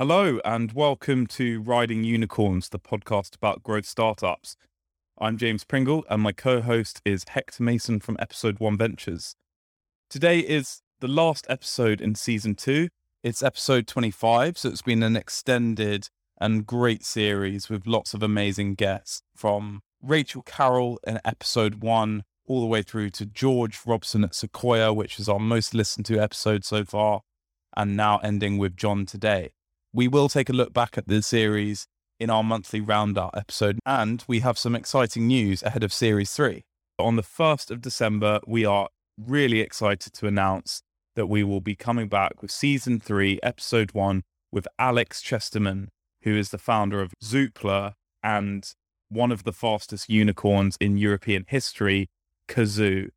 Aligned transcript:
Hello, 0.00 0.40
and 0.46 0.72
welcome 0.72 1.26
to 1.26 1.60
Riding 1.60 2.04
Unicorns, 2.04 2.70
the 2.70 2.78
podcast 2.78 3.36
about 3.36 3.62
growth 3.62 3.84
startups. 3.84 4.56
I'm 5.18 5.36
James 5.36 5.62
Pringle, 5.62 6.06
and 6.08 6.22
my 6.22 6.32
co 6.32 6.62
host 6.62 7.02
is 7.04 7.26
Hector 7.28 7.62
Mason 7.62 8.00
from 8.00 8.16
Episode 8.18 8.60
One 8.60 8.78
Ventures. 8.78 9.34
Today 10.08 10.38
is 10.38 10.80
the 11.00 11.06
last 11.06 11.44
episode 11.50 12.00
in 12.00 12.14
season 12.14 12.54
two. 12.54 12.88
It's 13.22 13.42
episode 13.42 13.86
25, 13.86 14.56
so 14.56 14.70
it's 14.70 14.80
been 14.80 15.02
an 15.02 15.16
extended 15.16 16.08
and 16.40 16.66
great 16.66 17.04
series 17.04 17.68
with 17.68 17.86
lots 17.86 18.14
of 18.14 18.22
amazing 18.22 18.76
guests 18.76 19.20
from 19.36 19.82
Rachel 20.02 20.42
Carrell 20.42 20.96
in 21.06 21.20
episode 21.26 21.82
one, 21.82 22.24
all 22.46 22.62
the 22.62 22.66
way 22.66 22.80
through 22.80 23.10
to 23.10 23.26
George 23.26 23.78
Robson 23.84 24.24
at 24.24 24.34
Sequoia, 24.34 24.94
which 24.94 25.20
is 25.20 25.28
our 25.28 25.38
most 25.38 25.74
listened 25.74 26.06
to 26.06 26.18
episode 26.18 26.64
so 26.64 26.86
far, 26.86 27.20
and 27.76 27.98
now 27.98 28.16
ending 28.20 28.56
with 28.56 28.78
John 28.78 29.04
today. 29.04 29.50
We 29.92 30.06
will 30.06 30.28
take 30.28 30.48
a 30.48 30.52
look 30.52 30.72
back 30.72 30.96
at 30.96 31.08
the 31.08 31.20
series 31.20 31.88
in 32.20 32.30
our 32.30 32.44
monthly 32.44 32.80
roundup 32.80 33.36
episode, 33.36 33.80
and 33.84 34.22
we 34.28 34.38
have 34.38 34.56
some 34.56 34.76
exciting 34.76 35.26
news 35.26 35.64
ahead 35.64 35.82
of 35.82 35.92
series 35.92 36.32
three. 36.32 36.62
On 37.00 37.16
the 37.16 37.24
1st 37.24 37.72
of 37.72 37.80
December, 37.80 38.38
we 38.46 38.64
are 38.64 38.88
really 39.18 39.58
excited 39.58 40.12
to 40.12 40.28
announce 40.28 40.82
that 41.16 41.26
we 41.26 41.42
will 41.42 41.60
be 41.60 41.74
coming 41.74 42.06
back 42.06 42.40
with 42.40 42.52
season 42.52 43.00
three, 43.00 43.40
episode 43.42 43.90
one, 43.92 44.22
with 44.52 44.68
Alex 44.78 45.20
Chesterman, 45.20 45.88
who 46.22 46.36
is 46.36 46.50
the 46.50 46.58
founder 46.58 47.00
of 47.00 47.12
Zoopla 47.20 47.94
and 48.22 48.72
one 49.08 49.32
of 49.32 49.42
the 49.42 49.52
fastest 49.52 50.08
unicorns 50.08 50.76
in 50.80 50.98
European 50.98 51.46
history, 51.48 52.08
Cazoo. 52.46 53.08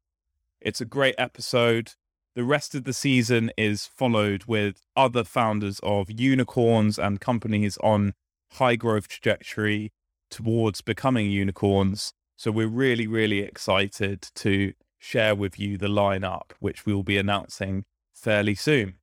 It's 0.59 0.81
a 0.81 0.85
great 0.85 1.15
episode. 1.19 1.91
The 2.35 2.43
rest 2.43 2.73
of 2.73 2.83
the 2.83 2.93
season 2.93 3.51
is 3.57 3.85
followed 3.85 4.45
with 4.45 4.81
other 4.95 5.23
founders 5.23 5.79
of 5.83 6.09
unicorns 6.09 6.97
and 6.97 7.21
companies 7.21 7.77
on 7.83 8.13
high 8.53 8.75
growth 8.75 9.07
trajectory 9.07 9.91
towards 10.31 10.81
becoming 10.81 11.29
unicorns. 11.29 12.11
So 12.35 12.49
we're 12.49 12.67
really, 12.67 13.05
really 13.05 13.39
excited 13.39 14.29
to 14.33 14.73
share 14.97 15.35
with 15.35 15.59
you 15.59 15.77
the 15.77 15.87
lineup, 15.87 16.53
which 16.59 16.87
we 16.87 16.93
will 16.93 17.03
be 17.03 17.19
announcing 17.19 17.85
fairly 18.15 18.55
soon. 18.55 18.95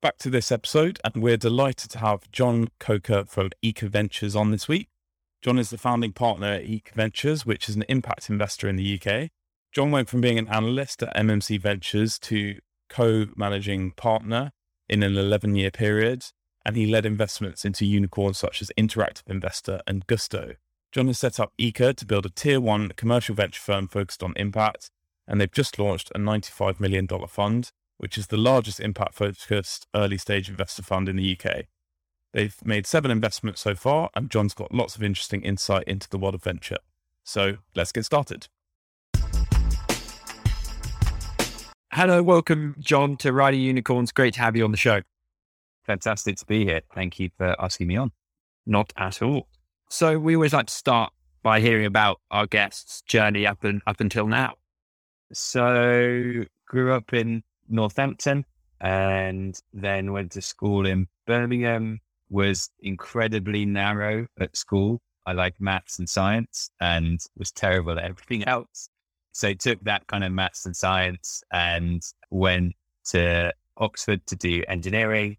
Back 0.00 0.18
to 0.18 0.30
this 0.30 0.52
episode, 0.52 1.00
and 1.02 1.20
we're 1.20 1.36
delighted 1.36 1.90
to 1.90 1.98
have 1.98 2.30
John 2.30 2.68
Coker 2.78 3.24
from 3.24 3.50
Eka 3.64 3.88
Ventures 3.88 4.36
on 4.36 4.52
this 4.52 4.68
week. 4.68 4.88
John 5.42 5.58
is 5.58 5.70
the 5.70 5.78
founding 5.78 6.12
partner 6.12 6.46
at 6.46 6.66
Eka 6.66 6.92
Ventures, 6.94 7.44
which 7.44 7.68
is 7.68 7.74
an 7.74 7.84
impact 7.88 8.30
investor 8.30 8.68
in 8.68 8.76
the 8.76 9.00
UK. 9.00 9.30
John 9.72 9.92
went 9.92 10.08
from 10.08 10.20
being 10.20 10.38
an 10.38 10.48
analyst 10.48 11.02
at 11.02 11.14
MMC 11.14 11.60
Ventures 11.60 12.18
to 12.20 12.58
co 12.88 13.26
managing 13.36 13.92
partner 13.92 14.50
in 14.88 15.04
an 15.04 15.16
11 15.16 15.54
year 15.54 15.70
period, 15.70 16.24
and 16.66 16.76
he 16.76 16.86
led 16.86 17.06
investments 17.06 17.64
into 17.64 17.86
unicorns 17.86 18.38
such 18.38 18.60
as 18.60 18.72
Interactive 18.76 19.28
Investor 19.28 19.80
and 19.86 20.06
Gousto. 20.08 20.56
John 20.90 21.06
has 21.06 21.20
set 21.20 21.38
up 21.38 21.52
Eka 21.60 21.94
to 21.94 22.04
build 22.04 22.26
a 22.26 22.30
tier 22.30 22.60
one 22.60 22.90
commercial 22.96 23.36
venture 23.36 23.60
firm 23.60 23.86
focused 23.86 24.24
on 24.24 24.32
impact, 24.34 24.90
and 25.28 25.40
they've 25.40 25.52
just 25.52 25.78
launched 25.78 26.10
a 26.16 26.18
$95 26.18 26.80
million 26.80 27.06
fund, 27.28 27.70
which 27.98 28.18
is 28.18 28.26
the 28.26 28.36
largest 28.36 28.80
impact 28.80 29.14
focused 29.14 29.86
early 29.94 30.18
stage 30.18 30.48
investor 30.48 30.82
fund 30.82 31.08
in 31.08 31.14
the 31.14 31.38
UK. 31.38 31.66
They've 32.32 32.56
made 32.64 32.88
seven 32.88 33.12
investments 33.12 33.60
so 33.60 33.76
far, 33.76 34.10
and 34.16 34.30
John's 34.30 34.54
got 34.54 34.74
lots 34.74 34.96
of 34.96 35.02
interesting 35.04 35.42
insight 35.42 35.84
into 35.84 36.08
the 36.08 36.18
world 36.18 36.34
of 36.34 36.42
venture. 36.42 36.78
So 37.22 37.58
let's 37.76 37.92
get 37.92 38.04
started. 38.04 38.48
Hello, 41.92 42.22
welcome, 42.22 42.76
John, 42.78 43.16
to 43.16 43.32
Riding 43.32 43.62
Unicorns. 43.62 44.12
Great 44.12 44.34
to 44.34 44.40
have 44.40 44.54
you 44.54 44.62
on 44.62 44.70
the 44.70 44.76
show. 44.76 45.02
Fantastic 45.84 46.36
to 46.36 46.46
be 46.46 46.64
here. 46.64 46.82
Thank 46.94 47.18
you 47.18 47.30
for 47.36 47.56
asking 47.60 47.88
me 47.88 47.96
on. 47.96 48.12
Not 48.64 48.92
at 48.96 49.20
all. 49.22 49.48
So 49.88 50.16
we 50.16 50.36
always 50.36 50.52
like 50.52 50.66
to 50.66 50.72
start 50.72 51.12
by 51.42 51.58
hearing 51.58 51.86
about 51.86 52.20
our 52.30 52.46
guests' 52.46 53.02
journey 53.02 53.44
up 53.44 53.64
and 53.64 53.82
up 53.88 53.98
until 53.98 54.28
now. 54.28 54.54
So 55.32 56.44
grew 56.68 56.92
up 56.92 57.12
in 57.12 57.42
Northampton 57.68 58.44
and 58.80 59.60
then 59.72 60.12
went 60.12 60.30
to 60.32 60.42
school 60.42 60.86
in 60.86 61.08
Birmingham. 61.26 61.98
Was 62.28 62.70
incredibly 62.78 63.66
narrow 63.66 64.28
at 64.38 64.56
school. 64.56 65.00
I 65.26 65.32
liked 65.32 65.60
maths 65.60 65.98
and 65.98 66.08
science 66.08 66.70
and 66.80 67.18
was 67.36 67.50
terrible 67.50 67.98
at 67.98 68.04
everything 68.04 68.44
else. 68.46 68.88
So 69.32 69.54
took 69.54 69.80
that 69.84 70.06
kind 70.06 70.24
of 70.24 70.32
maths 70.32 70.66
and 70.66 70.76
science 70.76 71.42
and 71.52 72.02
went 72.30 72.74
to 73.06 73.52
Oxford 73.76 74.26
to 74.26 74.36
do 74.36 74.62
engineering. 74.68 75.36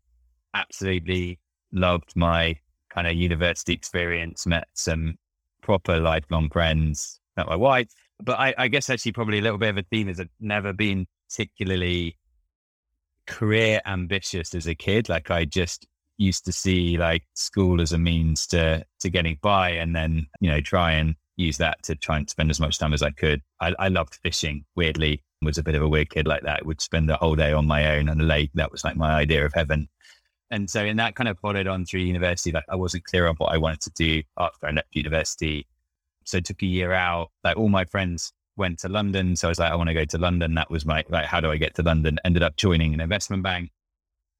Absolutely 0.54 1.40
loved 1.72 2.16
my 2.16 2.58
kind 2.90 3.08
of 3.08 3.16
university 3.16 3.74
experience, 3.74 4.46
met 4.46 4.68
some 4.74 5.18
proper 5.62 6.00
lifelong 6.00 6.50
friends, 6.50 7.20
met 7.38 7.48
my 7.48 7.56
wife. 7.56 7.88
But 8.24 8.40
I, 8.40 8.54
I 8.58 8.68
guess 8.68 8.90
actually 8.90 9.14
probably 9.14 9.40
a 9.40 9.42
little 9.42 9.58
bit 9.58 9.70
of 9.70 9.78
a 9.78 9.84
theme 9.84 10.10
is 10.10 10.20
I've 10.20 10.30
never 10.40 10.74
been 10.74 11.08
particularly 11.30 12.18
career 13.28 13.82
ambitious 13.86 14.54
as 14.54 14.68
a 14.68 14.76
kid. 14.76 15.10
Like 15.10 15.32
I 15.32 15.46
just 15.46 15.88
used 16.18 16.46
to 16.46 16.52
see 16.52 16.98
like 16.98 17.24
school 17.34 17.82
as 17.82 17.94
a 17.94 17.98
means 17.98 18.46
to 18.48 18.86
to 19.00 19.10
getting 19.10 19.38
by 19.42 19.72
and 19.72 19.96
then, 19.96 20.28
you 20.40 20.52
know, 20.52 20.62
try 20.62 20.94
and 20.94 21.16
use 21.42 21.58
that 21.58 21.82
to 21.84 21.96
try 21.96 22.18
and 22.18 22.30
spend 22.30 22.50
as 22.50 22.60
much 22.60 22.78
time 22.78 22.94
as 22.94 23.02
I 23.02 23.12
could. 23.12 23.42
I, 23.60 23.74
I 23.80 23.88
loved 23.90 24.16
fishing, 24.16 24.66
weirdly, 24.76 25.24
was 25.42 25.58
a 25.58 25.64
bit 25.64 25.76
of 25.76 25.82
a 25.82 25.90
weird 25.90 26.10
kid 26.10 26.28
like 26.28 26.44
that. 26.44 26.66
Would 26.66 26.82
spend 26.82 27.10
the 27.10 27.18
whole 27.18 27.36
day 27.36 27.52
on 27.52 27.68
my 27.68 27.98
own 27.98 28.10
on 28.10 28.22
a 28.22 28.24
lake. 28.24 28.52
That 28.54 28.72
was 28.72 28.84
like 28.84 28.96
my 28.96 29.12
idea 29.12 29.46
of 29.46 29.54
heaven. 29.54 29.90
And 30.52 30.70
so 30.70 30.84
in 30.84 30.98
that 30.98 31.16
kind 31.16 31.30
of 31.30 31.40
followed 31.40 31.68
on 31.68 31.86
through 31.86 32.02
university, 32.02 32.52
like 32.52 32.66
I 32.70 32.76
wasn't 32.76 33.06
clear 33.06 33.28
on 33.28 33.36
what 33.38 33.54
I 33.54 33.58
wanted 33.58 33.82
to 33.82 33.92
do 33.92 34.22
after 34.38 34.68
I 34.68 34.72
left 34.72 34.90
university. 34.96 35.66
So 36.26 36.38
I 36.38 36.42
took 36.42 36.62
a 36.62 36.66
year 36.66 36.92
out. 36.92 37.30
Like 37.44 37.58
all 37.58 37.70
my 37.70 37.86
friends 37.86 38.34
went 38.58 38.80
to 38.80 38.90
London. 38.90 39.36
So 39.36 39.48
I 39.48 39.50
was 39.50 39.60
like, 39.60 39.72
I 39.72 39.76
want 39.76 39.88
to 39.88 39.94
go 39.94 40.06
to 40.06 40.18
London. 40.18 40.54
That 40.56 40.70
was 40.70 40.86
my 40.86 41.04
like, 41.10 41.26
how 41.26 41.40
do 41.40 41.50
I 41.50 41.58
get 41.58 41.76
to 41.76 41.84
London? 41.84 42.20
Ended 42.26 42.44
up 42.44 42.58
joining 42.58 42.94
an 42.94 43.00
investment 43.00 43.44
bank 43.44 43.72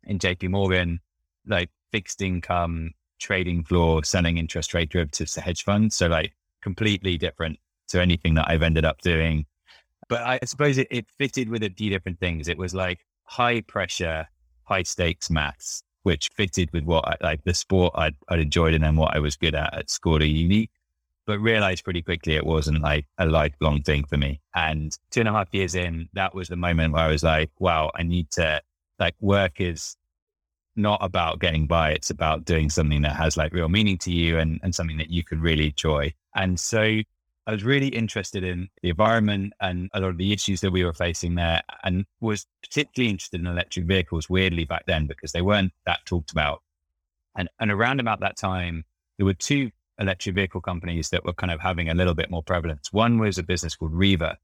in 0.04 0.20
JP 0.20 0.50
Morgan, 0.50 1.00
like 1.48 1.70
fixed 1.92 2.22
income 2.22 2.92
trading 3.20 3.64
floor, 3.64 4.04
selling 4.04 4.38
interest 4.38 4.74
rate 4.74 4.90
derivatives 4.90 5.34
to 5.34 5.42
hedge 5.42 5.64
funds. 5.64 5.96
So 5.96 6.08
like 6.08 6.34
completely 6.62 7.18
different 7.18 7.60
to 7.90 8.02
anything 8.02 8.36
that 8.36 8.50
I've 8.50 8.64
ended 8.64 8.86
up 8.86 9.02
doing. 9.02 9.46
But 10.10 10.22
I 10.22 10.40
suppose 10.46 10.78
it, 10.78 10.88
it 10.92 11.06
fitted 11.18 11.50
with 11.50 11.64
a 11.64 11.70
few 11.70 11.90
different 11.90 12.20
things. 12.20 12.48
It 12.48 12.58
was 12.58 12.74
like 12.74 13.00
high 13.24 13.62
pressure, 13.62 14.28
high 14.64 14.84
stakes 14.84 15.30
maths, 15.30 15.84
which 16.04 16.30
fitted 16.36 16.70
with 16.74 16.84
what 16.84 17.08
I, 17.08 17.18
like 17.22 17.44
the 17.44 17.54
sport 17.54 17.94
I'd, 17.96 18.16
I'd 18.30 18.40
enjoyed 18.40 18.74
and 18.74 18.84
then 18.84 18.96
what 18.96 19.16
I 19.16 19.20
was 19.20 19.36
good 19.36 19.56
at 19.56 19.74
at 19.74 19.90
school 19.90 20.22
or 20.22 20.26
uni. 20.26 20.70
But 21.26 21.40
realized 21.40 21.84
pretty 21.84 22.02
quickly 22.02 22.36
it 22.36 22.46
wasn't 22.46 22.82
like 22.82 23.06
a 23.18 23.26
lifelong 23.26 23.84
thing 23.84 24.04
for 24.06 24.18
me. 24.18 24.42
And 24.56 24.92
two 25.12 25.22
and 25.22 25.30
a 25.30 25.32
half 25.32 25.50
years 25.54 25.76
in, 25.76 26.10
that 26.14 26.34
was 26.34 26.48
the 26.48 26.56
moment 26.56 26.94
where 26.94 27.04
I 27.04 27.12
was 27.12 27.24
like, 27.24 27.52
wow, 27.60 27.92
I 27.96 28.04
need 28.04 28.32
to 28.32 28.62
like 29.00 29.16
work 29.20 29.62
is 29.62 29.96
not 30.76 31.00
about 31.02 31.40
getting 31.40 31.68
by. 31.68 31.92
It's 31.92 32.10
about 32.10 32.46
doing 32.46 32.70
something 32.70 33.02
that 33.04 33.16
has 33.16 33.38
like 33.38 33.54
real 33.54 33.70
meaning 33.70 33.98
to 34.00 34.12
you 34.12 34.40
and, 34.40 34.60
and 34.64 34.74
something 34.74 34.98
that 34.98 35.10
you 35.10 35.24
could 35.24 35.42
really 35.42 35.68
enjoy. 35.68 36.14
And 36.36 36.60
so 36.60 37.02
I 37.48 37.52
was 37.52 37.64
really 37.64 37.88
interested 37.88 38.44
in 38.44 38.70
the 38.82 38.90
environment 38.90 39.54
and 39.60 39.90
a 39.94 40.00
lot 40.00 40.10
of 40.12 40.18
the 40.18 40.32
issues 40.32 40.62
that 40.62 40.72
we 40.72 40.86
were 40.86 40.94
facing 40.94 41.36
there 41.36 41.62
and 41.84 42.06
was 42.20 42.46
particularly 42.62 43.10
interested 43.10 43.42
in 43.42 43.48
electric 43.48 43.86
vehicles 43.86 44.30
weirdly 44.30 44.66
back 44.66 44.86
then 44.86 45.08
because 45.08 45.32
they 45.32 45.42
weren't 45.42 45.74
that 45.86 46.06
talked 46.06 46.32
about. 46.32 46.62
And, 47.36 47.50
and 47.60 47.72
around 47.72 48.00
about 48.00 48.20
that 48.20 48.38
time, 48.38 48.86
there 49.18 49.26
were 49.26 49.34
two 49.34 49.72
electric 50.00 50.36
vehicle 50.36 50.62
companies 50.62 51.10
that 51.10 51.26
were 51.26 51.34
kind 51.34 51.52
of 51.52 51.60
having 51.60 51.90
a 51.90 51.94
little 51.94 52.14
bit 52.14 52.30
more 52.30 52.44
prevalence. 52.44 52.92
One 52.92 53.18
was 53.18 53.38
a 53.38 53.44
business 53.44 53.76
called 53.76 53.94
REVA, 53.94 54.38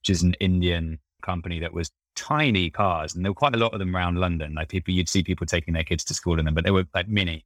which 0.00 0.10
is 0.10 0.22
an 0.22 0.34
Indian 0.34 0.98
company 1.22 1.60
that 1.60 1.72
was 1.72 1.90
tiny 2.14 2.70
cars, 2.70 3.14
and 3.14 3.24
there 3.24 3.30
were 3.30 3.36
quite 3.36 3.54
a 3.54 3.58
lot 3.58 3.72
of 3.72 3.78
them 3.78 3.94
around 3.94 4.18
London. 4.18 4.54
Like 4.54 4.68
people, 4.68 4.92
you'd 4.94 5.08
see 5.08 5.22
people 5.22 5.46
taking 5.46 5.74
their 5.74 5.84
kids 5.84 6.04
to 6.04 6.14
school 6.14 6.38
in 6.38 6.44
them, 6.44 6.54
but 6.54 6.64
they 6.64 6.70
were 6.70 6.86
like 6.94 7.08
mini. 7.08 7.44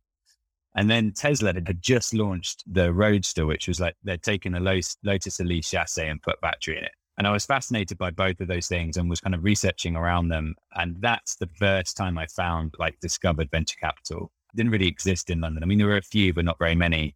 And 0.74 0.90
then 0.90 1.12
Tesla 1.12 1.52
had 1.52 1.82
just 1.82 2.14
launched 2.14 2.64
the 2.66 2.92
Roadster, 2.92 3.44
which 3.46 3.68
was 3.68 3.78
like 3.78 3.94
they'd 4.04 4.22
taken 4.22 4.54
a 4.54 4.60
Lotus 4.60 5.40
Elise 5.40 5.70
chassis 5.70 6.06
and 6.06 6.22
put 6.22 6.40
battery 6.40 6.78
in 6.78 6.84
it. 6.84 6.92
And 7.18 7.26
I 7.26 7.30
was 7.30 7.44
fascinated 7.44 7.98
by 7.98 8.10
both 8.10 8.40
of 8.40 8.48
those 8.48 8.68
things 8.68 8.96
and 8.96 9.08
was 9.08 9.20
kind 9.20 9.34
of 9.34 9.44
researching 9.44 9.96
around 9.96 10.28
them. 10.28 10.54
And 10.74 10.96
that's 11.00 11.36
the 11.36 11.48
first 11.58 11.96
time 11.96 12.16
I 12.16 12.26
found 12.26 12.74
like 12.78 12.98
discovered 13.00 13.50
venture 13.50 13.76
capital. 13.78 14.32
It 14.52 14.56
didn't 14.56 14.72
really 14.72 14.88
exist 14.88 15.28
in 15.28 15.40
London. 15.40 15.62
I 15.62 15.66
mean, 15.66 15.78
there 15.78 15.86
were 15.86 15.98
a 15.98 16.02
few, 16.02 16.32
but 16.32 16.46
not 16.46 16.58
very 16.58 16.74
many. 16.74 17.14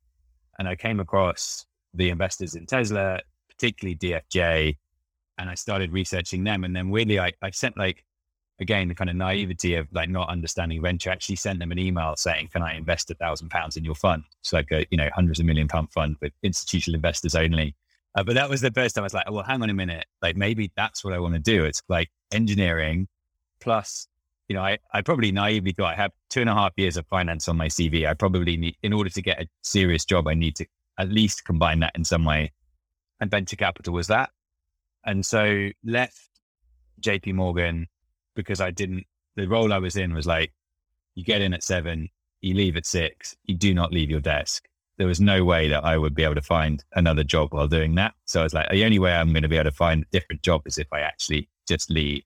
And 0.59 0.69
I 0.69 0.77
came 0.77 1.01
across 1.01 1.65
the 1.95 2.11
investors 2.11 2.55
in 2.55 2.67
Tesla, 2.67 3.21
particularly 3.49 3.97
DFJ, 3.97 4.77
and 5.39 5.51
I 5.51 5.55
started 5.55 5.93
researching 5.93 6.45
them. 6.45 6.65
And 6.65 6.77
then 6.77 6.91
weirdly, 6.91 7.19
I, 7.19 7.33
I 7.41 7.51
sent 7.51 7.79
like, 7.79 8.05
again, 8.61 8.89
the 8.89 8.95
kind 8.95 9.11
of 9.11 9.17
naivety 9.17 9.75
of 9.75 9.87
like 9.93 10.09
not 10.09 10.29
understanding 10.29 10.81
venture, 10.83 11.11
actually 11.11 11.37
sent 11.37 11.59
them 11.59 11.73
an 11.73 11.79
email 11.79 12.15
saying, 12.17 12.49
can 12.53 12.63
I 12.63 12.75
invest 12.75 13.11
a 13.11 13.15
thousand 13.15 13.51
pounds 13.51 13.77
in 13.77 13.85
your 13.85 13.95
fund? 13.95 14.25
It's 14.41 14.53
like 14.53 14.71
a, 14.73 14.87
you 14.91 14.97
know, 14.97 15.09
hundreds 15.15 15.41
of 15.41 15.47
million 15.47 15.69
pound 15.69 15.93
fund 15.93 16.17
with 16.21 16.33
institutional 16.43 16.97
investors 16.97 17.35
only. 17.35 17.75
Uh, 18.15 18.25
but 18.25 18.35
that 18.35 18.49
was 18.49 18.63
the 18.63 18.71
first 18.71 18.95
time 18.95 19.03
I 19.03 19.07
was 19.07 19.15
like, 19.15 19.27
oh, 19.27 19.33
well, 19.33 19.45
hang 19.45 19.63
on 19.63 19.69
a 19.69 19.75
minute. 19.75 20.07
Like 20.23 20.37
maybe 20.37 20.73
that's 20.77 21.05
what 21.05 21.13
I 21.13 21.19
want 21.19 21.35
to 21.35 21.41
do. 21.41 21.65
It's 21.65 21.83
like 21.89 22.11
engineering 22.33 23.09
plus 23.61 24.09
you 24.49 24.55
know, 24.55 24.63
I, 24.63 24.79
I 24.93 25.03
probably 25.03 25.33
naively 25.33 25.73
thought 25.73 25.93
I 25.93 25.97
have 25.97 26.13
two 26.31 26.41
and 26.41 26.51
a 26.51 26.55
half 26.55 26.73
years 26.77 26.97
of 26.97 27.07
finance 27.07 27.49
on 27.49 27.57
my 27.57 27.67
CV. 27.67 28.09
I 28.09 28.15
probably 28.15 28.57
need, 28.57 28.77
in 28.83 28.93
order 28.93 29.11
to 29.11 29.23
get 29.23 29.41
a 29.41 29.49
serious 29.63 30.05
job, 30.05 30.29
I 30.29 30.35
need 30.35 30.57
to 30.57 30.67
at 30.99 31.09
least 31.09 31.45
combine 31.45 31.81
that 31.81 31.93
in 31.97 32.05
some 32.05 32.25
way. 32.25 32.53
And 33.21 33.31
venture 33.31 33.57
capital 33.57 33.93
was 33.93 34.07
that. 34.07 34.31
And 35.05 35.25
so 35.27 35.71
left 35.85 36.29
JP 37.01 37.35
Morgan 37.35 37.89
because 38.37 38.61
I 38.61 38.71
didn't, 38.71 39.05
the 39.35 39.49
role 39.49 39.73
I 39.73 39.79
was 39.79 39.97
in 39.97 40.15
was 40.15 40.27
like, 40.27 40.53
you 41.17 41.25
get 41.25 41.43
in 41.43 41.53
at 41.53 41.65
seven, 41.65 42.09
you 42.41 42.55
leave 42.55 42.77
at 42.77 42.87
six, 42.87 43.37
you 43.45 43.57
do 43.57 43.75
not 43.75 43.93
leave 43.93 44.11
your 44.11 44.21
desk. 44.21 44.69
There 44.99 45.07
was 45.07 45.21
no 45.21 45.45
way 45.45 45.69
that 45.69 45.85
I 45.85 45.99
would 45.99 46.15
be 46.15 46.23
able 46.23 46.37
to 46.37 46.43
find 46.43 46.85
another 46.95 47.25
job 47.25 47.53
while 47.53 47.67
doing 47.69 47.97
that. 47.97 48.15
So 48.27 48.41
I 48.41 48.45
was 48.45 48.55
like, 48.55 48.71
the 48.71 48.85
only 48.85 48.99
way 48.99 49.13
I'm 49.13 49.33
going 49.33 49.43
to 49.43 49.49
be 49.49 49.57
able 49.57 49.71
to 49.71 49.77
find 49.77 50.05
a 50.05 50.07
different 50.13 50.43
job 50.43 50.63
is 50.67 50.79
if 50.79 50.87
I 50.93 51.01
actually 51.01 51.49
just 51.67 51.91
leave. 51.91 52.23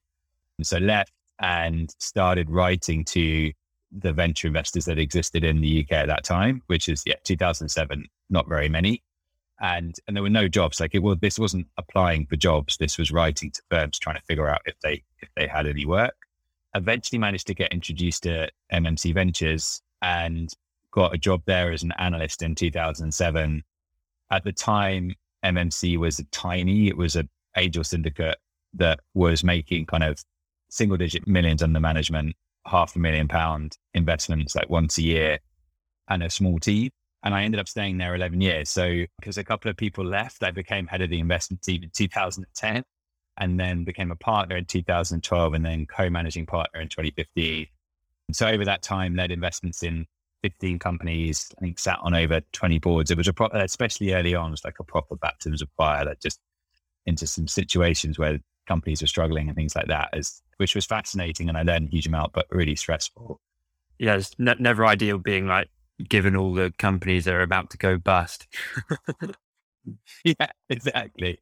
And 0.57 0.67
so 0.67 0.77
left 0.77 1.11
and 1.39 1.93
started 1.99 2.49
writing 2.49 3.03
to 3.05 3.51
the 3.91 4.13
venture 4.13 4.47
investors 4.47 4.85
that 4.85 4.99
existed 4.99 5.43
in 5.43 5.59
the 5.59 5.81
UK 5.81 5.91
at 5.91 6.07
that 6.07 6.23
time, 6.23 6.61
which 6.67 6.87
is 6.87 7.03
yeah, 7.05 7.15
2007, 7.23 8.05
not 8.29 8.47
very 8.47 8.69
many. 8.69 9.03
And 9.61 9.95
and 10.07 10.15
there 10.15 10.23
were 10.23 10.29
no 10.29 10.47
jobs. 10.47 10.79
Like 10.79 10.95
it 10.95 11.03
was 11.03 11.17
this 11.21 11.39
wasn't 11.39 11.67
applying 11.77 12.25
for 12.25 12.35
jobs. 12.35 12.77
This 12.77 12.97
was 12.97 13.11
writing 13.11 13.51
to 13.51 13.61
firms 13.69 13.99
trying 13.99 14.17
to 14.17 14.23
figure 14.23 14.49
out 14.49 14.61
if 14.65 14.79
they 14.81 15.03
if 15.21 15.29
they 15.35 15.47
had 15.47 15.67
any 15.67 15.85
work. 15.85 16.15
Eventually 16.73 17.19
managed 17.19 17.47
to 17.47 17.53
get 17.53 17.71
introduced 17.71 18.23
to 18.23 18.49
MMC 18.73 19.13
Ventures 19.13 19.81
and 20.01 20.51
got 20.91 21.13
a 21.13 21.17
job 21.17 21.43
there 21.45 21.71
as 21.71 21.83
an 21.83 21.93
analyst 21.97 22.41
in 22.41 22.55
2007. 22.55 23.63
At 24.31 24.43
the 24.43 24.51
time, 24.51 25.13
MMC 25.43 25.97
was 25.97 26.21
tiny. 26.31 26.87
It 26.87 26.97
was 26.97 27.15
a 27.15 27.27
angel 27.57 27.83
syndicate 27.83 28.37
that 28.73 28.99
was 29.13 29.43
making 29.43 29.85
kind 29.85 30.03
of 30.03 30.23
single 30.69 30.97
digit 30.97 31.27
millions 31.27 31.61
under 31.61 31.79
management, 31.79 32.35
half 32.65 32.95
a 32.95 32.99
million 32.99 33.27
pound 33.27 33.77
investments 33.93 34.55
like 34.55 34.69
once 34.69 34.97
a 34.97 35.01
year 35.01 35.39
and 36.09 36.23
a 36.23 36.29
small 36.29 36.59
team. 36.59 36.89
And 37.23 37.35
I 37.35 37.43
ended 37.43 37.59
up 37.59 37.67
staying 37.67 37.97
there 37.97 38.15
11 38.15 38.41
years. 38.41 38.69
So 38.69 39.03
because 39.19 39.37
a 39.37 39.43
couple 39.43 39.69
of 39.69 39.77
people 39.77 40.03
left, 40.03 40.43
I 40.43 40.51
became 40.51 40.87
head 40.87 41.01
of 41.01 41.09
the 41.09 41.19
investment 41.19 41.61
team 41.61 41.83
in 41.83 41.91
2010 41.91 42.83
and 43.37 43.59
then 43.59 43.83
became 43.83 44.11
a 44.11 44.15
partner 44.15 44.57
in 44.57 44.65
2012 44.65 45.53
and 45.53 45.65
then 45.65 45.85
co-managing 45.85 46.45
partner 46.45 46.81
in 46.81 46.89
2015. 46.89 47.67
And 48.27 48.35
so 48.35 48.47
over 48.47 48.65
that 48.65 48.81
time, 48.81 49.15
led 49.15 49.31
investments 49.31 49.83
in 49.83 50.05
15 50.43 50.79
companies, 50.79 51.51
I 51.57 51.61
think 51.61 51.79
sat 51.79 51.99
on 52.01 52.13
over 52.13 52.41
20 52.51 52.79
boards. 52.79 53.11
It 53.11 53.17
was 53.17 53.27
a 53.27 53.33
pro- 53.33 53.49
especially 53.53 54.13
early 54.13 54.35
on, 54.35 54.47
it 54.47 54.51
was 54.51 54.65
like 54.65 54.79
a 54.79 54.83
proper 54.83 55.15
baptism 55.15 55.53
of 55.61 55.69
fire 55.77 56.05
that 56.05 56.21
just 56.21 56.39
into 57.05 57.27
some 57.27 57.47
situations 57.47 58.17
where 58.17 58.39
companies 58.67 59.01
were 59.01 59.07
struggling 59.07 59.47
and 59.47 59.55
things 59.55 59.75
like 59.75 59.87
that, 59.87 60.09
as, 60.13 60.41
which 60.57 60.75
was 60.75 60.85
fascinating. 60.85 61.49
And 61.49 61.57
I 61.57 61.63
learned 61.63 61.87
a 61.87 61.91
huge 61.91 62.07
amount, 62.07 62.33
but 62.33 62.47
really 62.51 62.75
stressful. 62.75 63.39
Yeah, 63.99 64.15
it's 64.15 64.31
ne- 64.39 64.55
never 64.59 64.85
ideal 64.85 65.17
being 65.17 65.47
like 65.47 65.69
given 66.09 66.35
all 66.35 66.53
the 66.53 66.73
companies 66.77 67.25
that 67.25 67.33
are 67.33 67.41
about 67.41 67.69
to 67.71 67.77
go 67.77 67.97
bust. 67.97 68.47
yeah, 70.23 70.47
exactly. 70.69 71.39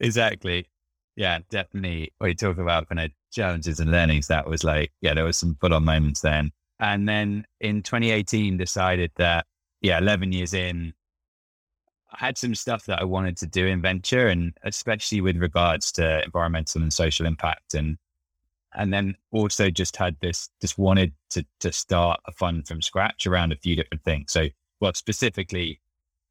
Exactly. 0.00 0.68
Yeah, 1.16 1.40
definitely. 1.50 2.12
You 2.22 2.34
talk 2.34 2.58
about 2.58 2.88
kind 2.88 3.00
of 3.00 3.10
challenges 3.30 3.80
and 3.80 3.90
learnings, 3.90 4.28
that 4.28 4.48
was 4.48 4.64
like, 4.64 4.92
yeah, 5.00 5.14
there 5.14 5.24
was 5.24 5.36
some 5.36 5.56
full 5.60 5.74
on 5.74 5.84
moments 5.84 6.20
then. 6.20 6.52
And 6.80 7.08
then 7.08 7.44
in 7.60 7.82
2018, 7.82 8.56
decided 8.56 9.12
that, 9.16 9.46
yeah, 9.80 9.98
11 9.98 10.32
years 10.32 10.54
in, 10.54 10.94
I 12.12 12.16
had 12.18 12.36
some 12.38 12.54
stuff 12.54 12.84
that 12.86 13.00
I 13.00 13.04
wanted 13.04 13.36
to 13.38 13.46
do 13.46 13.66
in 13.66 13.80
venture 13.80 14.28
and 14.28 14.52
especially 14.64 15.20
with 15.20 15.36
regards 15.38 15.92
to 15.92 16.22
environmental 16.24 16.82
and 16.82 16.92
social 16.92 17.26
impact 17.26 17.74
and 17.74 17.96
and 18.74 18.92
then 18.92 19.14
also 19.30 19.70
just 19.70 19.96
had 19.96 20.16
this 20.20 20.48
just 20.60 20.78
wanted 20.78 21.12
to 21.30 21.44
to 21.60 21.72
start 21.72 22.20
a 22.26 22.32
fund 22.32 22.66
from 22.66 22.82
scratch 22.82 23.26
around 23.26 23.52
a 23.52 23.56
few 23.56 23.76
different 23.76 24.02
things. 24.04 24.32
So 24.32 24.48
well 24.80 24.94
specifically 24.94 25.80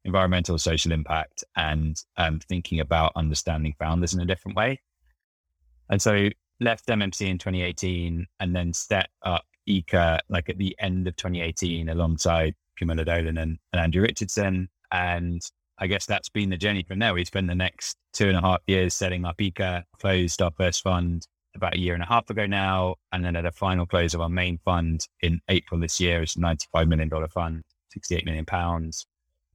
environmental 0.04 0.58
social 0.58 0.92
impact 0.92 1.44
and 1.56 1.96
um, 2.16 2.40
thinking 2.48 2.80
about 2.80 3.12
understanding 3.16 3.74
founders 3.78 4.14
in 4.14 4.20
a 4.20 4.26
different 4.26 4.56
way. 4.56 4.80
And 5.90 6.00
so 6.00 6.28
left 6.60 6.86
MMC 6.86 7.28
in 7.28 7.38
2018 7.38 8.26
and 8.40 8.56
then 8.56 8.72
set 8.72 9.10
up 9.22 9.44
Eka 9.68 10.18
like 10.28 10.48
at 10.48 10.58
the 10.58 10.74
end 10.80 11.06
of 11.06 11.16
2018 11.16 11.88
alongside 11.88 12.54
Camilla 12.76 13.04
Dolan 13.04 13.38
and, 13.38 13.58
and 13.72 13.80
Andrew 13.80 14.02
Richardson. 14.02 14.68
And 14.90 15.40
I 15.78 15.86
guess 15.86 16.06
that's 16.06 16.28
been 16.28 16.50
the 16.50 16.56
journey 16.56 16.82
from 16.82 16.98
there. 16.98 17.14
We 17.14 17.24
spent 17.24 17.48
the 17.48 17.54
next 17.54 17.96
two 18.12 18.28
and 18.28 18.36
a 18.36 18.40
half 18.40 18.60
years 18.66 18.94
setting 18.94 19.24
up 19.24 19.38
Eka, 19.38 19.84
closed 19.98 20.42
our 20.42 20.52
first 20.56 20.82
fund 20.82 21.26
about 21.54 21.74
a 21.74 21.78
year 21.78 21.94
and 21.94 22.02
a 22.02 22.06
half 22.06 22.28
ago 22.30 22.46
now, 22.46 22.96
and 23.12 23.24
then 23.24 23.36
at 23.36 23.46
a 23.46 23.52
final 23.52 23.86
close 23.86 24.14
of 24.14 24.20
our 24.20 24.28
main 24.28 24.58
fund 24.64 25.06
in 25.20 25.40
April 25.48 25.80
this 25.80 26.00
year. 26.00 26.22
It's 26.22 26.36
a 26.36 26.40
$95 26.40 26.88
million 26.88 27.10
fund, 27.28 27.62
68 27.92 28.24
million 28.24 28.44
pounds. 28.44 29.06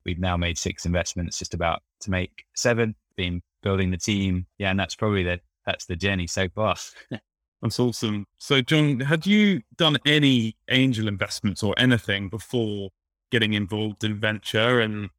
We've 0.05 0.19
now 0.19 0.37
made 0.37 0.57
six 0.57 0.85
investments, 0.85 1.39
just 1.39 1.53
about 1.53 1.81
to 2.01 2.11
make 2.11 2.45
seven, 2.55 2.95
been 3.15 3.41
building 3.63 3.91
the 3.91 3.97
team. 3.97 4.45
Yeah, 4.57 4.71
and 4.71 4.79
that's 4.79 4.95
probably 4.95 5.23
the, 5.23 5.39
that's 5.65 5.85
the 5.85 5.95
journey 5.95 6.27
so 6.27 6.47
far. 6.49 6.75
that's 7.61 7.79
awesome. 7.79 8.25
So 8.37 8.61
John, 8.61 8.99
had 8.99 9.25
you 9.25 9.61
done 9.75 9.97
any 10.05 10.55
angel 10.69 11.07
investments 11.07 11.63
or 11.63 11.73
anything 11.77 12.29
before 12.29 12.89
getting 13.31 13.53
involved 13.53 14.03
in 14.03 14.19
venture 14.19 14.79
and 14.79 15.09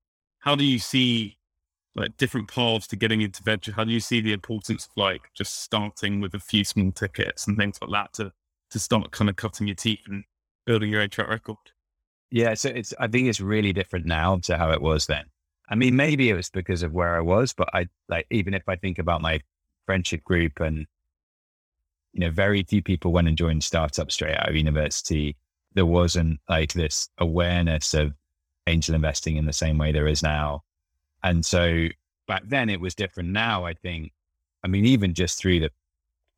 how 0.40 0.54
do 0.54 0.64
you 0.64 0.78
see 0.78 1.37
like 1.98 2.16
different 2.16 2.48
paths 2.48 2.86
to 2.88 2.96
getting 2.96 3.20
into 3.20 3.42
venture? 3.42 3.72
How 3.72 3.84
do 3.84 3.92
you 3.92 4.00
see 4.00 4.20
the 4.20 4.32
importance 4.32 4.86
of 4.86 4.90
like 4.96 5.30
just 5.34 5.62
starting 5.62 6.20
with 6.20 6.34
a 6.34 6.38
few 6.38 6.64
small 6.64 6.92
tickets 6.92 7.46
and 7.46 7.56
things 7.56 7.78
like 7.80 7.90
that 7.90 8.12
to 8.14 8.32
to 8.70 8.78
start 8.78 9.10
kind 9.10 9.30
of 9.30 9.36
cutting 9.36 9.66
your 9.66 9.76
teeth 9.76 10.00
and 10.06 10.24
building 10.66 10.90
your 10.90 11.02
own 11.02 11.10
track 11.10 11.28
record? 11.28 11.56
Yeah, 12.30 12.54
so 12.54 12.68
it's 12.68 12.94
I 12.98 13.08
think 13.08 13.28
it's 13.28 13.40
really 13.40 13.72
different 13.72 14.06
now 14.06 14.38
to 14.44 14.56
how 14.56 14.70
it 14.70 14.82
was 14.82 15.06
then. 15.06 15.24
I 15.70 15.74
mean, 15.74 15.96
maybe 15.96 16.30
it 16.30 16.34
was 16.34 16.50
because 16.50 16.82
of 16.82 16.92
where 16.92 17.16
I 17.16 17.20
was, 17.20 17.52
but 17.52 17.68
I 17.74 17.88
like 18.08 18.26
even 18.30 18.54
if 18.54 18.68
I 18.68 18.76
think 18.76 18.98
about 18.98 19.22
my 19.22 19.40
friendship 19.86 20.24
group 20.24 20.60
and 20.60 20.86
you 22.12 22.20
know, 22.20 22.30
very 22.30 22.62
few 22.62 22.82
people 22.82 23.12
went 23.12 23.28
and 23.28 23.36
joined 23.36 23.64
startups 23.64 24.14
straight 24.14 24.36
out 24.36 24.48
of 24.48 24.56
university. 24.56 25.36
There 25.74 25.86
wasn't 25.86 26.40
like 26.48 26.72
this 26.72 27.08
awareness 27.18 27.94
of 27.94 28.14
angel 28.66 28.94
investing 28.94 29.36
in 29.36 29.46
the 29.46 29.52
same 29.52 29.78
way 29.78 29.92
there 29.92 30.08
is 30.08 30.22
now. 30.22 30.62
And 31.22 31.44
so 31.44 31.88
back 32.26 32.42
then 32.46 32.70
it 32.70 32.80
was 32.80 32.94
different. 32.94 33.30
Now 33.30 33.64
I 33.64 33.74
think, 33.74 34.12
I 34.64 34.68
mean, 34.68 34.84
even 34.86 35.14
just 35.14 35.38
through 35.38 35.60
the 35.60 35.70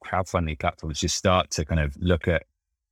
crowdfunding 0.05 0.59
platforms, 0.59 1.01
just 1.01 1.17
start 1.17 1.51
to 1.53 1.65
kind 1.65 1.81
of 1.81 1.97
look 2.01 2.29
at, 2.29 2.45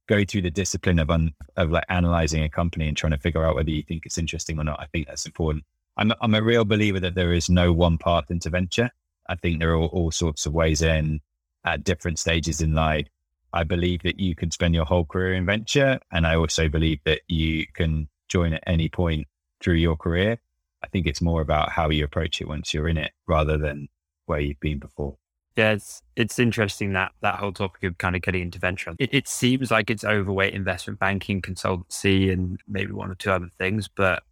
go 0.07 0.25
through 0.25 0.43
the 0.43 0.51
discipline 0.51 0.99
of, 0.99 1.11
un, 1.11 1.33
of 1.57 1.71
like 1.71 1.85
analyzing 1.89 2.43
a 2.43 2.49
company 2.49 2.89
and 2.89 2.97
trying 2.97 3.13
to 3.13 3.19
figure 3.19 3.45
out 3.45 3.55
whether 3.55 3.71
you 3.71 3.83
think 3.83 4.07
it's 4.07 4.19
interesting 4.19 4.59
or 4.59 4.65
not. 4.65 4.81
I 4.81 4.87
think 4.87 5.07
that's 5.07 5.27
important. 5.27 5.65
I'm, 5.97 6.13
I'm 6.21 6.35
a 6.35 6.43
real 6.43 6.65
believer 6.65 7.01
that 7.01 7.15
there 7.15 7.33
is 7.33 7.51
no 7.51 7.73
one 7.73 7.99
path 7.99 8.31
into 8.31 8.51
venture. 8.51 8.91
I 9.29 9.35
think 9.35 9.59
there 9.59 9.73
are 9.73 9.77
all, 9.77 9.89
all 9.89 10.11
sorts 10.11 10.47
of 10.47 10.55
ways 10.55 10.81
in 10.81 11.21
at 11.65 11.85
different 11.85 12.19
stages 12.19 12.61
in 12.61 12.75
life. 12.75 13.07
I 13.53 13.65
believe 13.65 14.03
that 14.03 14.21
you 14.21 14.35
can 14.35 14.51
spend 14.51 14.75
your 14.75 14.85
whole 14.85 15.05
career 15.05 15.35
in 15.35 15.47
venture. 15.47 15.99
And 16.13 16.27
I 16.27 16.37
also 16.37 16.69
believe 16.69 17.01
that 17.05 17.23
you 17.29 17.67
can 17.75 18.09
join 18.29 18.53
at 18.53 18.63
any 18.67 18.89
point 18.89 19.27
through 19.61 19.75
your 19.75 19.97
career. 19.97 20.39
I 20.83 20.89
think 20.89 21.07
it's 21.07 21.21
more 21.21 21.41
about 21.41 21.71
how 21.71 21.91
you 21.91 22.05
approach 22.05 22.41
it 22.41 22.49
once 22.49 22.73
you're 22.73 22.89
in 22.89 22.99
it 22.99 23.13
rather 23.27 23.59
than 23.59 23.89
where 24.27 24.41
you've 24.41 24.61
been 24.61 24.79
before. 24.79 25.17
Yeah, 25.57 25.73
it's 25.73 26.03
it's 26.15 26.39
interesting 26.39 26.93
that 26.93 27.11
that 27.21 27.35
whole 27.37 27.53
topic 27.53 27.83
of 27.83 27.99
kind 27.99 28.15
of 28.15 28.23
getting 28.23 28.43
into 28.43 28.61
venture. 28.61 28.95
It, 28.99 29.13
it 29.13 29.27
seems 29.27 29.73
like 29.73 29.91
it's 29.91 30.05
overweight 30.05 30.55
investment 30.55 31.01
banking, 31.01 31.43
consultancy, 31.43 32.33
and 32.33 32.61
maybe 32.69 32.93
one 32.93 33.11
or 33.11 33.17
two 33.17 33.33
other 33.33 33.51
things. 33.59 33.89
But 33.89 34.23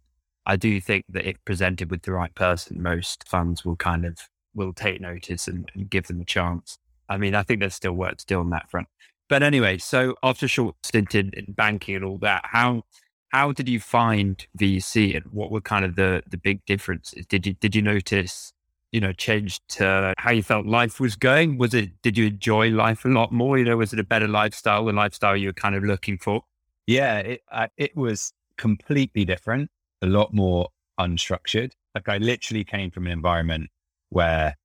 I 0.45 0.55
do 0.55 0.79
think 0.79 1.03
that 1.09 1.25
if 1.27 1.35
presented 1.43 1.91
with 1.91 2.03
the 2.03 2.13
right 2.13 2.33
person, 2.33 2.81
most 2.81 3.27
funds 3.27 3.65
will 3.65 3.75
kind 3.75 4.05
of 4.05 4.17
will 4.55 4.71
take 4.71 5.01
notice 5.01 5.49
and, 5.49 5.69
and 5.75 5.89
give 5.89 6.07
them 6.07 6.21
a 6.21 6.25
chance. 6.25 6.77
I 7.09 7.17
mean, 7.17 7.35
I 7.35 7.43
think 7.43 7.59
there's 7.59 7.75
still 7.75 7.91
work 7.91 8.17
to 8.17 8.25
do 8.25 8.39
on 8.39 8.49
that 8.51 8.71
front. 8.71 8.87
But 9.27 9.43
anyway, 9.43 9.77
so 9.79 10.15
after 10.23 10.45
a 10.45 10.49
short 10.49 10.75
stint 10.83 11.13
in, 11.13 11.31
in 11.33 11.51
banking 11.51 11.97
and 11.97 12.05
all 12.05 12.17
that, 12.19 12.43
how 12.45 12.83
how 13.29 13.51
did 13.51 13.67
you 13.67 13.79
find 13.79 14.45
VC 14.57 15.15
and 15.15 15.25
what 15.31 15.51
were 15.51 15.61
kind 15.61 15.85
of 15.85 15.95
the 15.95 16.23
the 16.29 16.37
big 16.37 16.63
differences? 16.65 17.25
Did 17.25 17.45
you 17.45 17.53
did 17.53 17.75
you 17.75 17.81
notice, 17.81 18.53
you 18.91 19.01
know, 19.01 19.13
change 19.13 19.59
to 19.69 20.13
how 20.17 20.31
you 20.31 20.43
felt 20.43 20.65
life 20.65 20.99
was 20.99 21.15
going? 21.15 21.57
Was 21.57 21.73
it 21.73 22.01
did 22.01 22.17
you 22.17 22.27
enjoy 22.27 22.69
life 22.69 23.05
a 23.05 23.09
lot 23.09 23.31
more? 23.31 23.57
You 23.57 23.65
know, 23.65 23.77
was 23.77 23.93
it 23.93 23.99
a 23.99 24.03
better 24.03 24.27
lifestyle, 24.27 24.85
the 24.85 24.93
lifestyle 24.93 25.35
you 25.35 25.49
were 25.49 25.53
kind 25.53 25.75
of 25.75 25.83
looking 25.83 26.17
for? 26.17 26.43
Yeah, 26.85 27.17
it 27.19 27.41
it 27.77 27.95
was 27.95 28.31
completely 28.57 29.25
different, 29.25 29.69
a 30.01 30.07
lot 30.07 30.33
more 30.33 30.69
unstructured. 30.99 31.71
Like 31.95 32.09
I 32.09 32.17
literally 32.17 32.63
came 32.63 32.91
from 32.91 33.07
an 33.07 33.11
environment 33.11 33.69
where 34.09 34.55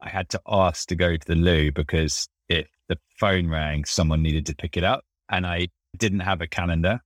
I 0.00 0.08
had 0.08 0.28
to 0.30 0.40
ask 0.46 0.88
to 0.88 0.94
go 0.94 1.16
to 1.16 1.26
the 1.26 1.34
loo 1.34 1.72
because 1.72 2.28
if 2.48 2.68
the 2.88 2.98
phone 3.18 3.48
rang, 3.48 3.84
someone 3.84 4.22
needed 4.22 4.46
to 4.46 4.54
pick 4.54 4.76
it 4.76 4.84
up, 4.84 5.04
and 5.30 5.46
I 5.46 5.68
didn't 5.96 6.20
have 6.20 6.40
a 6.40 6.46
calendar 6.46 7.00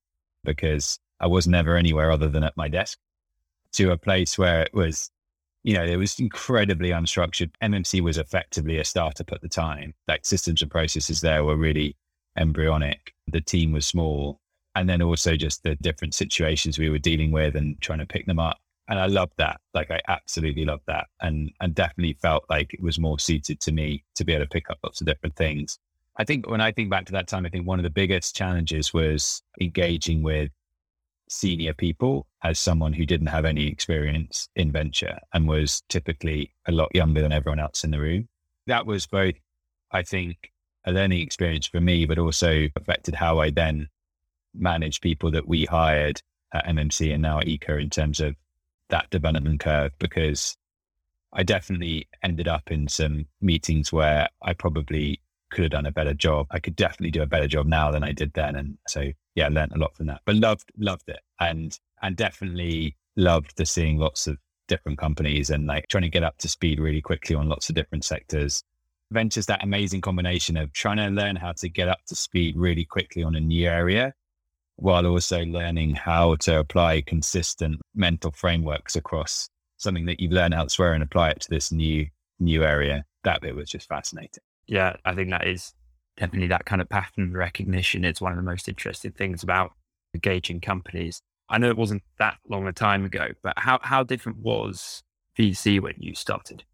because 0.48 0.98
I 1.20 1.26
was 1.26 1.46
never 1.46 1.76
anywhere 1.76 2.10
other 2.10 2.28
than 2.28 2.44
at 2.44 2.56
my 2.56 2.68
desk 2.68 2.98
to 3.72 3.92
a 3.92 3.96
place 3.96 4.38
where 4.38 4.62
it 4.62 4.72
was, 4.72 5.10
you 5.62 5.74
know, 5.74 5.84
it 5.84 5.96
was 5.96 6.18
incredibly 6.18 6.90
unstructured. 6.90 7.50
MMC 7.62 8.00
was 8.00 8.18
effectively 8.18 8.78
a 8.78 8.84
startup 8.84 9.32
at 9.32 9.40
the 9.40 9.48
time. 9.48 9.94
Like 10.06 10.24
systems 10.24 10.62
and 10.62 10.70
processes 10.70 11.20
there 11.20 11.44
were 11.44 11.56
really 11.56 11.96
embryonic. 12.36 13.14
The 13.26 13.40
team 13.40 13.72
was 13.72 13.86
small. 13.86 14.40
And 14.74 14.88
then 14.88 15.02
also 15.02 15.36
just 15.36 15.64
the 15.64 15.74
different 15.76 16.14
situations 16.14 16.78
we 16.78 16.88
were 16.88 16.98
dealing 16.98 17.32
with 17.32 17.56
and 17.56 17.80
trying 17.80 17.98
to 17.98 18.06
pick 18.06 18.26
them 18.26 18.38
up. 18.38 18.58
And 18.88 18.98
I 18.98 19.06
loved 19.06 19.34
that. 19.36 19.60
Like 19.74 19.90
I 19.90 20.00
absolutely 20.08 20.64
loved 20.64 20.84
that. 20.86 21.08
And 21.20 21.50
and 21.60 21.74
definitely 21.74 22.14
felt 22.14 22.44
like 22.48 22.72
it 22.72 22.82
was 22.82 22.98
more 22.98 23.18
suited 23.18 23.60
to 23.60 23.72
me 23.72 24.04
to 24.14 24.24
be 24.24 24.32
able 24.32 24.44
to 24.44 24.48
pick 24.48 24.70
up 24.70 24.78
lots 24.82 25.00
of 25.00 25.06
different 25.06 25.36
things. 25.36 25.78
I 26.18 26.24
think 26.24 26.48
when 26.48 26.60
I 26.60 26.72
think 26.72 26.90
back 26.90 27.06
to 27.06 27.12
that 27.12 27.28
time, 27.28 27.46
I 27.46 27.48
think 27.48 27.66
one 27.66 27.78
of 27.78 27.84
the 27.84 27.90
biggest 27.90 28.34
challenges 28.34 28.92
was 28.92 29.40
engaging 29.60 30.22
with 30.22 30.50
senior 31.28 31.74
people 31.74 32.26
as 32.42 32.58
someone 32.58 32.92
who 32.92 33.06
didn't 33.06 33.28
have 33.28 33.44
any 33.44 33.68
experience 33.68 34.48
in 34.56 34.72
venture 34.72 35.18
and 35.32 35.46
was 35.46 35.82
typically 35.88 36.52
a 36.66 36.72
lot 36.72 36.92
younger 36.94 37.20
than 37.20 37.32
everyone 37.32 37.60
else 37.60 37.84
in 37.84 37.92
the 37.92 38.00
room. 38.00 38.28
That 38.66 38.84
was 38.84 39.06
both, 39.06 39.34
I 39.92 40.02
think, 40.02 40.50
a 40.84 40.92
learning 40.92 41.20
experience 41.20 41.66
for 41.66 41.80
me, 41.80 42.04
but 42.04 42.18
also 42.18 42.66
affected 42.74 43.14
how 43.14 43.38
I 43.38 43.50
then 43.50 43.88
managed 44.54 45.02
people 45.02 45.30
that 45.32 45.46
we 45.46 45.66
hired 45.66 46.20
at 46.52 46.66
MMC 46.66 47.12
and 47.12 47.22
now 47.22 47.38
at 47.38 47.46
Eka 47.46 47.80
in 47.80 47.90
terms 47.90 48.20
of 48.20 48.34
that 48.88 49.08
development 49.10 49.60
curve, 49.60 49.92
because 49.98 50.56
I 51.32 51.42
definitely 51.42 52.08
ended 52.22 52.48
up 52.48 52.72
in 52.72 52.88
some 52.88 53.26
meetings 53.40 53.92
where 53.92 54.28
I 54.42 54.54
probably 54.54 55.20
could 55.50 55.64
have 55.64 55.72
done 55.72 55.86
a 55.86 55.92
better 55.92 56.14
job. 56.14 56.46
I 56.50 56.58
could 56.58 56.76
definitely 56.76 57.10
do 57.10 57.22
a 57.22 57.26
better 57.26 57.48
job 57.48 57.66
now 57.66 57.90
than 57.90 58.02
I 58.02 58.12
did 58.12 58.32
then. 58.34 58.56
And 58.56 58.78
so, 58.86 59.10
yeah, 59.34 59.48
learned 59.48 59.72
a 59.72 59.78
lot 59.78 59.96
from 59.96 60.06
that, 60.06 60.22
but 60.24 60.36
loved, 60.36 60.70
loved 60.78 61.08
it. 61.08 61.20
And, 61.40 61.78
and 62.02 62.16
definitely 62.16 62.96
loved 63.16 63.56
the 63.56 63.66
seeing 63.66 63.98
lots 63.98 64.26
of 64.26 64.38
different 64.68 64.98
companies 64.98 65.50
and 65.50 65.66
like 65.66 65.88
trying 65.88 66.02
to 66.02 66.08
get 66.08 66.22
up 66.22 66.38
to 66.38 66.48
speed 66.48 66.78
really 66.78 67.00
quickly 67.00 67.34
on 67.34 67.48
lots 67.48 67.68
of 67.68 67.74
different 67.74 68.04
sectors. 68.04 68.62
Ventures 69.10 69.46
that 69.46 69.64
amazing 69.64 70.02
combination 70.02 70.56
of 70.56 70.72
trying 70.72 70.98
to 70.98 71.08
learn 71.08 71.34
how 71.34 71.52
to 71.52 71.68
get 71.68 71.88
up 71.88 72.00
to 72.06 72.14
speed 72.14 72.56
really 72.56 72.84
quickly 72.84 73.22
on 73.22 73.34
a 73.34 73.40
new 73.40 73.66
area 73.66 74.12
while 74.76 75.06
also 75.06 75.44
learning 75.46 75.94
how 75.94 76.36
to 76.36 76.58
apply 76.58 77.00
consistent 77.00 77.80
mental 77.94 78.30
frameworks 78.30 78.94
across 78.94 79.48
something 79.78 80.06
that 80.06 80.20
you've 80.20 80.32
learned 80.32 80.54
elsewhere 80.54 80.92
and 80.92 81.02
apply 81.02 81.30
it 81.30 81.40
to 81.40 81.50
this 81.50 81.72
new 81.72 82.06
new 82.38 82.62
area. 82.62 83.04
That 83.24 83.40
bit 83.40 83.56
was 83.56 83.68
just 83.68 83.88
fascinating 83.88 84.42
yeah, 84.68 84.96
I 85.04 85.14
think 85.14 85.30
that 85.30 85.46
is 85.46 85.72
definitely 86.16 86.48
that 86.48 86.66
kind 86.66 86.80
of 86.80 86.88
pattern 86.88 87.32
recognition. 87.32 88.04
It's 88.04 88.20
one 88.20 88.32
of 88.32 88.36
the 88.36 88.42
most 88.42 88.68
interesting 88.68 89.12
things 89.12 89.42
about 89.42 89.72
engaging 90.14 90.60
companies. 90.60 91.22
I 91.48 91.58
know 91.58 91.70
it 91.70 91.76
wasn't 91.76 92.02
that 92.18 92.38
long 92.48 92.66
a 92.68 92.72
time 92.72 93.04
ago, 93.04 93.28
but 93.42 93.54
how, 93.56 93.78
how 93.82 94.02
different 94.02 94.38
was 94.38 95.02
VC 95.38 95.80
when 95.80 95.94
you 95.98 96.14
started? 96.14 96.64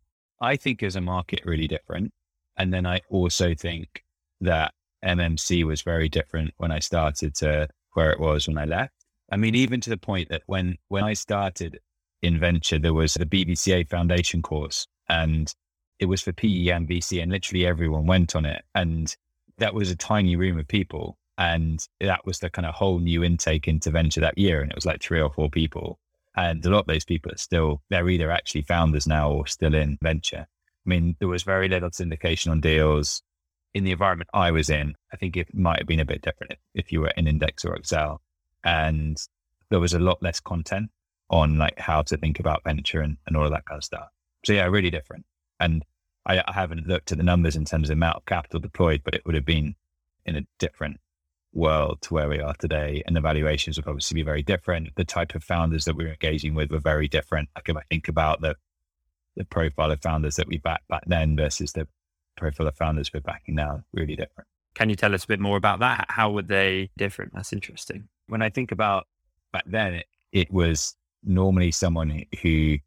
I 0.41 0.57
think 0.57 0.83
as 0.83 0.97
a 0.97 1.01
market, 1.01 1.43
really 1.45 1.69
different. 1.69 2.13
And 2.57 2.73
then 2.73 2.87
I 2.87 3.01
also 3.09 3.55
think 3.55 4.03
that 4.41 4.73
MMC 5.05 5.65
was 5.65 5.83
very 5.83 6.09
different 6.09 6.53
when 6.57 6.73
I 6.73 6.81
started 6.81 7.35
to 7.37 7.69
where 7.93 8.11
it 8.11 8.19
was 8.19 8.49
when 8.49 8.59
I 8.59 8.65
left. 8.65 8.93
I 9.31 9.37
mean, 9.37 9.55
even 9.55 9.81
to 9.83 9.91
the 9.91 9.97
point 9.97 10.29
that 10.31 10.43
when, 10.47 10.77
when 10.89 11.05
I 11.05 11.13
started 11.15 11.79
in 12.23 12.41
venture, 12.41 12.79
there 12.79 12.95
was 12.95 13.15
the 13.15 13.27
BVCA 13.27 13.89
foundation 13.89 14.43
course 14.43 14.87
and 15.09 15.53
it 15.99 16.07
was 16.07 16.23
for 16.23 16.33
PE 16.33 16.69
and 16.69 16.89
VC, 16.89 17.23
and 17.23 17.31
literally 17.31 17.67
everyone 17.67 18.07
went 18.07 18.35
on 18.35 18.47
it. 18.47 18.65
And 18.75 19.15
that 19.59 19.75
was 19.75 19.91
a 19.91 19.97
tiny 19.97 20.37
room 20.37 20.59
of 20.59 20.69
people. 20.69 21.19
And 21.37 21.85
that 22.01 22.25
was 22.25 22.39
the 22.39 22.51
kind 22.51 22.67
of 22.67 22.75
whole 22.75 23.01
new 23.01 23.25
intake 23.25 23.67
into 23.67 23.91
venture 23.91 24.21
that 24.21 24.39
year. 24.39 24.61
And 24.61 24.71
it 24.71 24.77
was 24.77 24.87
like 24.87 25.03
three 25.03 25.21
or 25.21 25.33
four 25.33 25.51
people. 25.51 25.99
And 26.37 26.65
a 26.65 26.71
lot 26.71 26.81
of 26.81 26.87
those 26.87 27.05
people 27.05 27.33
are 27.33 27.39
still, 27.39 27.83
they're 27.91 28.09
either 28.09 28.31
actually 28.31 28.63
founders 28.63 29.07
now 29.07 29.31
or 29.31 29.47
still 29.47 29.75
in 29.75 29.99
venture. 30.03 30.47
I 30.87 30.89
mean, 30.89 31.17
there 31.19 31.29
was 31.29 31.43
very 31.43 31.69
little 31.69 31.91
syndication 31.91 32.51
on 32.51 32.61
deals 32.61 33.23
in 33.73 33.85
the 33.85 33.93
environment 33.93 34.31
I 34.35 34.51
was 34.51 34.71
in. 34.71 34.95
I 35.13 35.17
think 35.17 35.37
it 35.37 35.55
might 35.55 35.79
have 35.79 35.87
been 35.87 36.01
a 36.01 36.05
bit 36.05 36.23
different 36.23 36.53
if, 36.53 36.59
if 36.75 36.93
you 36.93 37.01
were 37.01 37.13
in 37.17 37.27
Index 37.27 37.65
or 37.65 37.77
Accel. 37.77 38.19
And 38.63 39.17
there 39.71 39.81
was 39.81 39.95
a 39.95 39.99
lot 39.99 40.23
less 40.23 40.41
content 40.41 40.91
on 41.31 41.59
like 41.59 41.79
how 41.79 42.03
to 42.03 42.17
think 42.17 42.39
about 42.39 42.63
venture 42.65 43.01
and, 43.01 43.17
and 43.27 43.37
all 43.37 43.45
of 43.45 43.51
that 43.51 43.65
kind 43.67 43.79
of 43.79 43.85
stuff. 43.85 44.09
So 44.45 44.53
yeah, 44.53 44.67
really 44.67 44.91
different. 44.91 45.25
And 45.65 45.85
I, 46.27 46.43
I 46.47 46.53
haven't 46.53 46.87
looked 46.87 47.13
at 47.13 47.19
the 47.19 47.25
numbers 47.25 47.57
in 47.57 47.65
terms 47.65 47.91
of 47.91 47.95
amount 47.95 48.17
of 48.17 48.27
capital 48.27 48.61
deployed, 48.61 49.03
but 49.05 49.15
it 49.15 49.25
would 49.25 49.35
have 49.35 49.45
been 49.47 49.75
in 50.27 50.37
a 50.37 50.47
different 50.59 50.99
world 51.53 52.03
to 52.03 52.15
where 52.15 52.29
we 52.29 52.41
are 52.41 52.55
today. 52.55 53.03
And 53.07 53.17
the 53.17 53.21
valuations 53.21 53.77
would 53.77 53.89
obviously 53.89 54.17
be 54.17 54.23
very 54.23 54.43
different. 54.43 54.95
The 54.97 55.05
type 55.05 55.35
of 55.35 55.43
founders 55.43 55.85
that 55.85 55.97
we 55.97 56.05
were 56.05 56.11
engaging 56.11 56.55
with 56.55 56.71
were 56.71 56.81
very 56.81 57.09
different. 57.09 57.49
Like 57.55 57.69
if 57.69 57.77
I 57.77 57.83
think 57.89 58.09
about 58.09 58.41
the 58.41 58.57
the 59.37 59.45
profile 59.45 59.91
of 59.91 60.01
founders 60.01 60.37
that 60.37 60.47
we 60.47 60.59
backed 60.59 60.87
back 60.87 61.03
then 61.09 61.35
versus 61.37 61.73
the 61.73 61.89
profile 62.37 62.69
of 62.69 62.77
founders 62.77 63.13
we're 63.13 63.21
backing 63.21 63.57
now, 63.57 63.83
really 63.93 64.15
different. 64.15 64.47
Can 64.75 64.91
you 64.91 64.95
tell 64.95 65.13
us 65.13 65.25
a 65.25 65.27
bit 65.27 65.41
more 65.41 65.57
about 65.57 65.81
that? 65.81 66.07
How 66.09 66.31
were 66.31 66.43
they 66.43 66.91
different? 66.97 67.33
That's 67.35 67.53
interesting. 67.53 68.09
When 68.29 68.43
I 68.43 68.51
think 68.51 68.71
about 68.71 69.09
back 69.53 69.65
then, 69.67 69.95
it, 69.95 70.07
it 70.33 70.53
was 70.53 70.95
normally 71.25 71.73
someone 71.73 72.25
who 72.43 72.79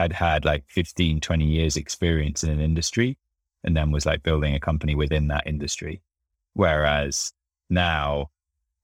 had 0.00 0.14
had 0.14 0.46
like 0.46 0.64
15, 0.68 1.20
20 1.20 1.44
years 1.44 1.76
experience 1.76 2.42
in 2.42 2.48
an 2.48 2.58
industry 2.58 3.18
and 3.64 3.76
then 3.76 3.90
was 3.90 4.06
like 4.06 4.22
building 4.22 4.54
a 4.54 4.60
company 4.60 4.94
within 4.94 5.28
that 5.28 5.46
industry. 5.46 6.00
Whereas 6.54 7.34
now, 7.68 8.30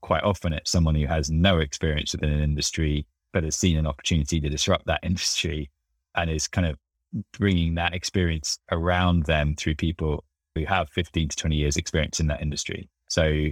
quite 0.02 0.24
often 0.24 0.52
it's 0.52 0.70
someone 0.70 0.94
who 0.94 1.06
has 1.06 1.30
no 1.30 1.58
experience 1.58 2.12
within 2.12 2.30
an 2.30 2.42
industry, 2.42 3.06
but 3.32 3.44
has 3.44 3.56
seen 3.56 3.78
an 3.78 3.86
opportunity 3.86 4.42
to 4.42 4.50
disrupt 4.50 4.84
that 4.86 5.00
industry 5.02 5.70
and 6.14 6.30
is 6.30 6.46
kind 6.46 6.66
of 6.66 6.76
bringing 7.32 7.76
that 7.76 7.94
experience 7.94 8.58
around 8.70 9.24
them 9.24 9.54
through 9.56 9.74
people 9.74 10.22
who 10.54 10.66
have 10.66 10.90
15 10.90 11.30
to 11.30 11.36
20 11.36 11.56
years 11.56 11.78
experience 11.78 12.20
in 12.20 12.26
that 12.26 12.42
industry. 12.42 12.90
So 13.08 13.46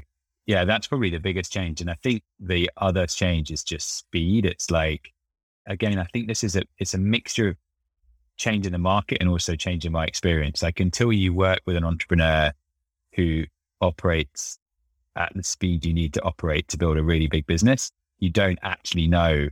yeah, 0.44 0.66
that's 0.66 0.87
probably 0.87 1.09
the 1.09 1.18
biggest 1.18 1.50
change. 1.50 1.80
And 1.80 1.90
I 1.90 1.97
think 2.02 2.23
the 2.38 2.71
other 2.76 3.06
change 3.06 3.50
is 3.50 3.64
just 3.64 3.97
speed. 3.97 4.44
It's 4.44 4.71
like 4.71 5.13
again, 5.66 5.99
I 5.99 6.04
think 6.12 6.28
this 6.28 6.44
is 6.44 6.56
a 6.56 6.62
it's 6.78 6.94
a 6.94 6.99
mixture 6.99 7.49
of 7.49 7.56
changing 8.37 8.73
the 8.73 8.78
market 8.78 9.18
and 9.21 9.28
also 9.28 9.54
changing 9.54 9.92
my 9.92 10.04
experience. 10.04 10.62
Like 10.62 10.80
until 10.80 11.12
you 11.12 11.33
work 11.33 11.61
with 11.66 11.76
an 11.76 11.85
entrepreneur 11.85 12.52
who 13.14 13.44
operates 13.80 14.59
at 15.16 15.33
the 15.35 15.42
speed 15.42 15.85
you 15.85 15.94
need 15.94 16.12
to 16.14 16.23
operate 16.23 16.66
to 16.68 16.78
build 16.78 16.99
a 16.99 17.02
really 17.02 17.28
big 17.28 17.47
business, 17.47 17.92
you 18.18 18.30
don't 18.30 18.59
actually 18.62 19.06
know 19.06 19.49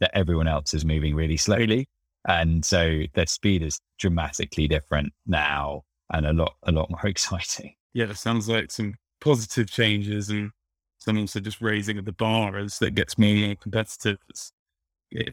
that 0.00 0.10
everyone 0.14 0.48
else 0.48 0.74
is 0.74 0.84
moving 0.84 1.14
really 1.14 1.36
slowly. 1.36 1.88
And 2.28 2.64
so 2.64 3.02
their 3.14 3.26
speed 3.26 3.62
is 3.62 3.80
dramatically 3.98 4.68
different 4.68 5.12
now 5.26 5.84
and 6.12 6.26
a 6.26 6.32
lot 6.32 6.54
a 6.64 6.72
lot 6.72 6.90
more 6.90 7.00
exciting. 7.06 7.74
Yeah, 7.94 8.10
it 8.10 8.18
sounds 8.18 8.48
like 8.48 8.70
some 8.70 8.94
positive 9.20 9.70
changes 9.70 10.28
and 10.28 10.50
some 10.98 11.18
also 11.18 11.40
just 11.40 11.60
raising 11.60 11.98
of 11.98 12.04
the 12.04 12.12
bar 12.12 12.58
as 12.58 12.78
that 12.80 12.94
gets 12.94 13.16
more 13.16 13.54
competitive. 13.54 14.18
It's 14.28 14.52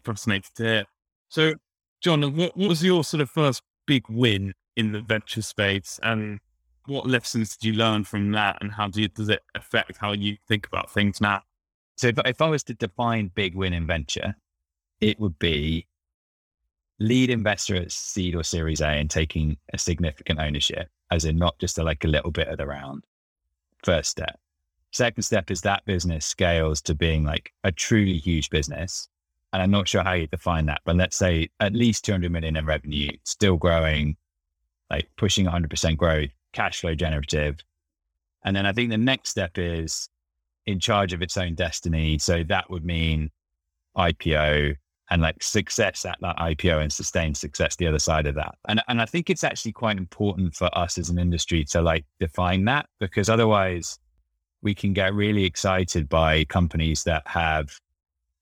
fascinated 0.03 0.53
to 0.55 0.63
hear. 0.63 0.85
So, 1.29 1.53
John, 2.01 2.21
what, 2.35 2.55
what 2.55 2.69
was 2.69 2.83
your 2.83 3.03
sort 3.03 3.21
of 3.21 3.29
first 3.29 3.61
big 3.87 4.03
win 4.09 4.53
in 4.75 4.91
the 4.91 5.01
venture 5.01 5.41
space, 5.41 5.99
and 6.03 6.39
what 6.85 7.07
lessons 7.07 7.55
did 7.55 7.67
you 7.67 7.73
learn 7.73 8.03
from 8.03 8.31
that, 8.31 8.57
and 8.61 8.71
how 8.71 8.87
do 8.87 9.01
you, 9.01 9.07
does 9.07 9.29
it 9.29 9.41
affect 9.55 9.97
how 9.97 10.11
you 10.11 10.37
think 10.47 10.67
about 10.67 10.91
things 10.91 11.21
now? 11.21 11.41
So, 11.97 12.07
if, 12.07 12.19
if 12.25 12.41
I 12.41 12.49
was 12.49 12.63
to 12.63 12.73
define 12.73 13.31
big 13.33 13.55
win 13.55 13.73
in 13.73 13.87
venture, 13.87 14.35
it 14.99 15.19
would 15.19 15.37
be 15.39 15.87
lead 16.99 17.29
investor 17.29 17.75
at 17.75 17.91
seed 17.91 18.35
or 18.35 18.43
series 18.43 18.81
A 18.81 18.87
and 18.87 19.09
taking 19.09 19.57
a 19.73 19.77
significant 19.77 20.39
ownership, 20.39 20.89
as 21.11 21.25
in 21.25 21.37
not 21.37 21.57
just 21.59 21.77
a, 21.77 21.83
like 21.83 22.03
a 22.03 22.07
little 22.07 22.31
bit 22.31 22.47
of 22.47 22.57
the 22.57 22.67
round. 22.67 23.03
First 23.83 24.11
step. 24.11 24.39
Second 24.91 25.23
step 25.23 25.49
is 25.49 25.61
that 25.61 25.85
business 25.85 26.25
scales 26.25 26.81
to 26.83 26.93
being 26.93 27.23
like 27.23 27.51
a 27.63 27.71
truly 27.71 28.17
huge 28.17 28.49
business 28.49 29.09
and 29.53 29.61
I'm 29.61 29.71
not 29.71 29.87
sure 29.87 30.03
how 30.03 30.13
you 30.13 30.27
define 30.27 30.65
that, 30.65 30.81
but 30.83 30.95
let's 30.95 31.15
say 31.15 31.49
at 31.59 31.73
least 31.73 32.03
200 32.05 32.31
million 32.31 32.55
in 32.55 32.65
revenue, 32.65 33.09
still 33.23 33.55
growing, 33.55 34.17
like 34.89 35.09
pushing 35.15 35.45
100% 35.45 35.95
growth, 35.95 36.31
cash 36.53 36.81
flow 36.81 36.95
generative. 36.95 37.59
And 38.43 38.55
then 38.55 38.65
I 38.65 38.73
think 38.73 38.89
the 38.89 38.97
next 38.97 39.29
step 39.29 39.57
is 39.57 40.09
in 40.65 40.79
charge 40.79 41.13
of 41.13 41.21
its 41.21 41.37
own 41.37 41.53
destiny. 41.53 42.17
So 42.17 42.43
that 42.45 42.69
would 42.71 42.83
mean 42.83 43.29
IPO 43.95 44.75
and 45.11 45.21
like 45.21 45.43
success 45.43 46.03
at 46.05 46.17
that 46.21 46.37
IPO 46.37 46.81
and 46.81 46.91
sustained 46.91 47.37
success 47.37 47.75
the 47.75 47.85
other 47.85 47.99
side 47.99 48.25
of 48.25 48.33
that. 48.35 48.55
And 48.67 48.81
and 48.87 49.01
I 49.01 49.05
think 49.05 49.29
it's 49.29 49.43
actually 49.43 49.73
quite 49.73 49.97
important 49.97 50.55
for 50.55 50.75
us 50.75 50.97
as 50.97 51.09
an 51.09 51.19
industry 51.19 51.63
to 51.65 51.81
like 51.81 52.05
define 52.19 52.65
that 52.65 52.87
because 52.99 53.29
otherwise 53.29 53.99
we 54.63 54.73
can 54.73 54.93
get 54.93 55.13
really 55.13 55.43
excited 55.43 56.09
by 56.09 56.45
companies 56.45 57.03
that 57.03 57.27
have 57.27 57.79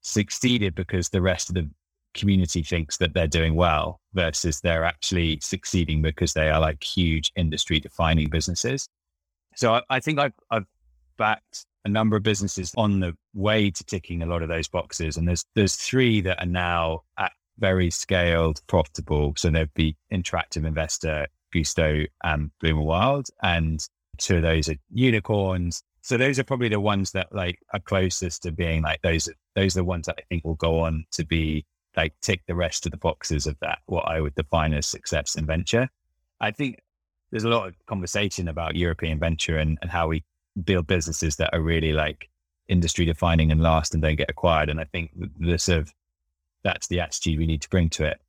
succeeded 0.01 0.75
because 0.75 1.09
the 1.09 1.21
rest 1.21 1.49
of 1.49 1.55
the 1.55 1.69
community 2.13 2.61
thinks 2.61 2.97
that 2.97 3.13
they're 3.13 3.27
doing 3.27 3.55
well 3.55 3.99
versus 4.13 4.59
they're 4.59 4.83
actually 4.83 5.39
succeeding 5.41 6.01
because 6.01 6.33
they 6.33 6.49
are 6.49 6.59
like 6.59 6.83
huge 6.83 7.31
industry 7.35 7.79
defining 7.79 8.29
businesses. 8.29 8.87
So 9.55 9.75
I, 9.75 9.81
I 9.89 9.99
think 9.99 10.19
I've, 10.19 10.33
I've 10.49 10.65
backed 11.17 11.65
a 11.85 11.89
number 11.89 12.15
of 12.15 12.23
businesses 12.23 12.73
on 12.77 12.99
the 12.99 13.15
way 13.33 13.71
to 13.71 13.83
ticking 13.85 14.21
a 14.21 14.25
lot 14.25 14.43
of 14.43 14.49
those 14.49 14.67
boxes. 14.67 15.17
And 15.17 15.27
there's, 15.27 15.45
there's 15.55 15.75
three 15.75 16.21
that 16.21 16.41
are 16.41 16.45
now 16.45 17.01
at 17.17 17.31
very 17.59 17.89
scaled, 17.89 18.61
profitable. 18.67 19.33
So 19.37 19.49
there'd 19.49 19.73
be 19.73 19.95
Interactive 20.11 20.65
Investor, 20.65 21.27
Gousto 21.53 22.07
and 22.23 22.51
Bloom 22.59 22.77
and 22.77 22.87
Wild. 22.87 23.27
And 23.43 23.79
two 24.17 24.37
of 24.37 24.41
those 24.41 24.69
are 24.69 24.75
unicorns 24.91 25.83
So 26.01 26.17
those 26.17 26.39
are 26.39 26.43
probably 26.43 26.69
the 26.69 26.79
ones 26.79 27.11
that 27.11 27.33
like 27.33 27.59
are 27.73 27.79
closest 27.79 28.43
to 28.43 28.51
being 28.51 28.81
like 28.81 29.01
those. 29.01 29.29
Those 29.55 29.75
are 29.75 29.79
the 29.79 29.85
ones 29.85 30.07
that 30.07 30.15
I 30.17 30.23
think 30.29 30.43
will 30.43 30.55
go 30.55 30.79
on 30.81 31.05
to 31.11 31.25
be 31.25 31.65
like 31.95 32.13
tick 32.21 32.41
the 32.47 32.55
rest 32.55 32.85
of 32.85 32.91
the 32.91 32.97
boxes 32.97 33.45
of 33.47 33.57
that. 33.61 33.79
What 33.85 34.07
I 34.07 34.19
would 34.19 34.35
define 34.35 34.73
as 34.73 34.87
success 34.87 35.35
in 35.35 35.45
venture. 35.45 35.89
I 36.39 36.51
think 36.51 36.79
there's 37.29 37.43
a 37.43 37.49
lot 37.49 37.67
of 37.67 37.75
conversation 37.85 38.47
about 38.47 38.75
European 38.75 39.19
venture 39.19 39.57
and, 39.57 39.77
and 39.81 39.91
how 39.91 40.07
we 40.07 40.23
build 40.63 40.87
businesses 40.87 41.35
that 41.37 41.53
are 41.53 41.61
really 41.61 41.93
like 41.93 42.29
industry 42.67 43.05
defining 43.05 43.51
and 43.51 43.61
last 43.61 43.93
and 43.93 44.01
don't 44.01 44.15
get 44.15 44.29
acquired. 44.29 44.69
And 44.69 44.79
I 44.79 44.85
think 44.85 45.11
the 45.39 45.57
sort 45.57 45.79
of 45.79 45.93
that's 46.63 46.87
the 46.87 46.99
attitude 46.99 47.39
we 47.39 47.45
need 47.45 47.61
to 47.61 47.69
bring 47.69 47.89
to 47.89 48.05
it. 48.05 48.19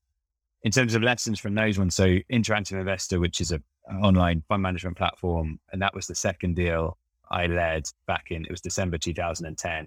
In 0.62 0.70
terms 0.70 0.94
of 0.94 1.02
lessons 1.02 1.40
from 1.40 1.54
those 1.54 1.78
ones, 1.78 1.94
so 1.94 2.18
Interactive 2.30 2.78
Investor, 2.78 3.18
which 3.18 3.40
is 3.40 3.52
a, 3.52 3.60
online 4.00 4.44
fund 4.48 4.62
management 4.62 4.96
platform, 4.96 5.58
and 5.72 5.82
that 5.82 5.92
was 5.92 6.06
the 6.06 6.14
second 6.14 6.54
deal 6.54 6.96
I 7.32 7.46
led 7.46 7.84
back 8.06 8.26
in 8.30 8.44
it 8.44 8.50
was 8.50 8.60
December 8.60 8.98
2010. 8.98 9.86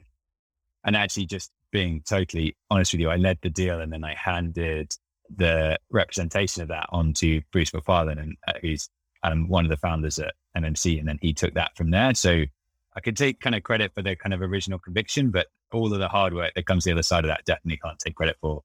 And 0.84 0.96
actually, 0.96 1.26
just 1.26 1.52
being 1.72 2.02
totally 2.08 2.56
honest 2.70 2.94
with 2.94 3.02
you, 3.02 3.10
I 3.10 3.16
led 3.16 3.40
the 3.42 3.50
deal 3.50 3.82
and 3.82 3.92
then 3.92 4.04
I 4.04 4.16
handed 4.16 4.96
the 5.36 5.78
representation 5.90 6.62
of 6.62 6.68
that 6.70 6.88
on 6.90 7.14
to 7.14 7.42
Bruce 7.52 7.72
McFarlane, 7.72 8.22
and 8.22 8.38
uh, 8.48 8.54
he's 8.62 8.90
um, 9.24 9.48
one 9.48 9.66
of 9.66 9.70
the 9.70 9.78
founders 9.78 10.20
at 10.20 10.34
MMC, 10.56 11.00
and 11.00 11.08
then 11.08 11.20
he 11.22 11.34
took 11.34 11.54
that 11.56 11.76
from 11.76 11.92
there. 11.92 12.14
So 12.14 12.44
I 12.96 13.00
could 13.00 13.18
take 13.18 13.40
kind 13.40 13.56
of 13.56 13.64
credit 13.64 13.94
for 13.94 14.02
the 14.02 14.16
kind 14.16 14.34
of 14.34 14.42
original 14.42 14.80
conviction, 14.80 15.32
but 15.32 15.48
all 15.74 15.92
of 15.92 16.00
the 16.00 16.08
hard 16.08 16.34
work 16.34 16.54
that 16.56 16.66
comes 16.66 16.86
the 16.86 16.92
other 16.92 17.04
side 17.04 17.26
of 17.26 17.30
that 17.30 17.44
definitely 17.46 17.80
can't 17.84 18.00
take 18.00 18.16
credit 18.16 18.38
for. 18.40 18.64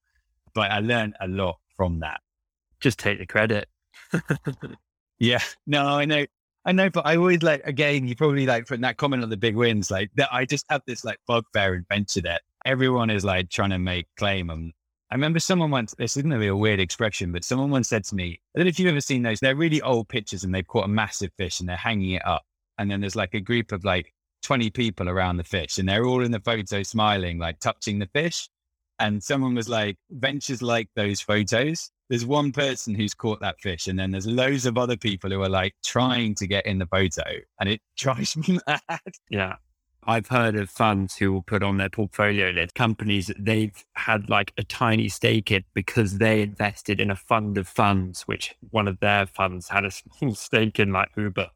But 0.54 0.70
I 0.70 0.80
learned 0.80 1.14
a 1.20 1.28
lot 1.28 1.58
from 1.76 2.00
that. 2.00 2.20
Just 2.80 2.99
take 2.99 3.18
the 3.18 3.26
credit. 3.26 3.68
yeah, 5.18 5.40
no, 5.66 5.87
I 5.87 6.04
know. 6.04 6.26
I 6.64 6.73
know, 6.73 6.90
but 6.90 7.07
I 7.07 7.17
always 7.17 7.43
like, 7.43 7.62
again, 7.64 8.07
you 8.07 8.14
probably 8.14 8.45
like 8.45 8.67
from 8.67 8.83
that 8.83 8.99
comment 8.99 9.23
on 9.23 9.31
the 9.31 9.37
big 9.37 9.57
wins, 9.57 9.90
like 9.90 10.11
that 10.17 10.29
I 10.31 10.45
just 10.45 10.67
have 10.69 10.83
this 10.87 11.05
like 11.05 11.19
bugbear 11.26 11.75
adventure 11.75 12.21
that 12.23 12.43
everyone 12.67 13.09
is 13.09 13.25
like 13.25 13.49
trying 13.49 13.71
to 13.71 13.79
make 13.79 14.07
claim. 14.17 14.50
And 14.50 14.73
I 15.11 15.14
remember 15.14 15.40
someone 15.40 15.71
once, 15.71 15.95
this 15.97 16.19
isn't 16.19 16.31
really 16.31 16.49
a 16.49 16.57
weird 16.57 16.79
expression, 16.79 17.33
but 17.33 17.45
someone 17.45 17.71
once 17.71 17.88
said 17.88 18.05
to 18.05 18.14
me, 18.14 18.40
I 18.55 18.59
don't 18.59 18.67
know 18.67 18.69
if 18.69 18.79
you've 18.79 18.90
ever 18.90 19.00
seen 19.00 19.23
those, 19.23 19.40
they're 19.40 19.57
really 19.57 19.81
old 19.81 20.09
pictures 20.09 20.45
and 20.45 20.55
they've 20.55 20.67
caught 20.67 20.85
a 20.85 20.88
massive 20.88 21.31
fish 21.38 21.61
and 21.61 21.69
they're 21.69 21.76
hanging 21.76 22.12
it 22.12 22.26
up. 22.26 22.43
And 22.76 22.90
then 22.90 23.00
there's 23.00 23.17
like 23.17 23.33
a 23.35 23.40
group 23.40 23.73
of 23.73 23.83
like 23.85 24.12
20 24.43 24.69
people 24.71 25.09
around 25.09 25.38
the 25.38 25.45
fish 25.45 25.79
and 25.79 25.88
they're 25.88 26.05
all 26.05 26.23
in 26.23 26.31
the 26.31 26.40
photo 26.40 26.83
smiling, 26.83 27.38
like 27.38 27.59
touching 27.61 27.99
the 27.99 28.07
fish. 28.07 28.50
And 28.99 29.23
someone 29.23 29.55
was 29.55 29.69
like, 29.69 29.97
ventures 30.11 30.61
like 30.61 30.90
those 30.95 31.23
photos. 31.23 31.90
There's 32.11 32.26
one 32.26 32.50
person 32.50 32.97
who's 32.97 33.14
caught 33.14 33.40
that 33.40 33.61
fish, 33.61 33.87
and 33.87 33.97
then 33.97 34.11
there's 34.11 34.26
loads 34.26 34.67
of 34.67 34.76
other 34.76 34.97
people 34.97 35.31
who 35.31 35.40
are 35.43 35.49
like 35.49 35.76
trying 35.85 36.35
to 36.35 36.47
get 36.49 36.67
in 36.67 36.79
the 36.79 36.87
photo, 36.87 37.23
and 37.61 37.69
it 37.69 37.81
drives 37.97 38.37
me 38.37 38.59
mad. 38.67 39.14
Yeah. 39.31 39.57
I've 40.05 40.26
heard 40.26 40.57
of 40.57 40.71
funds 40.71 41.17
who 41.17 41.31
will 41.31 41.43
put 41.43 41.62
on 41.62 41.76
their 41.76 41.90
portfolio 41.90 42.50
list 42.50 42.75
companies 42.75 43.26
that 43.26 43.45
they've 43.45 43.85
had 43.93 44.31
like 44.31 44.52
a 44.57 44.64
tiny 44.64 45.09
stake 45.11 45.50
in 45.52 45.62
because 45.75 46.19
they 46.19 46.43
invested 46.43 47.00
in 47.00 47.11
a 47.11 47.17
fund 47.17 47.59
of 47.59 47.69
funds, 47.69 48.23
which 48.23 48.55
one 48.71 48.88
of 48.88 48.99
their 49.00 49.26
funds 49.26 49.69
had 49.69 49.85
a 49.85 49.90
small 50.19 50.35
stake 50.35 50.81
in, 50.81 50.93
like 50.93 51.11
Uber. 51.17 51.50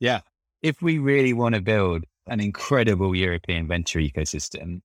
Yeah. 0.00 0.20
If 0.60 0.82
we 0.82 0.98
really 0.98 1.32
want 1.32 1.54
to 1.54 1.62
build 1.62 2.04
an 2.26 2.40
incredible 2.40 3.14
European 3.14 3.68
venture 3.68 4.00
ecosystem, 4.00 4.82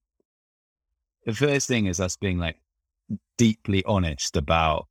the 1.26 1.34
first 1.34 1.68
thing 1.68 1.86
is 1.86 2.00
us 2.00 2.16
being 2.16 2.38
like 2.38 2.56
deeply 3.38 3.82
honest 3.84 4.36
about 4.36 4.86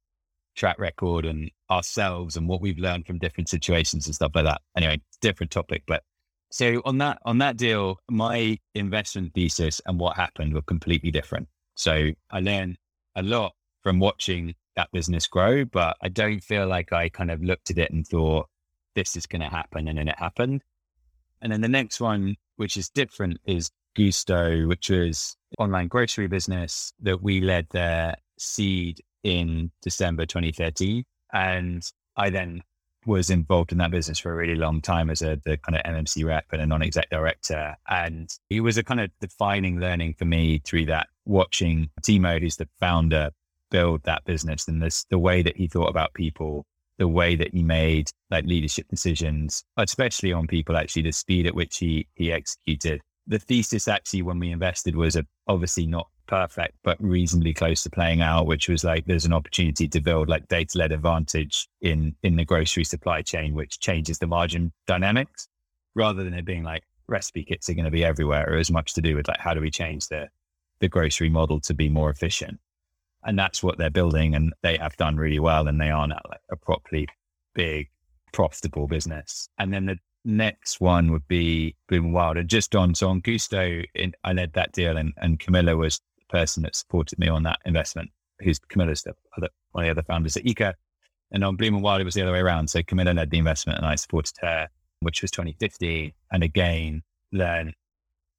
track 0.55 0.77
record 0.79 1.25
and 1.25 1.49
ourselves 1.69 2.35
and 2.35 2.47
what 2.47 2.61
we've 2.61 2.77
learned 2.77 3.07
from 3.07 3.17
different 3.17 3.49
situations 3.49 4.05
and 4.05 4.15
stuff 4.15 4.31
like 4.35 4.45
that. 4.45 4.61
Anyway, 4.75 5.01
different 5.21 5.51
topic, 5.51 5.83
but 5.87 6.03
so 6.51 6.81
on 6.83 6.97
that 6.97 7.19
on 7.23 7.37
that 7.37 7.55
deal, 7.57 7.97
my 8.09 8.57
investment 8.75 9.33
thesis 9.33 9.79
and 9.85 9.99
what 9.99 10.17
happened 10.17 10.53
were 10.53 10.61
completely 10.61 11.09
different. 11.09 11.47
So 11.75 12.11
I 12.29 12.39
learned 12.41 12.77
a 13.15 13.23
lot 13.23 13.53
from 13.81 13.99
watching 13.99 14.53
that 14.75 14.91
business 14.91 15.27
grow, 15.27 15.65
but 15.65 15.95
I 16.01 16.09
don't 16.09 16.43
feel 16.43 16.67
like 16.67 16.91
I 16.91 17.09
kind 17.09 17.31
of 17.31 17.41
looked 17.41 17.71
at 17.71 17.77
it 17.77 17.91
and 17.91 18.05
thought 18.05 18.47
this 18.95 19.15
is 19.15 19.25
going 19.25 19.41
to 19.41 19.47
happen, 19.47 19.87
and 19.87 19.97
then 19.97 20.09
it 20.09 20.19
happened. 20.19 20.61
And 21.41 21.51
then 21.51 21.61
the 21.61 21.69
next 21.69 21.99
one, 21.99 22.35
which 22.57 22.77
is 22.77 22.89
different, 22.89 23.39
is 23.45 23.71
Gousto, 23.95 24.67
which 24.67 24.89
was 24.89 25.35
online 25.59 25.87
grocery 25.87 26.27
business 26.27 26.93
that 27.01 27.21
we 27.21 27.41
led 27.41 27.67
their 27.69 28.15
seed 28.37 29.01
in 29.23 29.71
December 29.81 30.25
2013, 30.25 31.03
and 31.33 31.83
I 32.15 32.29
then 32.29 32.63
was 33.05 33.29
involved 33.29 33.71
in 33.71 33.79
that 33.79 33.91
business 33.91 34.19
for 34.19 34.31
a 34.31 34.35
really 34.35 34.55
long 34.55 34.81
time 34.81 35.09
as 35.09 35.21
a 35.21 35.39
the 35.43 35.57
kind 35.57 35.75
of 35.75 35.83
MMC 35.83 36.23
rep 36.25 36.45
and 36.51 36.61
a 36.61 36.65
non-exec 36.65 37.09
director. 37.09 37.75
And 37.89 38.29
it 38.49 38.61
was 38.61 38.77
a 38.77 38.83
kind 38.83 38.99
of 38.99 39.09
defining 39.19 39.79
learning 39.79 40.15
for 40.19 40.25
me 40.25 40.59
through 40.59 40.85
that 40.85 41.07
watching 41.25 41.89
Timo, 42.01 42.39
who's 42.39 42.57
the 42.57 42.67
founder, 42.79 43.31
build 43.71 44.03
that 44.03 44.25
business 44.25 44.67
and 44.67 44.81
this 44.81 45.05
the 45.09 45.17
way 45.17 45.41
that 45.41 45.57
he 45.57 45.67
thought 45.67 45.89
about 45.89 46.13
people, 46.13 46.65
the 46.97 47.07
way 47.07 47.35
that 47.35 47.53
he 47.53 47.63
made 47.63 48.11
like 48.29 48.45
leadership 48.45 48.87
decisions, 48.87 49.63
especially 49.77 50.31
on 50.31 50.45
people, 50.45 50.77
actually 50.77 51.03
the 51.03 51.11
speed 51.11 51.47
at 51.47 51.55
which 51.55 51.77
he 51.77 52.07
he 52.13 52.31
executed. 52.31 53.01
The 53.27 53.39
thesis 53.39 53.87
actually 53.87 54.23
when 54.23 54.39
we 54.39 54.51
invested 54.51 54.95
was 54.95 55.15
a, 55.15 55.25
obviously 55.47 55.85
not 55.85 56.07
perfect, 56.27 56.75
but 56.83 56.97
reasonably 57.01 57.53
close 57.53 57.83
to 57.83 57.89
playing 57.89 58.21
out, 58.21 58.47
which 58.47 58.67
was 58.67 58.83
like 58.83 59.05
there's 59.05 59.25
an 59.25 59.33
opportunity 59.33 59.87
to 59.87 60.01
build 60.01 60.29
like 60.29 60.47
data 60.47 60.77
led 60.77 60.91
advantage 60.91 61.67
in 61.81 62.15
in 62.23 62.35
the 62.35 62.45
grocery 62.45 62.83
supply 62.83 63.21
chain, 63.21 63.53
which 63.53 63.79
changes 63.79 64.19
the 64.19 64.27
margin 64.27 64.71
dynamics 64.87 65.47
rather 65.95 66.23
than 66.23 66.33
it 66.33 66.45
being 66.45 66.63
like 66.63 66.83
recipe 67.07 67.43
kits 67.43 67.69
are 67.69 67.73
going 67.73 67.85
to 67.85 67.91
be 67.91 68.05
everywhere 68.05 68.49
or 68.49 68.57
as 68.57 68.71
much 68.71 68.93
to 68.93 69.01
do 69.01 69.15
with 69.15 69.27
like 69.27 69.39
how 69.39 69.53
do 69.53 69.59
we 69.59 69.69
change 69.69 70.07
the 70.07 70.29
the 70.79 70.87
grocery 70.87 71.29
model 71.29 71.59
to 71.61 71.73
be 71.73 71.89
more 71.89 72.09
efficient. 72.09 72.59
And 73.23 73.37
that's 73.37 73.61
what 73.61 73.77
they're 73.77 73.91
building 73.91 74.33
and 74.33 74.51
they 74.63 74.77
have 74.77 74.97
done 74.97 75.15
really 75.15 75.39
well 75.39 75.67
and 75.67 75.79
they 75.79 75.91
are 75.91 76.07
now 76.07 76.19
like 76.27 76.41
a 76.51 76.55
properly 76.55 77.07
big, 77.53 77.89
profitable 78.33 78.87
business. 78.87 79.47
And 79.59 79.71
then 79.71 79.85
the 79.85 79.97
next 80.23 80.79
one 80.81 81.11
would 81.11 81.27
be 81.27 81.75
Bloom 81.87 82.11
Wild. 82.13 82.37
And 82.37 82.49
just 82.49 82.75
on 82.75 82.95
so 82.95 83.09
on 83.09 83.21
Gousto, 83.21 83.85
in, 83.95 84.13
I 84.23 84.33
led 84.33 84.53
that 84.53 84.71
deal 84.73 84.97
and, 84.97 85.13
and 85.17 85.39
Camilla 85.39 85.75
was 85.75 86.01
the 86.19 86.37
person 86.37 86.63
that 86.63 86.75
supported 86.75 87.19
me 87.19 87.27
on 87.27 87.43
that 87.43 87.59
investment, 87.65 88.09
who's 88.41 88.59
Camilla's 88.59 89.03
the 89.03 89.13
other, 89.37 89.49
one 89.71 89.85
of 89.85 89.87
the 89.87 90.01
other 90.01 90.05
founders 90.05 90.37
at 90.37 90.43
Eka. 90.43 90.73
And 91.31 91.43
on 91.43 91.55
Bloom 91.55 91.75
and 91.75 91.83
Wild, 91.83 92.01
it 92.01 92.05
was 92.05 92.13
the 92.13 92.21
other 92.21 92.33
way 92.33 92.39
around. 92.39 92.69
So 92.69 92.83
Camilla 92.83 93.11
led 93.11 93.29
the 93.29 93.37
investment 93.37 93.77
and 93.77 93.87
I 93.87 93.95
supported 93.95 94.35
her, 94.41 94.67
which 94.99 95.21
was 95.21 95.31
2015. 95.31 96.11
And 96.31 96.43
again, 96.43 97.03
learn 97.31 97.73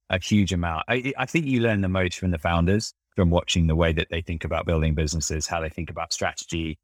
a 0.09 0.19
huge 0.19 0.53
amount. 0.53 0.85
I, 0.87 1.13
I 1.17 1.25
think 1.25 1.45
you 1.45 1.61
learn 1.61 1.81
the 1.81 1.89
most 1.89 2.19
from 2.19 2.31
the 2.31 2.37
founders, 2.37 2.93
from 3.15 3.29
watching 3.29 3.67
the 3.67 3.75
way 3.75 3.93
that 3.93 4.07
they 4.11 4.21
think 4.21 4.43
about 4.43 4.65
building 4.65 4.93
businesses, 4.93 5.47
how 5.47 5.59
they 5.59 5.69
think 5.69 5.89
about 5.89 6.13
strategy, 6.13 6.77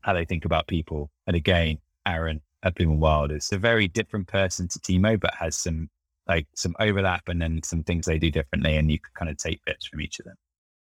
how 0.00 0.14
they 0.14 0.24
think 0.24 0.44
about 0.44 0.66
people. 0.66 1.10
And 1.26 1.36
again, 1.36 1.78
Aaron 2.06 2.40
at 2.64 2.74
Bloom 2.74 2.92
and 2.92 3.00
Wild 3.00 3.30
is 3.30 3.52
a 3.52 3.58
very 3.58 3.86
different 3.86 4.26
person 4.26 4.66
to 4.68 4.78
Timo, 4.80 5.20
but 5.20 5.34
has 5.34 5.56
some 5.56 5.88
like 6.26 6.46
some 6.54 6.74
overlap 6.80 7.28
and 7.28 7.40
then 7.40 7.62
some 7.62 7.82
things 7.82 8.06
they 8.06 8.18
do 8.18 8.30
differently, 8.30 8.76
and 8.76 8.90
you 8.90 8.98
can 8.98 9.12
kind 9.14 9.30
of 9.30 9.36
take 9.36 9.64
bits 9.64 9.86
from 9.86 10.00
each 10.00 10.18
of 10.18 10.24
them. 10.24 10.36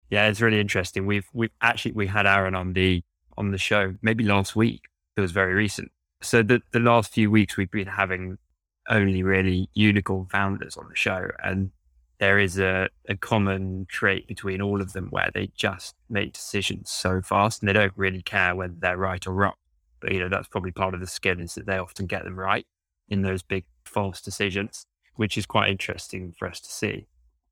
Yeah, 0.10 0.28
it's 0.28 0.42
really 0.42 0.60
interesting. 0.60 1.06
We've 1.06 1.28
we've 1.34 1.52
actually 1.62 1.94
we 1.94 2.08
had 2.08 2.28
Aaron 2.28 2.56
on 2.56 2.74
the 2.74 3.04
on 3.38 3.52
the 3.52 3.58
show 3.58 3.96
maybe 4.02 4.24
last 4.24 4.56
week. 4.56 4.84
It 5.18 5.22
was 5.22 5.32
very 5.32 5.54
recent. 5.54 5.92
So 6.22 6.44
the 6.44 6.62
the 6.72 6.80
last 6.80 7.12
few 7.12 7.32
weeks 7.32 7.58
we've 7.58 7.72
been 7.72 7.88
having 7.88 8.38
only 8.88 9.24
really 9.24 9.68
unicorn 9.74 10.28
founders 10.28 10.78
on 10.78 10.88
the 10.88 10.96
show, 10.96 11.30
and 11.44 11.72
there 12.20 12.40
is 12.40 12.60
a, 12.60 12.88
a 13.10 13.18
common 13.18 13.88
trait 13.90 14.28
between 14.28 14.62
all 14.62 14.82
of 14.82 14.94
them 14.94 15.08
where 15.10 15.30
they 15.34 15.52
just 15.56 15.96
make 16.10 16.34
decisions 16.34 16.90
so 16.90 17.22
fast 17.22 17.62
and 17.62 17.68
they 17.68 17.74
don't 17.74 17.94
really 17.96 18.22
care 18.22 18.56
whether 18.56 18.74
they're 18.80 18.98
right 18.98 19.26
or 19.28 19.34
wrong. 19.34 19.54
But 20.06 20.14
you 20.14 20.20
know 20.20 20.30
that's 20.30 20.48
probably 20.48 20.72
part 20.72 20.94
of 20.94 21.00
the 21.00 21.08
skill 21.08 21.40
is 21.40 21.56
that 21.56 21.66
they 21.66 21.80
often 21.80 22.06
get 22.06 22.24
them 22.24 22.38
right 22.38 22.68
in 23.10 23.24
those 23.24 23.42
big 23.42 23.66
false 23.86 24.22
decisions 24.22 24.86
which 25.16 25.38
is 25.38 25.46
quite 25.46 25.70
interesting 25.70 26.34
for 26.38 26.48
us 26.48 26.60
to 26.60 26.72
see. 26.72 27.08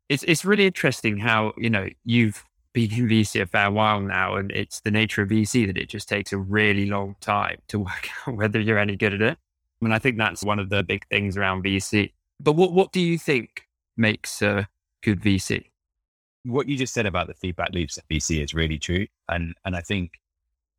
It's 0.09 0.23
it's 0.23 0.45
really 0.45 0.65
interesting 0.65 1.17
how 1.17 1.53
you 1.57 1.69
know 1.69 1.87
you've 2.03 2.43
been 2.73 2.91
in 2.91 3.07
VC 3.07 3.41
a 3.41 3.45
fair 3.45 3.71
while 3.71 4.01
now, 4.01 4.35
and 4.35 4.51
it's 4.51 4.81
the 4.81 4.91
nature 4.91 5.21
of 5.21 5.29
VC 5.29 5.65
that 5.67 5.77
it 5.77 5.89
just 5.89 6.09
takes 6.09 6.33
a 6.33 6.37
really 6.37 6.85
long 6.85 7.15
time 7.21 7.57
to 7.69 7.79
work 7.87 8.09
out 8.27 8.35
whether 8.35 8.59
you're 8.59 8.79
any 8.79 8.95
good 8.95 9.13
at 9.13 9.21
it. 9.21 9.37
I 9.81 9.85
mean, 9.85 9.93
I 9.93 9.99
think 9.99 10.17
that's 10.17 10.43
one 10.43 10.59
of 10.59 10.69
the 10.69 10.83
big 10.83 11.05
things 11.07 11.37
around 11.37 11.63
VC. 11.63 12.11
But 12.39 12.53
what 12.53 12.73
what 12.73 12.91
do 12.91 12.99
you 12.99 13.17
think 13.17 13.67
makes 13.97 14.41
a 14.41 14.67
good 15.01 15.21
VC? 15.21 15.65
What 16.45 16.67
you 16.67 16.77
just 16.77 16.93
said 16.93 17.05
about 17.05 17.27
the 17.27 17.33
feedback 17.33 17.69
loops 17.71 17.97
at 17.97 18.07
VC 18.09 18.43
is 18.43 18.53
really 18.53 18.77
true, 18.77 19.07
and 19.29 19.55
and 19.65 19.75
I 19.75 19.81
think 19.81 20.11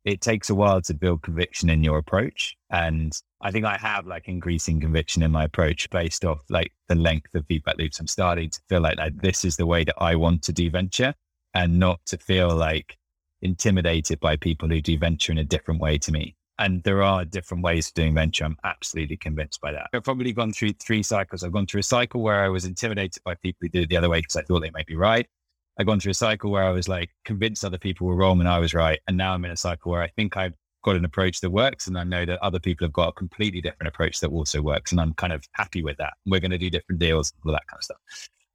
it 0.05 0.21
takes 0.21 0.51
a 0.51 0.55
while 0.55 0.81
to 0.83 0.93
build 0.93 1.23
conviction 1.23 1.69
in 1.69 1.83
your 1.83 1.97
approach. 1.97 2.55
And 2.69 3.11
I 3.41 3.51
think 3.51 3.65
I 3.65 3.75
have 3.77 4.05
like 4.05 4.27
increasing 4.27 4.79
conviction 4.79 5.23
in 5.23 5.31
my 5.31 5.43
approach 5.43 5.89
based 5.89 6.23
off 6.23 6.43
like 6.49 6.71
the 6.87 6.95
length 6.95 7.33
of 7.33 7.45
feedback 7.47 7.77
loops. 7.77 7.99
I'm 7.99 8.07
starting 8.07 8.51
to 8.51 8.59
feel 8.69 8.81
like, 8.81 8.97
like 8.97 9.19
this 9.19 9.43
is 9.43 9.57
the 9.57 9.65
way 9.65 9.83
that 9.83 9.95
I 9.97 10.15
want 10.15 10.43
to 10.43 10.53
do 10.53 10.69
venture 10.69 11.15
and 11.55 11.79
not 11.79 11.99
to 12.05 12.17
feel 12.17 12.55
like 12.55 12.97
intimidated 13.41 14.19
by 14.19 14.37
people 14.37 14.69
who 14.69 14.79
do 14.79 14.97
venture 14.97 15.31
in 15.31 15.39
a 15.39 15.43
different 15.43 15.81
way 15.81 15.97
to 15.97 16.11
me. 16.11 16.35
And 16.59 16.83
there 16.83 17.03
are 17.03 17.25
different 17.25 17.63
ways 17.63 17.87
of 17.87 17.95
doing 17.95 18.13
venture. 18.13 18.45
I'm 18.45 18.57
absolutely 18.63 19.17
convinced 19.17 19.59
by 19.59 19.71
that. 19.73 19.89
I've 19.93 20.03
probably 20.03 20.31
gone 20.31 20.53
through 20.53 20.73
three 20.73 21.03
cycles. 21.03 21.43
I've 21.43 21.51
gone 21.51 21.65
through 21.65 21.81
a 21.81 21.83
cycle 21.83 22.21
where 22.21 22.43
I 22.43 22.49
was 22.49 22.63
intimidated 22.63 23.21
by 23.25 23.35
people 23.35 23.59
who 23.61 23.69
did 23.69 23.83
it 23.83 23.89
the 23.89 23.97
other 23.97 24.09
way 24.09 24.19
because 24.19 24.37
I 24.37 24.43
thought 24.43 24.61
they 24.61 24.71
might 24.71 24.85
be 24.85 24.95
right. 24.95 25.27
I've 25.77 25.85
gone 25.85 25.99
through 25.99 26.11
a 26.11 26.15
cycle 26.15 26.51
where 26.51 26.63
I 26.63 26.71
was 26.71 26.87
like 26.87 27.09
convinced 27.25 27.65
other 27.65 27.77
people 27.77 28.07
were 28.07 28.15
wrong 28.15 28.39
and 28.39 28.47
I 28.47 28.59
was 28.59 28.73
right. 28.73 28.99
And 29.07 29.17
now 29.17 29.33
I'm 29.33 29.43
in 29.45 29.51
a 29.51 29.57
cycle 29.57 29.91
where 29.91 30.01
I 30.01 30.07
think 30.07 30.37
I've 30.37 30.53
got 30.83 30.95
an 30.95 31.03
approach 31.03 31.41
that 31.41 31.49
works. 31.49 31.87
And 31.87 31.97
I 31.97 32.03
know 32.03 32.25
that 32.25 32.41
other 32.41 32.59
people 32.59 32.85
have 32.85 32.93
got 32.93 33.09
a 33.09 33.13
completely 33.13 33.59
different 33.59 33.87
approach 33.87 34.19
that 34.19 34.29
also 34.29 34.61
works. 34.61 34.91
And 34.91 35.01
I'm 35.01 35.13
kind 35.15 35.33
of 35.33 35.43
happy 35.53 35.83
with 35.83 35.97
that. 35.97 36.13
We're 36.25 36.39
going 36.39 36.51
to 36.51 36.57
do 36.57 36.69
different 36.69 36.99
deals, 36.99 37.33
all 37.45 37.51
that 37.51 37.67
kind 37.67 37.79
of 37.79 37.83
stuff. 37.83 37.97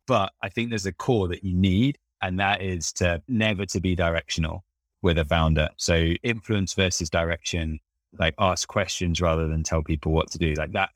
But 0.06 0.32
I 0.42 0.48
think 0.48 0.70
there's 0.70 0.86
a 0.86 0.92
core 0.92 1.28
that 1.28 1.44
you 1.44 1.54
need, 1.54 1.98
and 2.22 2.40
that 2.40 2.62
is 2.62 2.92
to 2.94 3.22
never 3.28 3.66
to 3.66 3.80
be 3.80 3.94
directional 3.94 4.64
with 5.02 5.18
a 5.18 5.24
founder. 5.24 5.68
So 5.76 5.94
influence 6.22 6.74
versus 6.74 7.10
direction, 7.10 7.80
like 8.18 8.34
ask 8.38 8.66
questions 8.68 9.20
rather 9.20 9.46
than 9.46 9.62
tell 9.62 9.82
people 9.82 10.12
what 10.12 10.30
to 10.32 10.38
do. 10.38 10.54
Like 10.54 10.72
that, 10.72 10.90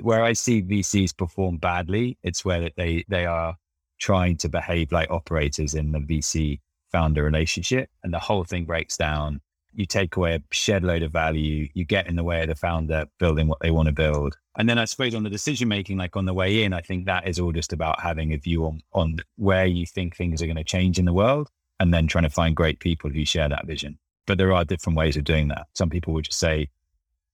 where 0.00 0.22
I 0.22 0.32
see 0.32 0.62
VCs 0.62 1.16
perform 1.16 1.58
badly, 1.58 2.18
it's 2.22 2.44
where 2.44 2.60
that 2.60 2.72
they 2.76 3.04
they 3.08 3.26
are 3.26 3.56
trying 3.98 4.36
to 4.38 4.48
behave 4.48 4.92
like 4.92 5.10
operators 5.10 5.74
in 5.74 5.92
the 5.92 5.98
VC 5.98 6.60
founder 6.90 7.22
relationship, 7.22 7.90
and 8.02 8.12
the 8.12 8.18
whole 8.18 8.44
thing 8.44 8.64
breaks 8.64 8.96
down. 8.96 9.40
You 9.74 9.86
take 9.86 10.16
away 10.16 10.34
a 10.34 10.42
shed 10.50 10.82
load 10.82 11.02
of 11.02 11.12
value. 11.12 11.68
You 11.74 11.84
get 11.84 12.08
in 12.08 12.16
the 12.16 12.24
way 12.24 12.42
of 12.42 12.48
the 12.48 12.54
founder 12.54 13.06
building 13.18 13.46
what 13.46 13.60
they 13.60 13.70
want 13.70 13.86
to 13.86 13.92
build. 13.92 14.36
And 14.56 14.68
then 14.68 14.78
I 14.78 14.86
suppose 14.86 15.14
on 15.14 15.22
the 15.22 15.30
decision 15.30 15.68
making, 15.68 15.98
like 15.98 16.16
on 16.16 16.24
the 16.24 16.34
way 16.34 16.64
in, 16.64 16.72
I 16.72 16.80
think 16.80 17.06
that 17.06 17.28
is 17.28 17.38
all 17.38 17.52
just 17.52 17.72
about 17.72 18.00
having 18.00 18.32
a 18.32 18.38
view 18.38 18.64
on 18.64 18.82
on 18.92 19.18
where 19.36 19.66
you 19.66 19.86
think 19.86 20.16
things 20.16 20.42
are 20.42 20.46
going 20.46 20.56
to 20.56 20.64
change 20.64 20.98
in 20.98 21.04
the 21.04 21.12
world, 21.12 21.48
and 21.78 21.94
then 21.94 22.06
trying 22.06 22.24
to 22.24 22.30
find 22.30 22.56
great 22.56 22.80
people 22.80 23.10
who 23.10 23.24
share 23.24 23.48
that 23.48 23.66
vision. 23.66 23.98
But 24.26 24.38
there 24.38 24.52
are 24.52 24.64
different 24.64 24.96
ways 24.98 25.16
of 25.16 25.24
doing 25.24 25.48
that. 25.48 25.66
Some 25.74 25.90
people 25.90 26.12
would 26.14 26.24
just 26.24 26.38
say, 26.38 26.68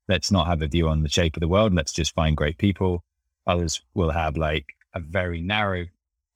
let's 0.08 0.30
not 0.30 0.46
have 0.46 0.62
a 0.62 0.68
view 0.68 0.88
on 0.88 1.02
the 1.02 1.08
shape 1.08 1.36
of 1.36 1.40
the 1.40 1.48
world. 1.48 1.74
Let's 1.74 1.92
just 1.92 2.14
find 2.14 2.36
great 2.36 2.58
people. 2.58 3.02
Others 3.46 3.82
will 3.94 4.10
have 4.10 4.36
like 4.36 4.74
a 4.92 5.00
very 5.00 5.40
narrow 5.40 5.86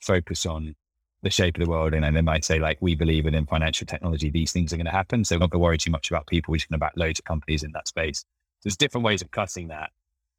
focus 0.01 0.47
on 0.47 0.75
the 1.23 1.31
shape 1.31 1.57
of 1.57 1.65
the 1.65 1.71
world. 1.71 1.95
And 1.95 2.05
then 2.05 2.15
they 2.15 2.21
might 2.21 2.45
say, 2.45 2.59
like, 2.59 2.79
we 2.81 2.95
believe 2.95 3.25
within 3.25 3.47
financial 3.47 3.87
technology, 3.87 4.31
these 4.31 4.53
things 4.53 4.73
are 4.73 4.77
going 4.77 4.87
to 4.87 4.93
happen. 4.93 5.25
So 5.25 5.39
going 5.39 5.51
to 5.51 5.59
worry 5.59 5.79
too 5.79 5.91
much 5.91 6.11
about 6.11 6.27
people. 6.27 6.53
We're 6.53 6.59
just 6.59 6.71
going 6.71 6.79
to 6.79 6.85
back 6.85 6.93
loads 6.97 7.19
of 7.19 7.25
companies 7.25 7.63
in 7.63 7.73
that 7.73 7.89
space. 7.89 8.25
There's 8.63 8.77
different 8.77 9.05
ways 9.05 9.23
of 9.23 9.31
cutting 9.31 9.69
that. 9.69 9.91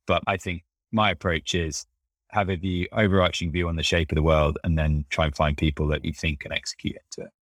But 0.07 0.23
I 0.27 0.37
think 0.37 0.63
my 0.91 1.11
approach 1.11 1.53
is 1.53 1.85
have 2.29 2.49
a 2.49 2.55
view, 2.55 2.87
overarching 2.91 3.51
view 3.51 3.67
on 3.67 3.75
the 3.75 3.83
shape 3.83 4.11
of 4.11 4.15
the 4.15 4.23
world, 4.23 4.57
and 4.63 4.77
then 4.77 5.05
try 5.09 5.25
and 5.25 5.35
find 5.35 5.57
people 5.57 5.87
that 5.87 6.05
you 6.05 6.13
think 6.13 6.41
can 6.41 6.51
execute 6.51 6.95
into 6.95 7.27
it. 7.27 7.33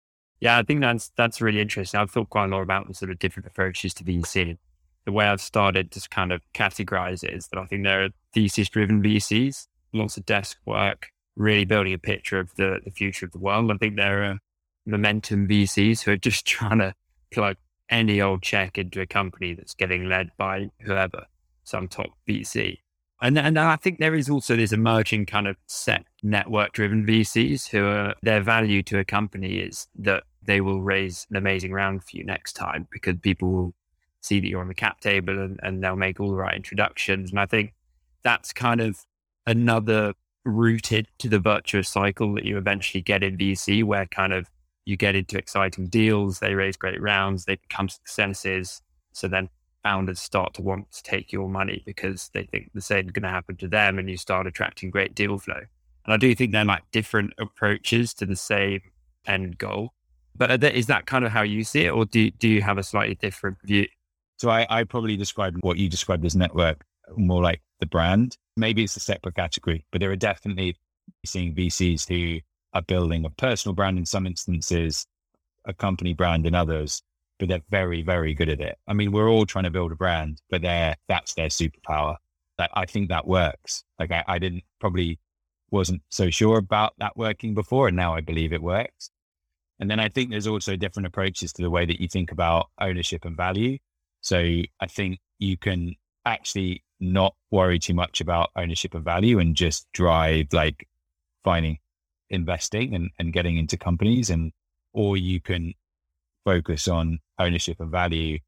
Yeah, 0.40 0.58
I 0.58 0.62
think 0.62 0.80
that's 0.80 1.10
that's 1.16 1.40
really 1.40 1.60
interesting. 1.60 1.98
I've 1.98 2.10
thought 2.10 2.30
quite 2.30 2.44
a 2.44 2.48
lot 2.48 2.62
about 2.62 2.86
the 2.86 2.94
sort 2.94 3.10
of 3.10 3.18
different 3.18 3.46
approaches 3.46 3.94
to 3.94 4.04
VC. 4.04 4.58
The 5.04 5.12
way 5.12 5.26
I've 5.26 5.40
started 5.40 5.90
to 5.92 6.08
kind 6.08 6.32
of 6.32 6.42
categorize 6.54 7.24
it 7.24 7.32
is 7.32 7.48
that 7.48 7.58
I 7.58 7.64
think 7.66 7.84
there 7.84 8.04
are 8.04 8.08
thesis 8.34 8.68
driven 8.68 9.02
VCs, 9.02 9.66
lots 9.92 10.16
of 10.16 10.26
desk 10.26 10.58
work, 10.66 11.08
really 11.36 11.64
building 11.64 11.92
a 11.92 11.98
picture 11.98 12.38
of 12.38 12.54
the, 12.56 12.80
the 12.84 12.90
future 12.90 13.26
of 13.26 13.32
the 13.32 13.38
world. 13.38 13.70
I 13.70 13.76
think 13.76 13.96
there 13.96 14.24
are 14.24 14.38
momentum 14.86 15.46
VCs 15.48 16.02
who 16.02 16.12
are 16.12 16.16
just 16.16 16.46
trying 16.46 16.78
to 16.78 16.94
plug 17.32 17.56
any 17.88 18.20
old 18.20 18.42
check 18.42 18.78
into 18.78 19.00
a 19.00 19.06
company 19.06 19.54
that's 19.54 19.74
getting 19.74 20.08
led 20.08 20.30
by 20.36 20.70
whoever, 20.80 21.26
some 21.64 21.88
top 21.88 22.10
VC. 22.28 22.78
And, 23.20 23.38
and 23.38 23.58
I 23.58 23.76
think 23.76 23.98
there 23.98 24.14
is 24.14 24.28
also 24.28 24.56
this 24.56 24.72
emerging 24.72 25.26
kind 25.26 25.46
of 25.46 25.56
set 25.66 26.04
network 26.22 26.72
driven 26.72 27.06
VCs 27.06 27.68
who 27.68 27.86
are 27.86 28.14
their 28.22 28.42
value 28.42 28.82
to 28.84 28.98
a 28.98 29.04
company 29.04 29.58
is 29.58 29.88
that 29.96 30.24
they 30.42 30.60
will 30.60 30.82
raise 30.82 31.26
an 31.30 31.36
amazing 31.36 31.72
round 31.72 32.04
for 32.04 32.16
you 32.16 32.24
next 32.24 32.52
time 32.52 32.86
because 32.92 33.16
people 33.22 33.50
will 33.50 33.74
see 34.20 34.40
that 34.40 34.48
you're 34.48 34.60
on 34.60 34.68
the 34.68 34.74
cap 34.74 35.00
table 35.00 35.38
and, 35.38 35.58
and 35.62 35.82
they'll 35.82 35.96
make 35.96 36.20
all 36.20 36.30
the 36.30 36.36
right 36.36 36.56
introductions. 36.56 37.30
And 37.30 37.40
I 37.40 37.46
think 37.46 37.72
that's 38.22 38.52
kind 38.52 38.80
of 38.80 38.98
another 39.46 40.12
rooted 40.46 41.08
to 41.18 41.28
the 41.28 41.38
virtuous 41.38 41.88
cycle 41.88 42.34
that 42.34 42.44
you 42.44 42.56
eventually 42.56 43.02
get 43.02 43.22
in 43.22 43.36
VC, 43.36 43.84
where 43.84 44.06
kind 44.06 44.32
of 44.32 44.50
you 44.84 44.96
get 44.96 45.16
into 45.16 45.36
exciting 45.36 45.88
deals, 45.88 46.38
they 46.38 46.54
raise 46.54 46.76
great 46.76 47.00
rounds, 47.00 47.44
they 47.44 47.56
become 47.56 47.88
successes. 47.88 48.80
So 49.12 49.28
then 49.28 49.48
founders 49.82 50.20
start 50.20 50.54
to 50.54 50.62
want 50.62 50.90
to 50.92 51.02
take 51.02 51.32
your 51.32 51.48
money 51.48 51.82
because 51.84 52.30
they 52.32 52.44
think 52.44 52.70
the 52.74 52.80
same 52.80 53.06
is 53.06 53.12
going 53.12 53.24
to 53.24 53.28
happen 53.28 53.56
to 53.56 53.68
them 53.68 53.98
and 53.98 54.08
you 54.08 54.16
start 54.16 54.46
attracting 54.46 54.90
great 54.90 55.14
deal 55.14 55.38
flow. 55.38 55.60
And 56.04 56.14
I 56.14 56.16
do 56.16 56.34
think 56.34 56.52
they're 56.52 56.64
like 56.64 56.84
different 56.92 57.34
approaches 57.38 58.14
to 58.14 58.26
the 58.26 58.36
same 58.36 58.80
end 59.26 59.58
goal. 59.58 59.92
But 60.36 60.62
is 60.62 60.86
that 60.86 61.06
kind 61.06 61.24
of 61.24 61.32
how 61.32 61.42
you 61.42 61.64
see 61.64 61.86
it, 61.86 61.90
or 61.90 62.04
do, 62.04 62.30
do 62.30 62.46
you 62.46 62.60
have 62.62 62.78
a 62.78 62.82
slightly 62.82 63.14
different 63.14 63.56
view? 63.64 63.86
So 64.36 64.50
I, 64.50 64.66
I 64.68 64.84
probably 64.84 65.16
describe 65.16 65.56
what 65.62 65.78
you 65.78 65.88
described 65.88 66.24
as 66.26 66.36
network 66.36 66.84
more 67.16 67.42
like 67.42 67.62
the 67.80 67.86
brand. 67.86 68.36
Maybe 68.56 68.84
it's 68.84 68.96
a 68.96 69.00
separate 69.00 69.34
category, 69.34 69.84
but 69.92 70.00
there 70.00 70.10
are 70.10 70.16
definitely 70.16 70.76
seeing 71.24 71.54
VCs 71.54 72.08
who 72.08 72.40
are 72.72 72.82
building 72.82 73.24
a 73.24 73.30
personal 73.30 73.74
brand 73.74 73.98
in 73.98 74.06
some 74.06 74.26
instances, 74.26 75.06
a 75.64 75.74
company 75.74 76.14
brand 76.14 76.46
in 76.46 76.54
others, 76.54 77.02
but 77.38 77.48
they're 77.48 77.60
very, 77.70 78.02
very 78.02 78.34
good 78.34 78.48
at 78.48 78.60
it. 78.60 78.78
I 78.86 78.94
mean, 78.94 79.12
we're 79.12 79.28
all 79.28 79.46
trying 79.46 79.64
to 79.64 79.70
build 79.70 79.92
a 79.92 79.96
brand, 79.96 80.40
but 80.50 80.62
they're, 80.62 80.96
that's 81.08 81.34
their 81.34 81.48
superpower. 81.48 82.16
Like, 82.58 82.70
I 82.74 82.86
think 82.86 83.10
that 83.10 83.26
works. 83.26 83.84
Like 83.98 84.12
I, 84.12 84.24
I 84.26 84.38
didn't 84.38 84.64
probably 84.80 85.18
wasn't 85.70 86.02
so 86.10 86.30
sure 86.30 86.58
about 86.58 86.94
that 86.98 87.16
working 87.16 87.54
before. 87.54 87.88
And 87.88 87.96
now 87.96 88.14
I 88.14 88.20
believe 88.20 88.52
it 88.52 88.62
works. 88.62 89.10
And 89.78 89.90
then 89.90 90.00
I 90.00 90.08
think 90.08 90.30
there's 90.30 90.46
also 90.46 90.76
different 90.76 91.06
approaches 91.06 91.52
to 91.54 91.62
the 91.62 91.70
way 91.70 91.84
that 91.84 92.00
you 92.00 92.08
think 92.08 92.32
about 92.32 92.70
ownership 92.80 93.24
and 93.24 93.36
value. 93.36 93.78
So 94.22 94.38
I 94.38 94.86
think 94.88 95.18
you 95.38 95.58
can 95.58 95.94
actually 96.24 96.82
not 97.00 97.34
worry 97.50 97.78
too 97.78 97.94
much 97.94 98.20
about 98.20 98.50
ownership 98.56 98.94
and 98.94 99.04
value 99.04 99.38
and 99.38 99.54
just 99.54 99.86
drive 99.92 100.46
like 100.52 100.88
finding 101.44 101.78
investing 102.30 102.94
and, 102.94 103.10
and 103.18 103.32
getting 103.32 103.56
into 103.56 103.76
companies 103.76 104.30
and 104.30 104.52
or 104.92 105.16
you 105.16 105.40
can 105.40 105.74
focus 106.44 106.88
on 106.88 107.18
ownership 107.38 107.80
and 107.80 107.90
value, 107.90 108.38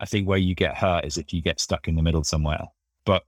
I 0.00 0.06
think 0.06 0.26
where 0.26 0.38
you 0.38 0.54
get 0.54 0.76
hurt 0.76 1.04
is 1.04 1.16
if 1.16 1.32
you 1.32 1.40
get 1.40 1.60
stuck 1.60 1.86
in 1.86 1.94
the 1.94 2.02
middle 2.02 2.24
somewhere. 2.24 2.64
But 3.04 3.22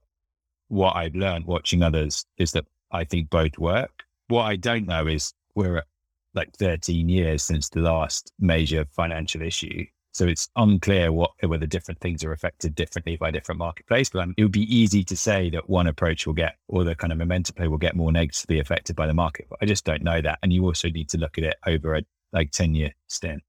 what 0.67 0.95
I've 0.95 1.15
learned 1.15 1.45
watching 1.45 1.83
others 1.83 2.25
is 2.37 2.51
that 2.51 2.65
I 2.91 3.05
think 3.05 3.29
both 3.29 3.57
work. 3.57 4.03
What 4.27 4.43
I 4.43 4.55
don't 4.55 4.87
know 4.87 5.07
is 5.07 5.33
we're 5.55 5.77
at 5.77 5.85
like 6.33 6.55
13 6.57 7.07
years 7.07 7.43
since 7.43 7.69
the 7.69 7.81
last 7.81 8.31
major 8.39 8.85
financial 8.95 9.41
issue. 9.41 9.85
So 10.11 10.25
it's 10.25 10.49
unclear 10.55 11.11
what 11.11 11.31
whether 11.45 11.67
different 11.67 11.99
things 11.99 12.23
are 12.23 12.31
affected 12.31 12.75
differently 12.75 13.15
by 13.15 13.31
different 13.31 13.59
marketplace. 13.59 14.09
But 14.09 14.23
um, 14.23 14.33
it 14.37 14.43
would 14.43 14.51
be 14.51 14.75
easy 14.75 15.03
to 15.03 15.15
say 15.15 15.49
that 15.51 15.69
one 15.69 15.87
approach 15.87 16.25
will 16.25 16.33
get, 16.33 16.55
or 16.67 16.83
the 16.83 16.95
kind 16.95 17.13
of 17.13 17.19
momentum 17.19 17.55
play 17.55 17.67
will 17.67 17.77
get 17.77 17.95
more 17.95 18.11
negatively 18.11 18.59
affected 18.59 18.95
by 18.95 19.07
the 19.07 19.13
market. 19.13 19.47
But 19.49 19.59
I 19.61 19.65
just 19.65 19.85
don't 19.85 20.03
know 20.03 20.21
that. 20.21 20.39
And 20.41 20.51
you 20.51 20.65
also 20.65 20.89
need 20.89 21.09
to 21.09 21.17
look 21.17 21.37
at 21.37 21.43
it 21.43 21.55
over 21.65 21.95
a 21.95 22.01
like 22.31 22.51
10 22.51 22.75
year 22.75 22.91
stint 23.07 23.43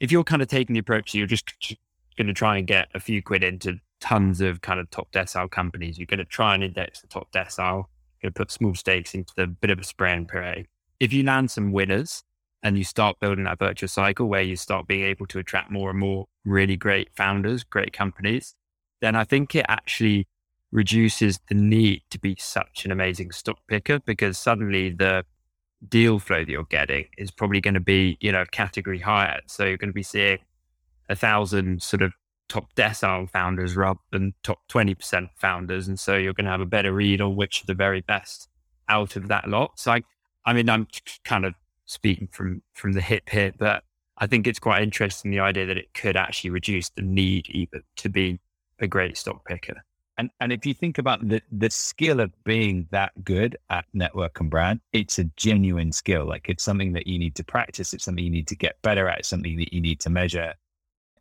if 0.00 0.10
you're 0.10 0.24
kind 0.24 0.42
of 0.42 0.48
taking 0.48 0.72
the 0.72 0.80
approach, 0.80 1.14
you're 1.14 1.26
just 1.26 1.76
going 2.16 2.26
to 2.26 2.32
try 2.32 2.56
and 2.56 2.66
get 2.66 2.88
a 2.94 3.00
few 3.00 3.22
quid 3.22 3.44
into 3.44 3.78
tons 4.00 4.40
of 4.40 4.62
kind 4.62 4.80
of 4.80 4.90
top 4.90 5.12
decile 5.12 5.50
companies. 5.50 5.98
You're 5.98 6.06
going 6.06 6.18
to 6.18 6.24
try 6.24 6.54
and 6.54 6.64
index 6.64 7.02
the 7.02 7.06
top 7.06 7.30
decile. 7.32 7.84
You're 8.20 8.30
going 8.30 8.32
to 8.32 8.38
put 8.38 8.50
small 8.50 8.74
stakes 8.74 9.14
into 9.14 9.32
the 9.36 9.46
bit 9.46 9.70
of 9.70 9.78
a 9.78 9.84
spray 9.84 10.14
and 10.14 10.26
pray. 10.26 10.66
If 10.98 11.12
you 11.12 11.22
land 11.22 11.50
some 11.50 11.72
winners 11.72 12.24
and 12.62 12.76
you 12.76 12.84
start 12.84 13.18
building 13.20 13.44
that 13.44 13.58
virtuous 13.58 13.92
cycle 13.92 14.28
where 14.28 14.42
you 14.42 14.56
start 14.56 14.86
being 14.86 15.04
able 15.04 15.26
to 15.26 15.38
attract 15.38 15.70
more 15.70 15.90
and 15.90 15.98
more 15.98 16.26
really 16.44 16.76
great 16.76 17.08
founders, 17.16 17.64
great 17.64 17.92
companies, 17.92 18.54
then 19.00 19.16
I 19.16 19.24
think 19.24 19.54
it 19.54 19.64
actually 19.68 20.26
reduces 20.72 21.40
the 21.48 21.54
need 21.54 22.02
to 22.10 22.18
be 22.18 22.36
such 22.38 22.84
an 22.84 22.92
amazing 22.92 23.32
stock 23.32 23.58
picker 23.66 23.98
because 24.00 24.38
suddenly 24.38 24.90
the 24.90 25.24
deal 25.88 26.18
flow 26.18 26.40
that 26.40 26.48
you're 26.48 26.64
getting 26.64 27.06
is 27.16 27.30
probably 27.30 27.60
going 27.60 27.74
to 27.74 27.80
be, 27.80 28.18
you 28.20 28.30
know, 28.30 28.44
category 28.50 28.98
higher. 28.98 29.40
So 29.46 29.64
you're 29.64 29.78
going 29.78 29.90
to 29.90 29.94
be 29.94 30.02
seeing 30.02 30.38
a 31.08 31.16
thousand 31.16 31.82
sort 31.82 32.02
of 32.02 32.12
top 32.48 32.74
decile 32.74 33.30
founders 33.30 33.76
rather 33.76 34.00
than 34.10 34.34
top 34.42 34.58
20% 34.68 35.28
founders. 35.36 35.88
And 35.88 35.98
so 35.98 36.16
you're 36.16 36.34
going 36.34 36.44
to 36.44 36.50
have 36.50 36.60
a 36.60 36.66
better 36.66 36.92
read 36.92 37.20
on 37.20 37.36
which 37.36 37.62
are 37.62 37.66
the 37.66 37.74
very 37.74 38.00
best 38.02 38.48
out 38.88 39.16
of 39.16 39.28
that 39.28 39.48
lot. 39.48 39.78
So 39.78 39.92
I, 39.92 40.02
I 40.44 40.52
mean, 40.52 40.68
I'm 40.68 40.86
kind 41.24 41.44
of 41.44 41.54
speaking 41.90 42.28
from, 42.30 42.62
from 42.72 42.92
the 42.92 43.00
hip 43.00 43.28
here, 43.28 43.52
but 43.58 43.82
I 44.18 44.26
think 44.26 44.46
it's 44.46 44.58
quite 44.58 44.82
interesting 44.82 45.30
the 45.30 45.40
idea 45.40 45.66
that 45.66 45.76
it 45.76 45.92
could 45.92 46.16
actually 46.16 46.50
reduce 46.50 46.90
the 46.90 47.02
need 47.02 47.48
even 47.48 47.82
to 47.96 48.08
be 48.08 48.38
a 48.78 48.86
great 48.86 49.16
stock 49.16 49.44
picker. 49.46 49.82
And 50.18 50.30
and 50.40 50.52
if 50.52 50.66
you 50.66 50.74
think 50.74 50.98
about 50.98 51.26
the 51.26 51.40
the 51.50 51.70
skill 51.70 52.20
of 52.20 52.30
being 52.44 52.86
that 52.90 53.12
good 53.24 53.56
at 53.70 53.86
network 53.94 54.38
and 54.40 54.50
brand, 54.50 54.80
it's 54.92 55.18
a 55.18 55.24
genuine 55.36 55.92
skill. 55.92 56.26
Like 56.26 56.48
it's 56.50 56.62
something 56.62 56.92
that 56.92 57.06
you 57.06 57.18
need 57.18 57.34
to 57.36 57.44
practice. 57.44 57.94
It's 57.94 58.04
something 58.04 58.22
you 58.22 58.30
need 58.30 58.48
to 58.48 58.56
get 58.56 58.80
better 58.82 59.08
at. 59.08 59.20
It's 59.20 59.28
something 59.28 59.56
that 59.56 59.72
you 59.72 59.80
need 59.80 59.98
to 60.00 60.10
measure. 60.10 60.54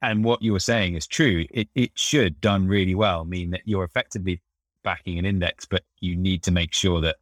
And 0.01 0.23
what 0.25 0.41
you 0.41 0.51
were 0.51 0.60
saying 0.60 0.95
is 0.95 1.08
true. 1.08 1.45
It 1.51 1.69
it 1.75 1.91
should 1.95 2.41
done 2.41 2.67
really 2.67 2.95
well 2.95 3.23
mean 3.23 3.51
that 3.51 3.62
you're 3.63 3.86
effectively 3.86 4.41
backing 4.84 5.17
an 5.17 5.25
index, 5.25 5.65
but 5.65 5.84
you 6.01 6.17
need 6.17 6.43
to 6.43 6.51
make 6.51 6.73
sure 6.73 6.99
that 7.01 7.15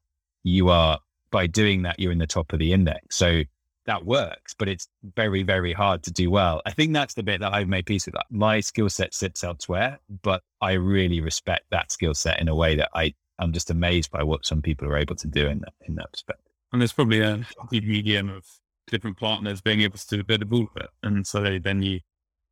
you 0.44 0.70
are 0.70 1.00
by 1.32 1.48
doing 1.48 1.84
that 1.84 2.00
you're 2.00 2.12
in 2.12 2.18
the 2.18 2.28
top 2.28 2.54
of 2.54 2.60
the 2.60 2.74
index. 2.74 3.16
So 3.16 3.44
that 3.86 4.06
works, 4.06 4.54
but 4.54 4.68
it's 4.68 4.88
very, 5.16 5.44
very 5.44 5.74
hard 5.74 6.04
to 6.04 6.12
do 6.12 6.30
well. 6.30 6.62
I 6.66 6.72
think 6.72 6.94
that's 6.94 7.14
the 7.14 7.24
bit 7.24 7.40
that 7.40 7.54
I've 7.54 7.70
made 7.70 7.86
peace 7.86 8.06
with. 8.06 8.16
My 8.30 8.60
skill 8.60 8.90
set 8.90 9.14
sits 9.14 9.44
elsewhere, 9.44 9.98
but 10.22 10.44
I 10.62 10.74
really 10.74 11.22
respect 11.22 11.66
that 11.72 11.92
skill 11.92 12.14
set 12.14 12.40
in 12.40 12.50
a 12.50 12.56
way 12.56 12.76
that 12.76 12.90
I 12.94 13.14
I'm 13.40 13.54
just 13.54 13.70
amazed 13.70 14.12
by 14.12 14.24
what 14.24 14.46
some 14.46 14.62
people 14.62 14.88
are 14.88 14.98
able 14.98 15.16
to 15.16 15.28
do 15.28 15.48
in 15.48 15.60
that 15.60 15.74
in 15.88 15.96
that 15.96 16.12
perspective. 16.12 16.52
And 16.74 16.82
there's 16.82 16.94
probably 16.94 17.22
a 17.22 17.46
medium 17.72 18.30
of 18.30 18.46
different 18.88 19.18
partners 19.18 19.62
being 19.62 19.82
able 19.82 19.98
to 19.98 20.08
do 20.08 20.20
a 20.20 20.24
bit 20.24 20.42
of 20.42 20.52
all 20.52 20.64
of 20.64 20.82
it, 20.82 20.90
and 21.04 21.26
so 21.26 21.60
then 21.60 21.82
you 21.82 22.02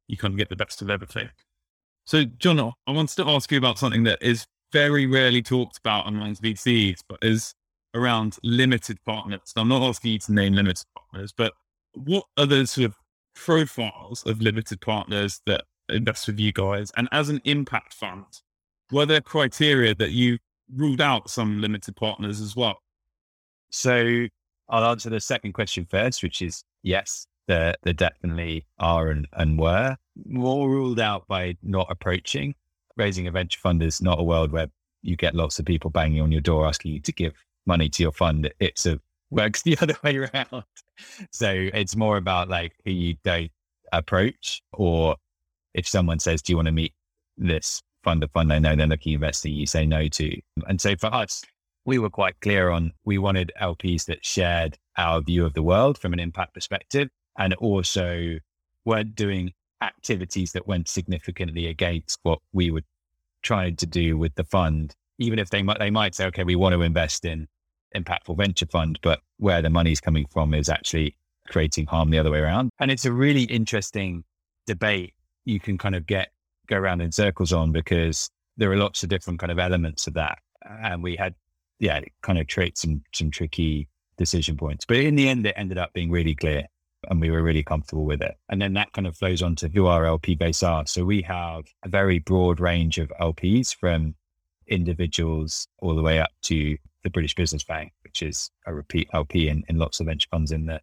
you 0.07 0.17
kind 0.17 0.33
of 0.33 0.37
get 0.37 0.49
the 0.49 0.55
best 0.55 0.81
of 0.81 0.89
everything. 0.89 1.29
So, 2.05 2.23
John, 2.23 2.59
I 2.59 2.91
wanted 2.91 3.15
to 3.15 3.27
ask 3.29 3.51
you 3.51 3.57
about 3.57 3.79
something 3.79 4.03
that 4.03 4.19
is 4.21 4.45
very 4.71 5.07
rarely 5.07 5.41
talked 5.41 5.77
about 5.79 6.07
amongst 6.07 6.43
VCs, 6.43 6.99
but 7.09 7.17
is 7.23 7.55
around 7.95 8.37
limited 8.43 8.99
partners. 9.05 9.53
I'm 9.55 9.69
not 9.69 9.81
asking 9.81 10.11
you 10.11 10.19
to 10.19 10.33
name 10.33 10.53
limited 10.53 10.85
partners, 10.95 11.33
but 11.35 11.53
what 11.93 12.25
are 12.37 12.45
the 12.45 12.67
sort 12.67 12.85
of 12.85 12.95
profiles 13.33 14.23
of 14.25 14.41
limited 14.41 14.81
partners 14.81 15.41
that 15.45 15.63
invest 15.89 16.27
with 16.27 16.39
you 16.39 16.51
guys? 16.51 16.91
And 16.97 17.07
as 17.11 17.29
an 17.29 17.41
impact 17.45 17.93
fund, 17.93 18.25
were 18.91 19.05
there 19.05 19.21
criteria 19.21 19.95
that 19.95 20.11
you 20.11 20.37
ruled 20.73 21.01
out 21.01 21.29
some 21.29 21.61
limited 21.61 21.95
partners 21.95 22.41
as 22.41 22.55
well? 22.55 22.77
So 23.69 24.27
I'll 24.69 24.85
answer 24.85 25.09
the 25.09 25.19
second 25.19 25.53
question 25.53 25.85
first, 25.89 26.21
which 26.21 26.41
is 26.41 26.63
yes, 26.83 27.27
there, 27.47 27.75
there 27.83 27.93
definitely 27.93 28.65
are 28.79 29.09
and, 29.09 29.27
and 29.33 29.57
were. 29.57 29.95
More 30.25 30.69
ruled 30.69 30.99
out 30.99 31.27
by 31.27 31.57
not 31.63 31.87
approaching. 31.89 32.55
Raising 32.97 33.27
a 33.27 33.31
venture 33.31 33.59
fund 33.59 33.83
is 33.83 34.01
not 34.01 34.19
a 34.19 34.23
world 34.23 34.51
where 34.51 34.67
you 35.01 35.15
get 35.15 35.35
lots 35.35 35.59
of 35.59 35.65
people 35.65 35.89
banging 35.89 36.21
on 36.21 36.31
your 36.31 36.41
door 36.41 36.65
asking 36.67 36.93
you 36.93 36.99
to 37.01 37.11
give 37.11 37.33
money 37.65 37.89
to 37.89 38.03
your 38.03 38.11
fund. 38.11 38.51
It's 38.59 38.85
a 38.85 38.99
works 39.29 39.61
the 39.63 39.77
other 39.81 39.95
way 40.03 40.17
around. 40.17 40.63
So 41.31 41.49
it's 41.51 41.95
more 41.95 42.17
about 42.17 42.49
like 42.49 42.73
who 42.85 42.91
you 42.91 43.15
don't 43.23 43.51
approach, 43.91 44.61
or 44.73 45.17
if 45.73 45.87
someone 45.87 46.19
says, 46.19 46.41
"Do 46.41 46.53
you 46.53 46.57
want 46.57 46.67
to 46.67 46.71
meet 46.71 46.93
this 47.37 47.81
fund 48.03 48.23
of 48.23 48.31
fund 48.31 48.53
I 48.53 48.59
know 48.59 48.75
they're 48.75 48.87
looking 48.87 49.13
investor," 49.13 49.49
you 49.49 49.65
say 49.65 49.85
no 49.85 50.07
to. 50.07 50.41
And 50.67 50.79
so 50.79 50.95
for 50.95 51.13
us, 51.13 51.43
we 51.85 51.99
were 51.99 52.09
quite 52.09 52.39
clear 52.41 52.69
on 52.69 52.93
we 53.03 53.17
wanted 53.17 53.51
LPs 53.61 54.05
that 54.05 54.25
shared 54.25 54.77
our 54.97 55.21
view 55.21 55.45
of 55.45 55.53
the 55.53 55.63
world 55.63 55.97
from 55.97 56.13
an 56.13 56.19
impact 56.19 56.53
perspective, 56.53 57.09
and 57.37 57.53
also 57.55 58.37
weren't 58.85 59.15
doing 59.15 59.51
activities 59.81 60.53
that 60.53 60.67
went 60.67 60.87
significantly 60.87 61.67
against 61.67 62.19
what 62.23 62.39
we 62.53 62.71
were 62.71 62.83
trying 63.41 63.75
to 63.75 63.85
do 63.85 64.17
with 64.17 64.33
the 64.35 64.43
fund. 64.43 64.95
Even 65.19 65.39
if 65.39 65.49
they 65.49 65.61
might, 65.63 65.79
they 65.79 65.91
might 65.91 66.15
say, 66.15 66.25
okay, 66.25 66.43
we 66.43 66.55
want 66.55 66.73
to 66.73 66.81
invest 66.81 67.25
in 67.25 67.47
impactful 67.95 68.37
venture 68.37 68.65
fund, 68.65 68.99
but 69.01 69.21
where 69.37 69.61
the 69.61 69.69
money's 69.69 70.01
coming 70.01 70.25
from 70.27 70.53
is 70.53 70.69
actually 70.69 71.15
creating 71.47 71.85
harm 71.85 72.09
the 72.09 72.19
other 72.19 72.31
way 72.31 72.39
around. 72.39 72.69
And 72.79 72.91
it's 72.91 73.05
a 73.05 73.11
really 73.11 73.43
interesting 73.43 74.23
debate 74.65 75.13
you 75.45 75.59
can 75.59 75.77
kind 75.77 75.95
of 75.95 76.05
get, 76.05 76.29
go 76.67 76.77
around 76.77 77.01
in 77.01 77.11
circles 77.11 77.53
on 77.53 77.71
because 77.71 78.29
there 78.57 78.71
are 78.71 78.77
lots 78.77 79.03
of 79.03 79.09
different 79.09 79.39
kind 79.39 79.51
of 79.51 79.59
elements 79.59 80.07
of 80.07 80.15
that. 80.15 80.39
And 80.63 81.03
we 81.03 81.15
had, 81.15 81.35
yeah, 81.79 81.97
it 81.97 82.11
kind 82.21 82.39
of 82.39 82.47
create 82.47 82.77
some, 82.77 83.03
some 83.13 83.29
tricky 83.29 83.87
decision 84.17 84.57
points. 84.57 84.85
But 84.85 84.97
in 84.97 85.15
the 85.15 85.29
end, 85.29 85.45
it 85.45 85.53
ended 85.55 85.77
up 85.77 85.93
being 85.93 86.09
really 86.09 86.35
clear 86.35 86.65
and 87.09 87.21
we 87.21 87.29
were 87.29 87.43
really 87.43 87.63
comfortable 87.63 88.05
with 88.05 88.21
it. 88.21 88.35
And 88.49 88.61
then 88.61 88.73
that 88.73 88.91
kind 88.93 89.05
of 89.05 89.15
flows 89.15 89.41
on 89.41 89.55
to 89.57 89.69
who 89.69 89.85
our 89.85 90.05
LP 90.05 90.35
base 90.35 90.63
are. 90.63 90.85
So 90.87 91.05
we 91.05 91.21
have 91.23 91.65
a 91.83 91.89
very 91.89 92.19
broad 92.19 92.59
range 92.59 92.97
of 92.97 93.11
LPs 93.21 93.75
from 93.75 94.15
individuals 94.67 95.67
all 95.79 95.95
the 95.95 96.01
way 96.01 96.19
up 96.19 96.31
to 96.43 96.77
the 97.05 97.11
British 97.11 97.35
Business 97.35 97.63
Bank, 97.63 97.93
which 98.03 98.21
is 98.21 98.51
a 98.65 98.73
repeat 98.73 99.07
LP 99.13 99.47
in, 99.47 99.63
in 99.69 99.77
lots 99.77 100.01
of 100.01 100.07
venture 100.07 100.27
funds 100.29 100.51
in 100.51 100.65
the 100.65 100.81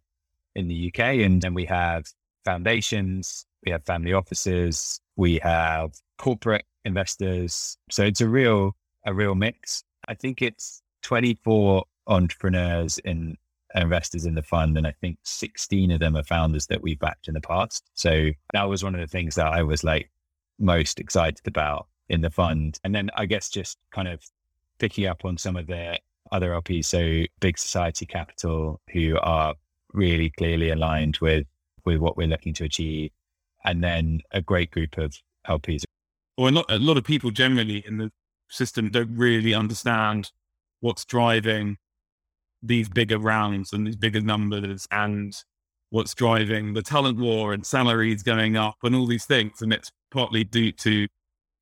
in 0.55 0.67
the 0.67 0.87
UK. 0.87 0.99
And 0.99 1.41
then 1.41 1.53
we 1.53 1.65
have 1.65 2.05
foundations, 2.45 3.45
we 3.65 3.71
have 3.71 3.85
family 3.85 4.13
offices, 4.13 4.99
we 5.15 5.39
have 5.39 5.91
corporate 6.17 6.65
investors. 6.85 7.77
So 7.91 8.03
it's 8.03 8.21
a 8.21 8.29
real 8.29 8.75
a 9.05 9.13
real 9.13 9.35
mix. 9.35 9.83
I 10.07 10.15
think 10.15 10.41
it's 10.41 10.81
24 11.03 11.83
entrepreneurs 12.07 12.99
and 13.03 13.37
investors 13.75 14.25
in 14.25 14.35
the 14.35 14.43
fund, 14.43 14.77
and 14.77 14.87
I 14.87 14.93
think 15.01 15.17
16 15.23 15.91
of 15.91 15.99
them 15.99 16.15
are 16.15 16.23
founders 16.23 16.67
that 16.67 16.81
we 16.81 16.95
backed 16.95 17.27
in 17.27 17.33
the 17.33 17.41
past. 17.41 17.83
So 17.95 18.29
that 18.53 18.63
was 18.63 18.83
one 18.83 18.95
of 18.95 19.01
the 19.01 19.07
things 19.07 19.35
that 19.35 19.47
I 19.47 19.63
was 19.63 19.83
like 19.83 20.09
most 20.57 20.99
excited 20.99 21.45
about 21.47 21.87
in 22.07 22.21
the 22.21 22.29
fund. 22.29 22.79
And 22.83 22.95
then 22.95 23.09
I 23.15 23.25
guess 23.25 23.49
just 23.49 23.77
kind 23.91 24.07
of 24.07 24.23
picking 24.77 25.05
up 25.05 25.25
on 25.25 25.37
some 25.37 25.55
of 25.55 25.67
the 25.67 25.97
other 26.31 26.51
LPs, 26.51 26.85
so 26.85 27.25
Big 27.39 27.57
Society 27.57 28.05
Capital, 28.05 28.79
who 28.91 29.17
are 29.21 29.55
really 29.93 30.29
clearly 30.31 30.69
aligned 30.69 31.17
with 31.21 31.45
with 31.85 31.97
what 31.97 32.15
we're 32.15 32.27
looking 32.27 32.53
to 32.53 32.63
achieve, 32.63 33.11
and 33.65 33.83
then 33.83 34.21
a 34.31 34.41
great 34.41 34.71
group 34.71 34.97
of 34.97 35.15
LPs. 35.47 35.83
Well, 36.37 36.49
a 36.49 36.51
lot, 36.51 36.65
a 36.69 36.79
lot 36.79 36.97
of 36.97 37.03
people 37.03 37.29
generally 37.31 37.83
in 37.85 37.97
the 37.97 38.09
system 38.49 38.89
don't 38.89 39.15
really 39.15 39.53
understand 39.53 40.31
what's 40.79 41.05
driving 41.05 41.77
these 42.61 42.87
bigger 42.89 43.19
rounds 43.19 43.73
and 43.73 43.85
these 43.85 43.95
bigger 43.95 44.21
numbers 44.21 44.87
and 44.91 45.35
what's 45.89 46.13
driving 46.13 46.73
the 46.73 46.81
talent 46.81 47.19
war 47.19 47.53
and 47.53 47.65
salaries 47.65 48.23
going 48.23 48.55
up 48.55 48.77
and 48.83 48.95
all 48.95 49.05
these 49.05 49.25
things. 49.25 49.61
And 49.61 49.71
it's 49.73 49.91
partly 50.11 50.43
due 50.43 50.71
to 50.71 51.07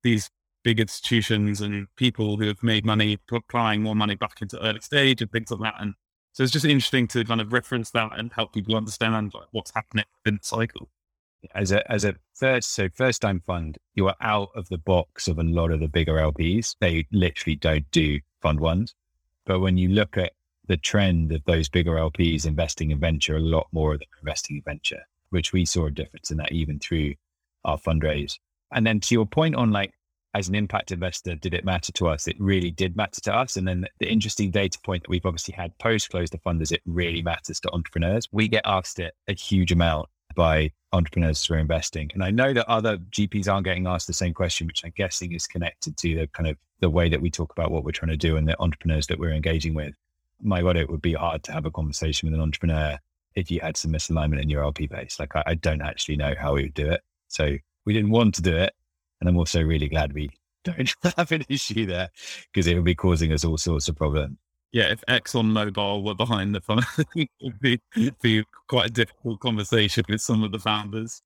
these 0.03 0.29
big 0.63 0.79
institutions 0.79 1.61
and 1.61 1.87
people 1.95 2.37
who 2.37 2.47
have 2.47 2.61
made 2.63 2.85
money 2.85 3.17
applying 3.31 3.81
more 3.81 3.95
money 3.95 4.15
back 4.15 4.41
into 4.41 4.61
early 4.63 4.79
stage 4.79 5.21
and 5.21 5.31
things 5.31 5.51
like 5.51 5.61
that. 5.61 5.81
And 5.81 5.93
so 6.33 6.43
it's 6.43 6.51
just 6.51 6.65
interesting 6.65 7.07
to 7.09 7.23
kind 7.25 7.41
of 7.41 7.51
reference 7.51 7.91
that 7.91 8.17
and 8.17 8.31
help 8.31 8.53
people 8.53 8.75
understand 8.75 9.33
like, 9.33 9.47
what's 9.51 9.71
happening 9.73 10.05
in 10.25 10.35
the 10.35 10.39
cycle. 10.43 10.89
As 11.55 11.71
a 11.71 11.91
as 11.91 12.05
a 12.05 12.15
first 12.35 12.73
so 12.73 12.87
first 12.93 13.21
time 13.21 13.41
fund, 13.47 13.79
you 13.95 14.07
are 14.07 14.15
out 14.21 14.49
of 14.55 14.69
the 14.69 14.77
box 14.77 15.27
of 15.27 15.39
a 15.39 15.43
lot 15.43 15.71
of 15.71 15.79
the 15.79 15.87
bigger 15.87 16.13
LPs. 16.13 16.75
They 16.79 17.07
literally 17.11 17.55
don't 17.55 17.89
do 17.89 18.19
fund 18.41 18.59
ones. 18.59 18.93
But 19.45 19.59
when 19.59 19.75
you 19.75 19.89
look 19.89 20.17
at 20.17 20.33
the 20.67 20.77
trend 20.77 21.31
of 21.31 21.43
those 21.45 21.67
bigger 21.67 21.93
LPs 21.93 22.45
investing 22.45 22.91
in 22.91 22.99
venture, 22.99 23.37
a 23.37 23.41
lot 23.41 23.67
more 23.71 23.97
them 23.97 24.07
investing 24.21 24.57
in 24.57 24.61
venture, 24.61 25.01
which 25.31 25.51
we 25.51 25.65
saw 25.65 25.87
a 25.87 25.91
difference 25.91 26.29
in 26.29 26.37
that 26.37 26.51
even 26.51 26.79
through 26.79 27.15
our 27.65 27.77
fundraise. 27.77 28.37
And 28.71 28.85
then 28.85 28.99
to 29.01 29.15
your 29.15 29.25
point 29.25 29.55
on 29.55 29.71
like 29.71 29.93
as 30.33 30.47
an 30.47 30.55
impact 30.55 30.91
investor, 30.91 31.35
did 31.35 31.53
it 31.53 31.65
matter 31.65 31.91
to 31.93 32.07
us? 32.07 32.27
It 32.27 32.37
really 32.39 32.71
did 32.71 32.95
matter 32.95 33.19
to 33.21 33.35
us. 33.35 33.57
And 33.57 33.67
then 33.67 33.85
the 33.99 34.09
interesting 34.09 34.51
data 34.51 34.79
point 34.83 35.03
that 35.03 35.09
we've 35.09 35.25
obviously 35.25 35.53
had 35.53 35.77
post 35.77 36.09
close 36.09 36.29
the 36.29 36.37
fund 36.37 36.61
is 36.61 36.71
it 36.71 36.81
really 36.85 37.21
matters 37.21 37.59
to 37.61 37.71
entrepreneurs. 37.71 38.27
We 38.31 38.47
get 38.47 38.63
asked 38.65 38.99
it 38.99 39.13
a 39.27 39.33
huge 39.33 39.71
amount 39.71 40.07
by 40.35 40.71
entrepreneurs 40.93 41.45
who 41.45 41.55
are 41.55 41.57
investing. 41.57 42.11
And 42.13 42.23
I 42.23 42.31
know 42.31 42.53
that 42.53 42.69
other 42.69 42.97
GPs 42.97 43.51
aren't 43.51 43.65
getting 43.65 43.87
asked 43.87 44.07
the 44.07 44.13
same 44.13 44.33
question, 44.33 44.67
which 44.67 44.83
I'm 44.85 44.93
guessing 44.95 45.33
is 45.33 45.47
connected 45.47 45.97
to 45.97 46.15
the 46.15 46.27
kind 46.27 46.47
of 46.49 46.57
the 46.79 46.89
way 46.89 47.09
that 47.09 47.21
we 47.21 47.29
talk 47.29 47.51
about 47.51 47.71
what 47.71 47.83
we're 47.83 47.91
trying 47.91 48.11
to 48.11 48.17
do 48.17 48.37
and 48.37 48.47
the 48.47 48.59
entrepreneurs 48.59 49.07
that 49.07 49.19
we're 49.19 49.33
engaging 49.33 49.73
with. 49.73 49.93
My 50.41 50.61
God, 50.61 50.77
it 50.77 50.89
would 50.89 51.01
be 51.01 51.13
hard 51.13 51.43
to 51.43 51.51
have 51.51 51.65
a 51.65 51.71
conversation 51.71 52.27
with 52.27 52.33
an 52.33 52.41
entrepreneur 52.41 52.97
if 53.35 53.51
you 53.51 53.59
had 53.61 53.77
some 53.77 53.91
misalignment 53.91 54.41
in 54.41 54.49
your 54.49 54.63
LP 54.63 54.87
base. 54.87 55.19
Like 55.19 55.35
I, 55.35 55.43
I 55.45 55.55
don't 55.55 55.81
actually 55.81 56.17
know 56.17 56.33
how 56.37 56.53
we 56.53 56.63
would 56.63 56.73
do 56.73 56.89
it. 56.89 57.01
So 57.27 57.57
we 57.85 57.93
didn't 57.93 58.11
want 58.11 58.35
to 58.35 58.41
do 58.41 58.55
it. 58.55 58.73
And 59.21 59.29
I'm 59.29 59.37
also 59.37 59.61
really 59.61 59.87
glad 59.87 60.13
we 60.13 60.29
don't 60.65 60.93
have 61.17 61.31
an 61.31 61.45
issue 61.47 61.85
there 61.85 62.09
because 62.51 62.67
it 62.67 62.75
would 62.75 62.83
be 62.83 62.95
causing 62.95 63.31
us 63.31 63.45
all 63.45 63.57
sorts 63.57 63.87
of 63.87 63.95
problems. 63.95 64.37
Yeah, 64.73 64.89
if 64.89 65.03
Exxon 65.09 65.51
Mobil 65.51 66.03
were 66.03 66.15
behind 66.15 66.55
the 66.55 66.61
fund, 66.61 66.83
it 67.15 67.29
would 67.41 67.59
be, 67.59 67.81
be 68.21 68.43
quite 68.67 68.87
a 68.87 68.93
difficult 68.93 69.39
conversation 69.41 70.03
with 70.07 70.21
some 70.21 70.43
of 70.43 70.51
the 70.51 70.59
founders. 70.59 71.21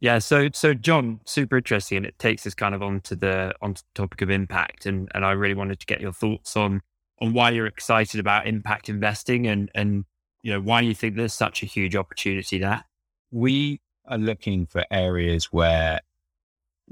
Yeah, 0.00 0.18
so 0.18 0.48
so 0.52 0.74
John, 0.74 1.20
super 1.26 1.58
interesting, 1.58 1.98
and 1.98 2.06
it 2.06 2.18
takes 2.18 2.44
us 2.44 2.54
kind 2.54 2.74
of 2.74 2.82
onto 2.82 3.14
the 3.14 3.54
onto 3.62 3.82
the 3.82 4.00
topic 4.02 4.20
of 4.20 4.30
impact, 4.30 4.84
and 4.84 5.08
and 5.14 5.24
I 5.24 5.30
really 5.30 5.54
wanted 5.54 5.78
to 5.78 5.86
get 5.86 6.00
your 6.00 6.12
thoughts 6.12 6.56
on 6.56 6.80
on 7.20 7.34
why 7.34 7.50
you're 7.50 7.66
excited 7.68 8.18
about 8.18 8.48
impact 8.48 8.88
investing, 8.88 9.46
and 9.46 9.70
and 9.76 10.04
you 10.42 10.50
know 10.52 10.60
why 10.60 10.80
you 10.80 10.92
think 10.92 11.14
there's 11.14 11.34
such 11.34 11.62
a 11.62 11.66
huge 11.66 11.94
opportunity 11.94 12.58
there. 12.58 12.84
We 13.30 13.80
are 14.06 14.18
looking 14.18 14.66
for 14.66 14.84
areas 14.90 15.52
where 15.52 16.00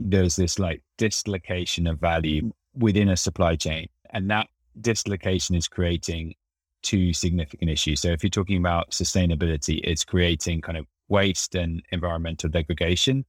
there's 0.01 0.37
this 0.37 0.59
like 0.59 0.83
dislocation 0.97 1.87
of 1.87 2.01
value 2.01 2.51
within 2.75 3.11
a 3.11 3.17
supply 3.17 3.55
chain. 3.55 3.89
And 4.11 4.31
that 4.31 4.49
dislocation 4.81 5.55
is 5.55 5.69
creating 5.69 6.35
two 6.83 7.13
significant 7.13 7.71
issues. 7.71 8.01
So 8.01 8.09
if 8.09 8.23
you're 8.23 8.31
talking 8.31 8.57
about 8.57 8.91
sustainability, 8.91 9.81
it's 9.85 10.05
creating 10.05 10.63
kind 10.63 10.79
of 10.79 10.87
waste 11.09 11.55
and 11.55 11.83
environmental 11.93 12.49
degradation 12.49 13.25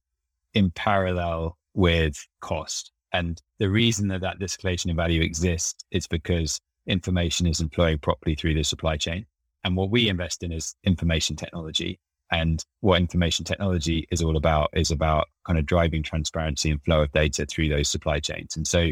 in 0.54 0.70
parallel 0.70 1.58
with 1.74 2.26
cost. 2.40 2.90
And 3.12 3.40
the 3.58 3.68
reason 3.68 4.08
that 4.08 4.22
that 4.22 4.38
dislocation 4.38 4.90
of 4.90 4.96
value 4.96 5.22
exists 5.22 5.84
is 5.90 6.06
because 6.06 6.58
information 6.86 7.46
isn't 7.46 7.74
flowing 7.74 7.98
properly 7.98 8.34
through 8.34 8.54
the 8.54 8.62
supply 8.62 8.96
chain. 8.96 9.26
And 9.64 9.76
what 9.76 9.90
we 9.90 10.08
invest 10.08 10.42
in 10.42 10.52
is 10.52 10.74
information 10.84 11.36
technology. 11.36 12.00
And 12.32 12.64
what 12.80 12.98
information 12.98 13.44
technology 13.44 14.08
is 14.10 14.22
all 14.22 14.36
about 14.38 14.70
is 14.72 14.90
about 14.90 15.28
kind 15.46 15.58
of 15.58 15.66
driving 15.66 16.02
transparency 16.02 16.70
and 16.70 16.82
flow 16.82 17.02
of 17.02 17.12
data 17.12 17.44
through 17.46 17.68
those 17.68 17.90
supply 17.90 18.20
chains. 18.20 18.56
And 18.56 18.66
so 18.66 18.90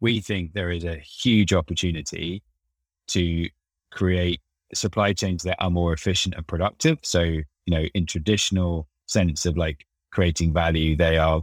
we 0.00 0.20
think 0.20 0.52
there 0.52 0.70
is 0.70 0.84
a 0.84 0.96
huge 0.96 1.54
opportunity 1.54 2.42
to 3.08 3.48
create 3.90 4.40
supply 4.74 5.14
chains 5.14 5.42
that 5.44 5.56
are 5.58 5.70
more 5.70 5.94
efficient 5.94 6.34
and 6.34 6.46
productive. 6.46 6.98
So, 7.02 7.22
you 7.22 7.44
know, 7.66 7.84
in 7.94 8.04
traditional 8.04 8.88
sense 9.06 9.46
of 9.46 9.56
like 9.56 9.86
creating 10.12 10.52
value, 10.52 10.94
they 10.94 11.16
are 11.16 11.42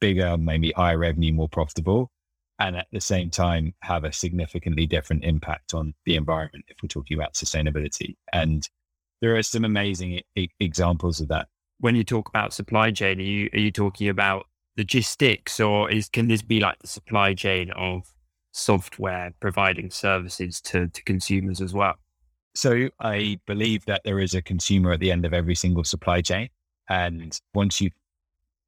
bigger, 0.00 0.38
maybe 0.38 0.72
higher 0.72 0.96
revenue, 0.96 1.34
more 1.34 1.48
profitable, 1.48 2.10
and 2.58 2.76
at 2.76 2.86
the 2.92 3.00
same 3.00 3.30
time 3.30 3.74
have 3.80 4.04
a 4.04 4.12
significantly 4.12 4.86
different 4.86 5.24
impact 5.24 5.74
on 5.74 5.94
the 6.06 6.16
environment 6.16 6.64
if 6.68 6.78
we're 6.82 6.88
talking 6.88 7.16
about 7.16 7.34
sustainability. 7.34 8.16
And 8.32 8.66
there 9.20 9.36
are 9.36 9.42
some 9.42 9.64
amazing 9.64 10.20
I- 10.36 10.48
examples 10.60 11.20
of 11.20 11.28
that. 11.28 11.48
When 11.80 11.94
you 11.94 12.04
talk 12.04 12.28
about 12.28 12.52
supply 12.52 12.90
chain, 12.90 13.18
are 13.18 13.22
you 13.22 13.50
are 13.52 13.58
you 13.58 13.70
talking 13.70 14.08
about 14.08 14.46
logistics, 14.76 15.60
or 15.60 15.90
is 15.90 16.08
can 16.08 16.28
this 16.28 16.42
be 16.42 16.60
like 16.60 16.78
the 16.80 16.88
supply 16.88 17.34
chain 17.34 17.70
of 17.72 18.12
software 18.52 19.32
providing 19.40 19.90
services 19.90 20.60
to, 20.60 20.88
to 20.88 21.02
consumers 21.04 21.60
as 21.60 21.72
well? 21.74 21.94
So 22.54 22.88
I 22.98 23.38
believe 23.46 23.84
that 23.86 24.02
there 24.04 24.18
is 24.18 24.34
a 24.34 24.42
consumer 24.42 24.92
at 24.92 25.00
the 25.00 25.12
end 25.12 25.24
of 25.24 25.32
every 25.32 25.54
single 25.54 25.84
supply 25.84 26.20
chain. 26.20 26.48
And 26.88 27.38
once 27.54 27.80
you've 27.80 27.92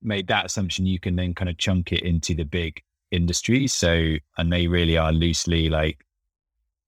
made 0.03 0.29
that 0.29 0.47
assumption, 0.47 0.87
you 0.87 1.01
can 1.01 1.17
then 1.17 1.35
kind 1.35 1.49
of 1.49 1.59
chunk 1.59 1.93
it 1.93 2.03
into 2.03 2.35
the 2.35 2.45
big 2.45 2.81
industries. 3.11 3.73
So, 3.73 4.15
and 4.39 4.53
they 4.53 4.69
really 4.69 4.97
are 4.97 5.13
loosely 5.13 5.69
like 5.69 6.05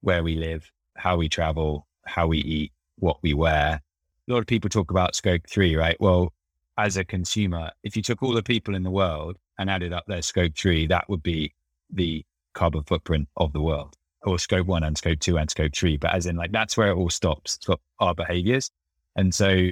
where 0.01 0.22
we 0.22 0.37
live, 0.37 0.70
how 0.96 1.16
we 1.16 1.29
travel, 1.29 1.88
how 2.07 2.27
we 2.27 2.38
eat, 2.38 2.72
what 2.98 3.18
we 3.22 3.35
wear. 3.35 3.81
A 4.28 4.33
lot 4.33 4.38
of 4.38 4.46
people 4.46 4.70
talk 4.70 4.90
about 4.90 5.14
scope 5.14 5.42
three, 5.48 5.76
right? 5.76 5.96
Well, 6.00 6.33
as 6.78 6.96
a 6.96 7.05
consumer, 7.05 7.70
if 7.83 7.96
you 7.96 8.02
took 8.02 8.22
all 8.22 8.33
the 8.33 8.42
people 8.42 8.74
in 8.74 8.83
the 8.83 8.90
world 8.90 9.37
and 9.59 9.68
added 9.68 9.92
up 9.92 10.05
their 10.07 10.22
scope 10.22 10.57
three, 10.57 10.87
that 10.87 11.09
would 11.09 11.22
be 11.22 11.55
the 11.90 12.24
carbon 12.55 12.83
footprint 12.85 13.28
of 13.37 13.52
the 13.52 13.61
world, 13.61 13.96
or 14.22 14.38
scope 14.38 14.66
one 14.66 14.85
and 14.85 14.96
scope 14.96 15.20
two 15.20 15.38
and 15.38 15.50
scope 15.50 15.74
three. 15.74 15.96
But 15.96 16.14
as 16.14 16.26
in, 16.26 16.37
like, 16.37 16.52
that's 16.52 16.76
where 16.76 16.90
it 16.90 16.96
all 16.96 17.11
stops, 17.11 17.59
for 17.64 17.76
our 17.98 18.14
behaviors. 18.14 18.70
And 19.16 19.35
so 19.35 19.68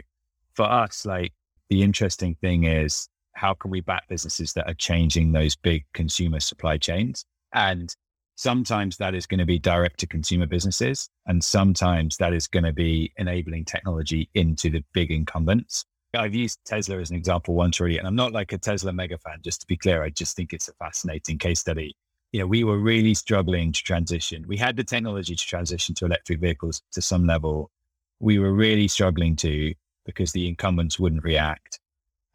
for 0.54 0.64
us, 0.64 1.06
like, 1.06 1.32
the 1.68 1.82
interesting 1.82 2.34
thing 2.40 2.64
is 2.64 3.08
how 3.34 3.54
can 3.54 3.70
we 3.70 3.80
back 3.80 4.08
businesses 4.08 4.52
that 4.54 4.66
are 4.68 4.74
changing 4.74 5.32
those 5.32 5.56
big 5.56 5.84
consumer 5.94 6.40
supply 6.40 6.76
chains? 6.76 7.24
And 7.54 7.94
sometimes 8.40 8.96
that 8.96 9.14
is 9.14 9.26
going 9.26 9.38
to 9.38 9.44
be 9.44 9.58
direct 9.58 10.00
to 10.00 10.06
consumer 10.06 10.46
businesses, 10.46 11.10
and 11.26 11.44
sometimes 11.44 12.16
that 12.16 12.32
is 12.32 12.46
going 12.46 12.64
to 12.64 12.72
be 12.72 13.12
enabling 13.18 13.66
technology 13.66 14.30
into 14.34 14.70
the 14.70 14.82
big 14.94 15.10
incumbents. 15.10 15.84
I've 16.14 16.34
used 16.34 16.58
Tesla 16.64 16.98
as 16.98 17.10
an 17.10 17.16
example 17.16 17.54
once 17.54 17.78
already, 17.78 17.98
and 17.98 18.08
I'm 18.08 18.16
not 18.16 18.32
like 18.32 18.52
a 18.52 18.58
Tesla 18.58 18.94
mega 18.94 19.18
fan, 19.18 19.40
just 19.44 19.60
to 19.60 19.66
be 19.66 19.76
clear. 19.76 20.02
I 20.02 20.08
just 20.08 20.36
think 20.36 20.54
it's 20.54 20.68
a 20.68 20.72
fascinating 20.74 21.36
case 21.36 21.60
study. 21.60 21.94
You 22.32 22.40
know, 22.40 22.46
we 22.46 22.64
were 22.64 22.78
really 22.78 23.12
struggling 23.12 23.72
to 23.72 23.82
transition. 23.82 24.46
We 24.48 24.56
had 24.56 24.76
the 24.76 24.84
technology 24.84 25.36
to 25.36 25.46
transition 25.46 25.94
to 25.96 26.06
electric 26.06 26.40
vehicles 26.40 26.80
to 26.92 27.02
some 27.02 27.26
level. 27.26 27.70
We 28.20 28.38
were 28.38 28.54
really 28.54 28.88
struggling 28.88 29.36
to 29.36 29.74
because 30.06 30.32
the 30.32 30.48
incumbents 30.48 30.98
wouldn't 30.98 31.24
react. 31.24 31.78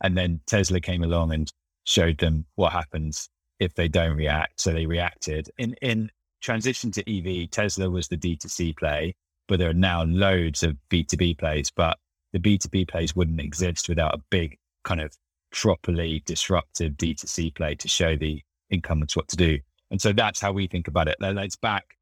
And 0.03 0.15
then 0.15 0.41
Tesla 0.45 0.81
came 0.81 1.03
along 1.03 1.33
and 1.33 1.51
showed 1.85 2.19
them 2.19 2.45
what 2.55 2.73
happens 2.73 3.27
if 3.59 3.73
they 3.75 3.87
don't 3.87 4.15
react. 4.15 4.59
So 4.61 4.71
they 4.71 4.85
reacted. 4.85 5.49
In 5.57 5.73
in 5.81 6.11
transition 6.41 6.91
to 6.91 7.01
EV, 7.09 7.49
Tesla 7.49 7.89
was 7.89 8.07
the 8.07 8.17
D2C 8.17 8.77
play, 8.77 9.15
but 9.47 9.59
there 9.59 9.69
are 9.69 9.73
now 9.73 10.03
loads 10.03 10.63
of 10.63 10.77
B2B 10.89 11.37
plays. 11.37 11.71
But 11.71 11.97
the 12.33 12.39
B2B 12.39 12.87
plays 12.87 13.15
wouldn't 13.15 13.39
exist 13.39 13.89
without 13.89 14.13
a 14.13 14.21
big 14.29 14.57
kind 14.83 15.01
of 15.01 15.15
properly 15.51 16.21
disruptive 16.25 16.93
D2C 16.93 17.55
play 17.55 17.75
to 17.75 17.87
show 17.87 18.15
the 18.15 18.41
incumbents 18.69 19.15
what 19.15 19.27
to 19.29 19.37
do. 19.37 19.59
And 19.91 20.01
so 20.01 20.11
that's 20.11 20.39
how 20.39 20.51
we 20.51 20.67
think 20.67 20.87
about 20.87 21.07
it. 21.07 21.17
Let's 21.19 21.55
back 21.55 21.95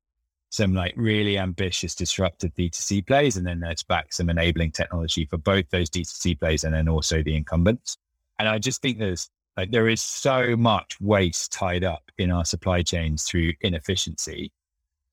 some 0.49 0.73
like 0.73 0.93
really 0.95 1.37
ambitious 1.37 1.95
disruptive 1.95 2.53
D2C 2.53 3.05
plays, 3.07 3.37
and 3.37 3.45
then 3.45 3.59
let's 3.59 3.83
back 3.83 4.13
some 4.13 4.29
enabling 4.29 4.71
technology 4.71 5.25
for 5.25 5.37
both 5.37 5.69
those 5.71 5.89
D2C 5.89 6.39
plays 6.39 6.63
and 6.63 6.73
then 6.73 6.87
also 6.87 7.23
the 7.23 7.35
incumbents. 7.35 7.97
And 8.39 8.47
I 8.47 8.59
just 8.59 8.81
think 8.81 8.99
there's 8.99 9.29
like 9.57 9.71
there 9.71 9.87
is 9.87 10.01
so 10.01 10.55
much 10.55 10.99
waste 10.99 11.51
tied 11.51 11.83
up 11.83 12.03
in 12.17 12.31
our 12.31 12.45
supply 12.45 12.81
chains 12.81 13.23
through 13.23 13.53
inefficiency 13.61 14.51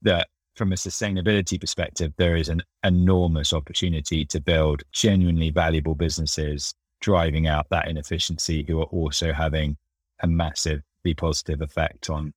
that 0.03 0.29
from 0.57 0.72
a 0.72 0.76
sustainability 0.76 1.61
perspective, 1.61 2.12
there 2.16 2.37
is 2.37 2.48
an 2.48 2.62
enormous 2.85 3.53
opportunity 3.53 4.24
to 4.26 4.40
build 4.40 4.83
genuinely 4.92 5.50
valuable 5.50 5.94
businesses 5.94 6.74
driving 7.00 7.46
out 7.46 7.66
that 7.70 7.88
inefficiency 7.88 8.64
who 8.66 8.81
are 8.81 8.87
also 8.87 9.33
having 9.33 9.76
a 10.22 10.26
massively 10.26 11.14
positive 11.16 11.62
effect 11.62 12.11
on 12.11 12.33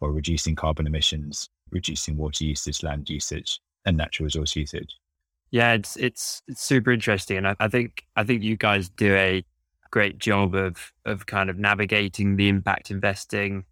or 0.00 0.12
reducing 0.12 0.54
carbon 0.54 0.86
emissions, 0.86 1.48
reducing 1.70 2.16
water 2.16 2.44
usage, 2.44 2.82
land 2.82 3.08
usage, 3.08 3.60
and 3.86 3.96
natural 3.96 4.24
resource 4.24 4.54
usage. 4.56 4.96
Yeah, 5.50 5.72
it's 5.72 5.96
it's 5.96 6.42
it's 6.48 6.62
super 6.62 6.90
interesting, 6.90 7.38
and 7.38 7.48
I, 7.48 7.56
I 7.60 7.68
think 7.68 8.04
I 8.16 8.24
think 8.24 8.42
you 8.42 8.56
guys 8.56 8.88
do 8.88 9.14
a 9.14 9.44
great 9.94 10.18
job 10.18 10.56
of 10.56 10.92
of 11.04 11.26
kind 11.26 11.48
of 11.48 11.56
navigating 11.56 12.34
the 12.34 12.48
impact 12.48 12.90
investing 12.90 13.64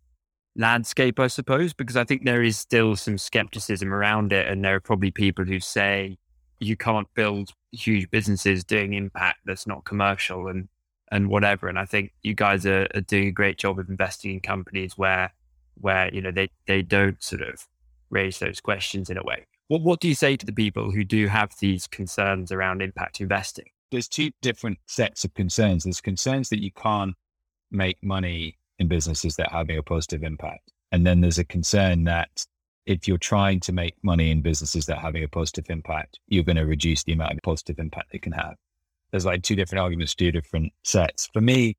landscape, 0.57 1.19
I 1.19 1.27
suppose, 1.27 1.73
because 1.73 1.97
I 1.97 2.05
think 2.05 2.25
there 2.25 2.45
is 2.45 2.57
still 2.57 2.95
some 2.95 3.19
skepticism 3.19 3.93
around 3.93 4.33
it. 4.33 4.47
And 4.47 4.65
there 4.65 4.77
are 4.77 4.81
probably 4.81 5.11
people 5.11 5.45
who 5.45 5.59
say 5.59 6.19
you 6.61 6.77
can't 6.77 7.13
build 7.15 7.51
huge 7.73 8.09
businesses 8.11 8.63
doing 8.63 8.93
impact 8.93 9.41
that's 9.47 9.67
not 9.67 9.85
commercial 9.85 10.49
and, 10.49 10.69
and 11.11 11.29
whatever. 11.29 11.69
And 11.69 11.79
I 11.79 11.87
think 11.87 12.13
you 12.23 12.35
guys 12.35 12.65
are, 12.67 12.87
are 12.95 13.01
doing 13.01 13.29
a 13.29 13.33
great 13.33 13.59
job 13.59 13.79
of 13.79 13.89
investing 13.89 14.31
in 14.33 14.41
companies 14.41 14.97
where, 14.97 15.33
where, 15.81 16.15
you 16.15 16.21
know, 16.21 16.31
they, 16.31 16.51
they 16.67 16.83
don't 16.83 17.21
sort 17.23 17.43
of 17.43 17.67
raise 18.11 18.39
those 18.39 18.61
questions 18.61 19.11
in 19.11 19.17
a 19.17 19.25
way. 19.25 19.47
What, 19.69 19.83
what 19.83 20.01
do 20.01 20.07
you 20.07 20.15
say 20.15 20.37
to 20.37 20.47
the 20.47 20.53
people 20.53 20.93
who 20.93 21.03
do 21.03 21.27
have 21.27 21.51
these 21.59 21.87
concerns 21.87 22.53
around 22.53 22.83
impact 22.83 23.21
investing? 23.21 23.71
There's 23.92 24.09
two 24.09 24.31
different 24.40 24.78
sets 24.87 25.22
of 25.24 25.35
concerns. 25.35 25.85
There's 25.85 26.00
concerns 26.00 26.48
that 26.48 26.62
you 26.62 26.72
can't 26.72 27.14
make 27.70 28.02
money 28.02 28.57
in 28.78 28.88
businesses 28.88 29.37
that 29.37 29.52
have 29.52 29.68
a 29.68 29.83
positive 29.83 30.22
impact. 30.22 30.72
And 30.92 31.07
then 31.07 31.20
there's 31.20 31.38
a 31.38 31.44
concern 31.44 32.05
that 32.05 32.46
if 32.87 33.07
you're 33.07 33.18
trying 33.18 33.61
to 33.61 33.72
make 33.72 33.94
money 34.02 34.31
in 34.31 34.40
businesses 34.40 34.87
that 34.87 34.96
are 34.96 35.02
having 35.02 35.22
a 35.22 35.28
positive 35.28 35.66
impact, 35.68 36.18
you're 36.26 36.42
going 36.42 36.57
to 36.57 36.64
reduce 36.64 37.05
the 37.05 37.12
amount 37.12 37.35
of 37.35 37.40
positive 37.42 37.78
impact 37.78 38.12
they 38.12 38.18
can 38.18 38.33
have. 38.33 38.55
There's 39.11 39.26
like 39.26 39.42
two 39.42 39.57
different 39.57 39.83
arguments, 39.83 40.14
two 40.14 40.33
different 40.33 40.72
sets. 40.85 41.28
For 41.35 41.42
me, 41.42 41.76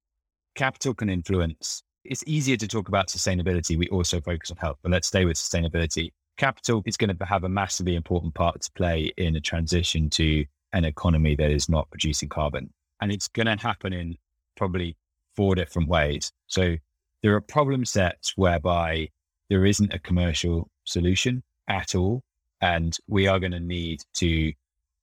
capital 0.54 0.94
can 0.94 1.10
influence. 1.10 1.82
It's 2.06 2.24
easier 2.28 2.58
to 2.58 2.68
talk 2.68 2.90
about 2.90 3.08
sustainability. 3.08 3.76
We 3.76 3.90
also 3.90 4.22
focus 4.22 4.52
on 4.52 4.58
health, 4.58 4.78
but 4.84 4.92
let's 4.92 5.08
stay 5.08 5.26
with 5.26 5.38
sustainability. 5.38 6.12
Capital 6.38 6.84
is 6.86 6.96
going 6.96 7.18
to 7.18 7.26
have 7.26 7.44
a 7.44 7.50
massively 7.50 7.96
important 7.96 8.36
part 8.36 8.62
to 8.62 8.72
play 8.74 9.12
in 9.18 9.36
a 9.36 9.42
transition 9.42 10.12
to 10.12 10.46
an 10.74 10.86
economy 10.86 11.36
that 11.36 11.52
is 11.52 11.70
not 11.70 11.90
producing 11.90 12.30
carbon. 12.30 12.72
And 13.02 13.12
it's 13.12 13.28
going 13.28 13.46
to 13.46 13.56
happen 13.56 13.94
in 13.94 14.18
probably 14.56 14.98
four 15.36 15.56
different 15.56 15.88
ways. 15.88 16.32
So 16.48 16.76
there 17.22 17.36
are 17.36 17.42
problem 17.42 17.86
sets 17.86 18.34
whereby 18.36 19.10
there 19.50 19.66
isn't 19.66 19.94
a 19.94 20.00
commercial 20.00 20.70
solution 20.84 21.44
at 21.68 21.96
all. 21.96 22.22
And 22.62 22.98
we 23.08 23.28
are 23.28 23.40
going 23.40 23.52
to 23.52 23.60
need 23.60 24.02
to 24.16 24.54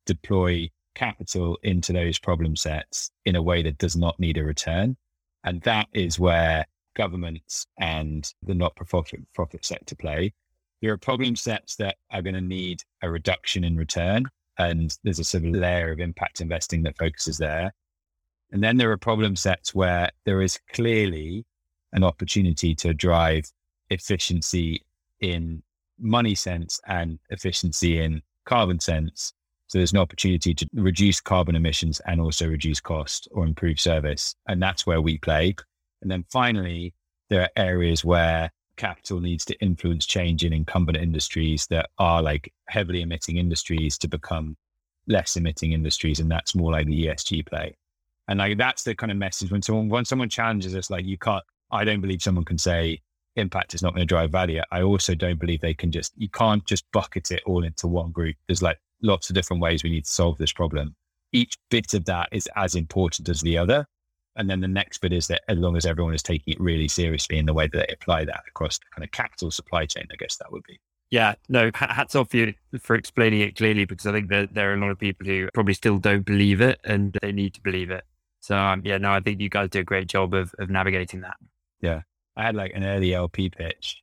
deploy 0.07 0.71
capital 0.95 1.59
into 1.63 1.93
those 1.93 2.19
problem 2.19 2.57
sets 2.57 3.11
in 3.25 3.37
a 3.37 3.43
way 3.43 3.63
that 3.63 3.79
does 3.79 3.97
not 3.97 4.19
need 4.19 4.39
a 4.39 4.45
return. 4.45 4.97
And 5.45 5.61
that 5.63 5.89
is 5.93 6.19
where 6.19 6.67
governments 6.95 7.67
and 7.79 8.31
the 8.43 8.55
not 8.55 8.77
for 8.77 9.05
profit 9.35 9.65
sector 9.65 9.95
play. 9.95 10.33
There 10.83 10.93
are 10.93 10.99
problem 10.99 11.37
sets 11.37 11.77
that 11.77 11.97
are 12.11 12.23
going 12.23 12.35
to 12.35 12.41
need 12.41 12.83
a 13.03 13.11
reduction 13.11 13.65
in 13.65 13.77
return. 13.77 14.27
And 14.69 14.97
there's 15.05 15.19
a 15.19 15.25
sort 15.25 15.45
of 15.45 15.51
layer 15.51 15.93
of 15.93 16.01
impact 16.01 16.41
investing 16.41 16.83
that 16.83 16.99
focuses 16.99 17.39
there. 17.39 17.73
And 18.53 18.63
then 18.63 18.77
there 18.77 18.91
are 18.91 18.97
problem 18.99 19.37
sets 19.37 19.75
where 19.75 20.11
there 20.25 20.43
is 20.43 20.59
clearly 20.73 21.45
an 21.93 22.05
opportunity 22.05 22.75
to 22.77 22.93
drive 22.93 23.45
efficiency 23.91 24.83
in 25.21 25.63
money 25.99 26.35
sense 26.35 26.81
and 26.87 27.19
efficiency 27.31 28.01
in 28.01 28.23
carbon 28.45 28.81
sense. 28.81 29.33
So 29.69 29.79
there's 29.79 29.93
an 29.93 29.99
opportunity 29.99 30.53
to 30.55 30.67
reduce 30.75 31.21
carbon 31.21 31.55
emissions 31.55 32.01
and 32.07 32.21
also 32.21 32.49
reduce 32.49 32.81
cost 32.81 33.29
or 33.31 33.45
improve 33.45 33.79
service. 33.79 34.35
And 34.49 34.61
that's 34.61 34.87
where 34.87 35.01
we 35.01 35.19
play. 35.19 35.55
And 36.03 36.11
then 36.11 36.25
finally, 36.31 36.93
there 37.29 37.43
are 37.43 37.51
areas 37.57 38.05
where 38.05 38.51
capital 38.81 39.21
needs 39.21 39.45
to 39.45 39.61
influence 39.61 40.07
change 40.07 40.45
in 40.45 40.53
incumbent 40.53 40.99
industries 40.99 41.67
that 41.69 41.91
are 41.99 42.23
like 42.23 42.53
heavily 42.69 43.03
emitting 43.03 43.37
industries 43.37 43.99
to 43.99 44.09
become 44.09 44.57
less 45.07 45.37
emitting 45.37 45.73
industries. 45.73 46.21
And 46.21 46.31
that's 46.31 46.55
more 46.55 46.73
like 46.73 46.87
the 46.87 47.07
ESG 47.07 47.47
play. 47.47 47.77
And 48.29 48.39
like 48.39 48.59
that's 48.59 48.85
the 48.85 48.95
kind 48.95 49.13
of 49.13 49.19
message 49.19 49.51
when 49.51 49.63
someone 49.63 49.89
when 49.89 50.05
someone 50.05 50.29
challenges 50.29 50.75
us, 50.75 50.91
like 50.91 51.05
you 51.05 51.19
can't 51.19 51.45
I 51.71 51.85
don't 51.85 52.01
believe 52.01 52.23
someone 52.23 52.45
can 52.45 52.59
say 52.59 53.01
impact 53.37 53.75
is 53.75 53.83
not 53.83 53.95
going 53.95 54.07
to 54.07 54.15
drive 54.15 54.31
value. 54.31 54.61
I 54.71 54.83
also 54.83 55.15
don't 55.15 55.39
believe 55.39 55.61
they 55.61 55.75
can 55.75 55.93
just, 55.93 56.13
you 56.17 56.29
can't 56.29 56.65
just 56.67 56.85
bucket 56.93 57.31
it 57.31 57.43
all 57.47 57.65
into 57.65 57.87
one 57.87 58.11
group. 58.11 58.37
There's 58.47 58.63
like 58.63 58.79
lots 59.03 59.31
of 59.31 59.35
different 59.35 59.63
ways 59.63 59.83
we 59.83 59.91
need 59.91 60.05
to 60.05 60.11
solve 60.11 60.39
this 60.39 60.53
problem. 60.53 60.95
Each 61.33 61.57
bit 61.71 61.95
of 61.95 62.05
that 62.07 62.29
is 62.33 62.49
as 62.57 62.75
important 62.75 63.29
as 63.29 63.41
the 63.41 63.57
other. 63.57 63.87
And 64.37 64.49
then 64.49 64.61
the 64.61 64.69
next 64.69 64.99
bit 64.99 65.13
is 65.13 65.27
that 65.27 65.43
as 65.49 65.59
long 65.59 65.77
as 65.77 65.85
everyone 65.85 66.15
is 66.15 66.23
taking 66.23 66.55
it 66.55 66.61
really 66.61 66.89
seriously 66.89 67.39
in 67.39 67.47
the 67.47 67.55
way 67.55 67.67
that 67.67 67.87
they 67.89 67.93
apply 67.93 68.25
that 68.27 68.43
across 68.49 68.79
the 68.79 68.85
kind 68.95 69.05
of 69.05 69.11
capital 69.11 69.51
supply 69.51 69.87
chain, 69.87 70.07
I 70.13 70.17
guess 70.17 70.37
that 70.37 70.53
would 70.53 70.63
be. 70.67 70.79
Yeah, 71.11 71.35
no, 71.49 71.73
hats 71.75 72.15
off 72.15 72.33
you 72.33 72.55
for 72.81 72.95
explaining 72.95 73.41
it 73.41 73.57
clearly 73.57 73.85
because 73.85 74.07
I 74.07 74.13
think 74.13 74.29
that 74.29 74.55
there 74.55 74.71
are 74.71 74.75
a 74.75 74.81
lot 74.81 74.91
of 74.91 74.99
people 74.99 75.27
who 75.27 75.49
probably 75.53 75.75
still 75.75 75.99
don't 75.99 76.25
believe 76.25 76.61
it 76.61 76.81
and 76.85 77.17
they 77.21 77.33
need 77.33 77.55
to 77.55 77.61
believe 77.61 77.91
it. 77.91 78.05
So, 78.39 78.57
um, 78.57 78.83
yeah, 78.85 78.99
no, 78.99 79.13
I 79.13 79.21
think 79.21 79.41
you 79.41 79.49
guys 79.49 79.71
do 79.71 79.81
a 79.81 79.85
great 79.85 80.07
job 80.07 80.35
of, 80.35 80.55
of 80.59 80.71
navigating 80.71 81.23
that. 81.23 81.37
Yeah. 81.81 82.03
I 82.37 82.45
had 82.45 82.55
like 82.55 82.73
an 82.75 82.85
early 82.85 83.13
LP 83.13 83.51
pitch 83.51 84.03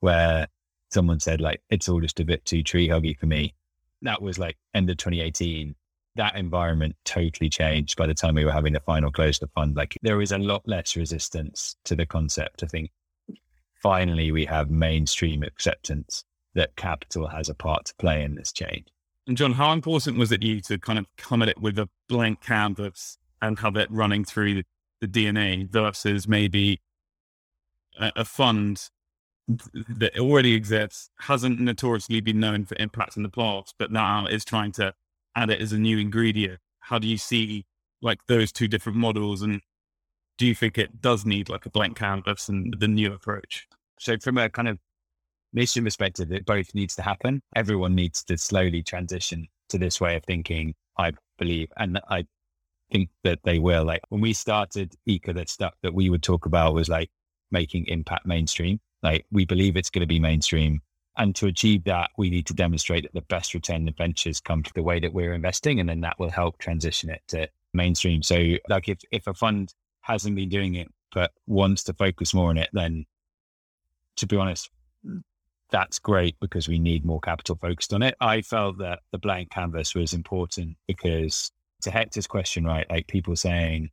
where 0.00 0.48
someone 0.90 1.20
said, 1.20 1.40
like, 1.40 1.62
it's 1.70 1.88
all 1.88 2.00
just 2.00 2.18
a 2.18 2.24
bit 2.24 2.44
too 2.44 2.64
tree 2.64 2.88
huggy 2.88 3.16
for 3.16 3.26
me. 3.26 3.54
That 4.02 4.20
was 4.20 4.36
like 4.36 4.56
end 4.74 4.90
of 4.90 4.96
2018. 4.96 5.76
That 6.16 6.36
environment 6.36 6.96
totally 7.04 7.48
changed 7.48 7.96
by 7.96 8.06
the 8.06 8.14
time 8.14 8.34
we 8.34 8.44
were 8.44 8.52
having 8.52 8.74
the 8.74 8.80
final 8.80 9.10
close 9.10 9.36
of 9.36 9.48
the 9.48 9.52
fund. 9.54 9.76
Like, 9.76 9.96
there 10.02 10.18
was 10.18 10.32
a 10.32 10.38
lot 10.38 10.62
less 10.66 10.96
resistance 10.96 11.76
to 11.84 11.96
the 11.96 12.04
concept. 12.04 12.62
I 12.62 12.66
think 12.66 12.90
finally 13.82 14.30
we 14.30 14.44
have 14.44 14.70
mainstream 14.70 15.42
acceptance 15.42 16.24
that 16.54 16.76
capital 16.76 17.28
has 17.28 17.48
a 17.48 17.54
part 17.54 17.86
to 17.86 17.94
play 17.98 18.22
in 18.22 18.34
this 18.34 18.52
change. 18.52 18.86
And 19.26 19.36
John, 19.36 19.52
how 19.52 19.72
important 19.72 20.18
was 20.18 20.32
it 20.32 20.42
you 20.42 20.60
to 20.62 20.78
kind 20.78 20.98
of 20.98 21.06
come 21.16 21.42
at 21.42 21.48
it 21.48 21.60
with 21.60 21.78
a 21.78 21.88
blank 22.08 22.42
canvas 22.42 23.18
and 23.40 23.58
have 23.60 23.76
it 23.76 23.90
running 23.90 24.24
through 24.24 24.54
the, 24.54 24.64
the 25.00 25.08
DNA 25.08 25.68
versus 25.68 26.28
maybe 26.28 26.80
a, 27.98 28.12
a, 28.16 28.24
fund 28.24 28.88
that 29.48 30.18
already 30.18 30.54
exists, 30.54 31.10
hasn't 31.20 31.60
notoriously 31.60 32.20
been 32.20 32.40
known 32.40 32.64
for 32.64 32.76
impact 32.78 33.16
in 33.16 33.22
the 33.22 33.28
past, 33.28 33.74
but 33.78 33.90
now 33.90 34.26
is 34.26 34.44
trying 34.44 34.72
to 34.72 34.94
add 35.36 35.50
it 35.50 35.60
as 35.60 35.72
a 35.72 35.78
new 35.78 35.98
ingredient? 35.98 36.58
How 36.80 36.98
do 36.98 37.06
you 37.06 37.18
see 37.18 37.64
like 38.00 38.18
those 38.26 38.52
two 38.52 38.68
different 38.68 38.98
models 38.98 39.42
and 39.42 39.60
do 40.38 40.46
you 40.46 40.54
think 40.54 40.78
it 40.78 41.00
does 41.00 41.24
need 41.24 41.48
like 41.48 41.66
a 41.66 41.70
blank 41.70 41.96
canvas 41.96 42.48
and 42.48 42.74
the 42.78 42.88
new 42.88 43.12
approach? 43.12 43.68
So 43.98 44.16
from 44.18 44.38
a 44.38 44.48
kind 44.48 44.68
of 44.68 44.78
mission 45.52 45.84
perspective, 45.84 46.32
it 46.32 46.46
both 46.46 46.74
needs 46.74 46.96
to 46.96 47.02
happen. 47.02 47.42
Everyone 47.54 47.94
needs 47.94 48.24
to 48.24 48.36
slowly 48.36 48.82
transition 48.82 49.46
to 49.68 49.78
this 49.78 50.00
way 50.00 50.16
of 50.16 50.24
thinking, 50.24 50.74
I 50.98 51.12
believe. 51.38 51.68
And 51.76 52.00
I 52.08 52.24
think 52.90 53.10
that 53.24 53.40
they 53.44 53.58
will. 53.58 53.84
Like 53.84 54.02
when 54.08 54.20
we 54.20 54.32
started 54.32 54.94
Eka, 55.08 55.34
that 55.34 55.48
stuff 55.48 55.74
that 55.82 55.94
we 55.94 56.10
would 56.10 56.22
talk 56.22 56.46
about 56.46 56.74
was 56.74 56.88
like 56.88 57.10
making 57.50 57.86
impact 57.86 58.26
mainstream. 58.26 58.80
Like 59.02 59.26
we 59.30 59.44
believe 59.44 59.76
it's 59.76 59.90
going 59.90 60.00
to 60.00 60.06
be 60.06 60.20
mainstream. 60.20 60.80
And 61.16 61.34
to 61.36 61.46
achieve 61.46 61.84
that, 61.84 62.10
we 62.16 62.30
need 62.30 62.46
to 62.46 62.54
demonstrate 62.54 63.02
that 63.04 63.12
the 63.12 63.20
best 63.22 63.52
return 63.54 63.92
ventures 63.96 64.40
come 64.40 64.62
to 64.62 64.72
the 64.74 64.82
way 64.82 64.98
that 65.00 65.12
we're 65.12 65.34
investing. 65.34 65.78
And 65.78 65.88
then 65.88 66.00
that 66.00 66.18
will 66.18 66.30
help 66.30 66.58
transition 66.58 67.10
it 67.10 67.22
to 67.28 67.48
mainstream. 67.74 68.22
So 68.22 68.54
like 68.68 68.88
if, 68.88 68.98
if 69.10 69.26
a 69.26 69.34
fund 69.34 69.74
hasn't 70.00 70.36
been 70.36 70.48
doing 70.48 70.74
it, 70.74 70.88
but 71.14 71.32
wants 71.46 71.82
to 71.84 71.92
focus 71.92 72.32
more 72.32 72.48
on 72.48 72.56
it, 72.56 72.70
then 72.72 73.04
to 74.16 74.26
be 74.26 74.36
honest, 74.36 74.70
that's 75.70 75.98
great 75.98 76.36
because 76.40 76.68
we 76.68 76.78
need 76.78 77.04
more 77.04 77.20
capital 77.20 77.56
focused 77.56 77.92
on 77.92 78.02
it. 78.02 78.14
I 78.20 78.42
felt 78.42 78.78
that 78.78 79.00
the 79.10 79.18
blank 79.18 79.50
canvas 79.50 79.94
was 79.94 80.12
important 80.12 80.76
because 80.86 81.50
to 81.82 81.90
Hector's 81.90 82.26
question, 82.26 82.64
right? 82.64 82.88
Like 82.88 83.06
people 83.06 83.36
saying, 83.36 83.90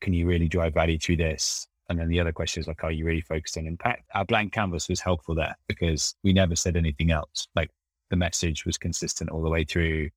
can 0.00 0.12
you 0.12 0.26
really 0.26 0.48
drive 0.48 0.74
value 0.74 0.98
through 0.98 1.16
this? 1.16 1.66
And 1.88 1.98
then 1.98 2.08
the 2.08 2.20
other 2.20 2.32
question 2.32 2.60
is 2.60 2.68
like, 2.68 2.84
are 2.84 2.90
you 2.90 3.04
really 3.04 3.22
focused 3.22 3.56
on 3.56 3.66
impact? 3.66 4.04
Our 4.14 4.24
blank 4.24 4.52
canvas 4.52 4.88
was 4.88 5.00
helpful 5.00 5.34
there 5.34 5.56
because 5.68 6.14
we 6.22 6.32
never 6.32 6.54
said 6.54 6.76
anything 6.76 7.10
else. 7.10 7.48
Like 7.54 7.70
the 8.10 8.16
message 8.16 8.66
was 8.66 8.76
consistent 8.76 9.30
all 9.30 9.42
the 9.42 9.50
way 9.50 9.64
through. 9.64 10.10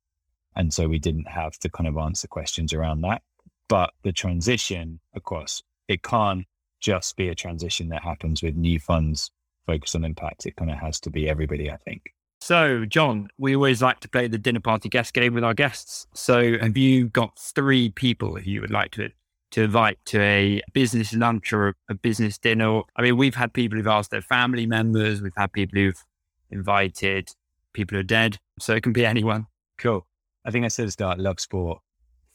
And 0.56 0.74
so 0.74 0.88
we 0.88 1.00
didn't 1.00 1.30
have 1.30 1.58
to 1.60 1.70
kind 1.70 1.88
of 1.88 1.98
answer 1.98 2.28
questions 2.28 2.74
around 2.74 3.02
that. 3.02 3.22
But 3.70 3.92
the 4.04 4.12
transition, 4.12 5.00
of 5.16 5.24
course, 5.24 5.64
it 5.88 6.04
can't 6.04 6.46
just 6.82 7.16
be 7.16 7.30
a 7.30 7.36
transition 7.36 7.90
that 7.90 8.04
happens 8.04 8.44
with 8.44 8.56
new 8.56 8.80
funds 8.80 9.32
focused 9.66 9.96
on 9.96 10.04
impact. 10.04 10.46
It 10.46 10.58
kind 10.58 10.72
of 10.72 10.78
has 10.78 11.00
to 11.02 11.10
be 11.10 11.30
everybody, 11.30 11.72
I 11.72 11.78
think. 11.78 12.14
So, 12.42 12.86
John, 12.86 13.30
we 13.38 13.56
always 13.56 13.84
like 13.84 14.00
to 14.00 14.10
play 14.10 14.28
the 14.28 14.40
dinner 14.40 14.60
party 14.60 14.90
guest 14.90 15.14
game 15.14 15.36
with 15.36 15.44
our 15.44 15.54
guests. 15.54 16.08
So, 16.14 16.58
have 16.58 16.76
you 16.76 17.08
got 17.08 17.38
three 17.38 17.90
people 17.90 18.36
who 18.36 18.50
you 18.50 18.62
would 18.62 18.72
like 18.72 18.92
to 18.94 19.12
to 19.52 19.64
invite 19.64 20.00
to 20.06 20.22
a 20.22 20.62
business 20.74 21.14
lunch 21.14 21.54
or 21.54 21.76
a 21.90 21.94
business 21.94 22.38
dinner? 22.38 22.82
I 22.96 23.02
mean, 23.02 23.18
we've 23.18 23.36
had 23.36 23.54
people 23.54 23.78
who've 23.78 23.88
asked 23.88 24.12
their 24.12 24.22
family 24.22 24.66
members. 24.66 25.22
We've 25.22 25.32
had 25.36 25.52
people 25.54 25.80
who've 25.80 26.04
invited 26.50 27.30
people 27.74 27.96
who 27.96 28.00
are 28.02 28.04
dead. 28.04 28.38
So 28.60 28.76
it 28.76 28.84
can 28.84 28.94
be 28.94 29.06
anyone. 29.06 29.48
Cool. 29.78 30.06
I 30.46 30.52
think 30.52 30.66
I 30.66 30.70
said 30.70 30.88
at 30.88 30.94
start, 30.94 31.20
love 31.20 31.40
sport. 31.40 31.80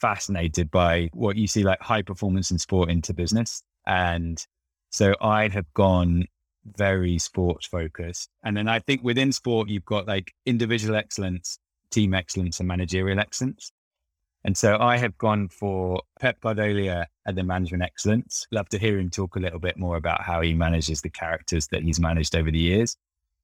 Fascinated 0.01 0.71
by 0.71 1.09
what 1.12 1.37
you 1.37 1.47
see 1.47 1.62
like 1.62 1.81
high 1.81 2.03
performance 2.03 2.51
in 2.51 2.59
sport 2.59 2.91
into 2.91 3.14
business. 3.14 3.62
And 3.87 4.45
so 4.91 5.14
I'd 5.21 5.53
have 5.53 5.73
gone 5.75 6.27
very 6.77 7.19
sports 7.19 7.67
focused. 7.67 8.29
And 8.45 8.57
then 8.57 8.69
I 8.69 8.81
think 8.81 9.03
within 9.03 9.33
sport, 9.33 9.69
you've 9.69 9.85
got 9.85 10.07
like 10.07 10.33
individual 10.45 10.97
excellence, 10.97 11.59
team 11.91 12.12
excellence, 12.14 12.59
and 12.59 12.69
managerial 12.69 13.19
excellence. 13.19 13.73
And 14.47 14.57
so 14.57 14.79
I 14.79 14.97
have 14.99 15.19
gone 15.19 15.49
for 15.49 16.01
Pep 16.21 16.41
Guardiola 16.41 17.09
at 17.27 17.35
the 17.35 17.43
management 17.43 17.83
excellence. 17.83 18.47
Love 18.53 18.69
to 18.69 18.79
hear 18.79 18.97
him 18.97 19.11
talk 19.11 19.35
a 19.35 19.41
little 19.41 19.59
bit 19.59 19.77
more 19.77 19.97
about 19.97 20.23
how 20.23 20.41
he 20.41 20.55
manages 20.55 21.01
the 21.01 21.11
characters 21.11 21.67
that 21.73 21.83
he's 21.83 21.99
managed 21.99 22.37
over 22.37 22.53
the 22.53 22.59
years. 22.59 22.97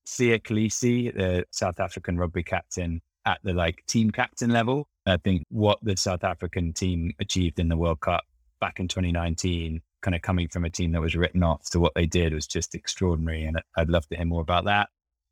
Siya 0.06 0.40
Kolisi, 0.40 1.12
the 1.12 1.44
South 1.50 1.80
African 1.80 2.16
rugby 2.18 2.44
captain 2.44 3.02
at 3.26 3.40
the 3.42 3.52
like 3.52 3.84
team 3.88 4.12
captain 4.12 4.50
level. 4.50 4.86
I 5.04 5.16
think 5.16 5.42
what 5.48 5.80
the 5.82 5.96
South 5.96 6.22
African 6.22 6.72
team 6.72 7.12
achieved 7.18 7.58
in 7.58 7.68
the 7.68 7.76
World 7.76 7.98
Cup 7.98 8.22
back 8.60 8.78
in 8.78 8.86
2019 8.86 9.82
kind 10.02 10.14
of 10.14 10.22
coming 10.22 10.46
from 10.46 10.64
a 10.64 10.70
team 10.70 10.92
that 10.92 11.00
was 11.00 11.16
written 11.16 11.42
off 11.42 11.68
to 11.70 11.80
what 11.80 11.94
they 11.96 12.06
did 12.06 12.32
was 12.32 12.46
just 12.46 12.76
extraordinary. 12.76 13.44
And 13.44 13.60
I'd 13.76 13.88
love 13.88 14.06
to 14.10 14.16
hear 14.16 14.24
more 14.24 14.40
about 14.40 14.66
that. 14.66 14.88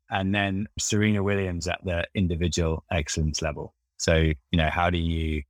And 0.09 0.35
then 0.35 0.67
Serena 0.77 1.23
Williams 1.23 1.65
at 1.69 1.79
the 1.85 2.05
individual 2.13 2.83
excellence 2.91 3.41
level. 3.41 3.73
So, 3.97 4.15
you 4.15 4.57
know, 4.57 4.69
how 4.69 4.89
do 4.89 4.97
you, 4.97 5.43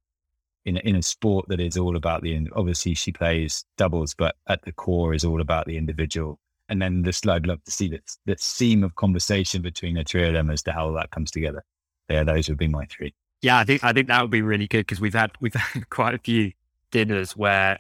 in, 0.66 0.78
in 0.78 0.96
a 0.96 1.02
sport 1.02 1.48
that 1.50 1.60
is 1.60 1.78
all 1.78 1.96
about 1.96 2.22
the, 2.22 2.48
obviously 2.56 2.94
she 2.94 3.12
plays 3.12 3.66
doubles, 3.78 4.14
but 4.14 4.36
at 4.48 4.62
the 4.64 4.72
core 4.72 5.14
is 5.14 5.24
all 5.24 5.42
about 5.42 5.66
the 5.66 5.78
individual. 5.78 6.40
And 6.70 6.82
then 6.82 7.02
this, 7.02 7.26
I'd 7.28 7.48
love 7.48 7.64
to 7.64 7.72
see 7.72 7.90
that, 7.90 8.16
that 8.26 8.42
seam 8.42 8.84
of 8.84 8.96
conversation 8.96 9.62
between 9.62 9.96
the 9.96 10.04
three 10.04 10.28
of 10.28 10.34
them 10.34 10.50
as 10.50 10.64
to 10.64 10.72
how 10.72 10.92
that 10.92 11.12
comes 11.12 11.32
together. 11.32 11.64
Yeah, 12.10 12.24
those 12.24 12.50
would 12.50 12.58
be 12.58 12.68
my 12.68 12.86
three. 12.86 13.14
Yeah, 13.42 13.58
I 13.58 13.64
think 13.64 13.84
I 13.84 13.92
think 13.92 14.08
that 14.08 14.22
would 14.22 14.32
be 14.32 14.44
really 14.44 14.68
good 14.68 14.86
because 14.86 15.02
we've 15.02 15.14
had 15.14 15.32
we've 15.40 15.54
had 15.54 15.90
quite 15.90 16.14
a 16.14 16.20
few 16.20 16.52
dinners 16.92 17.36
where 17.36 17.80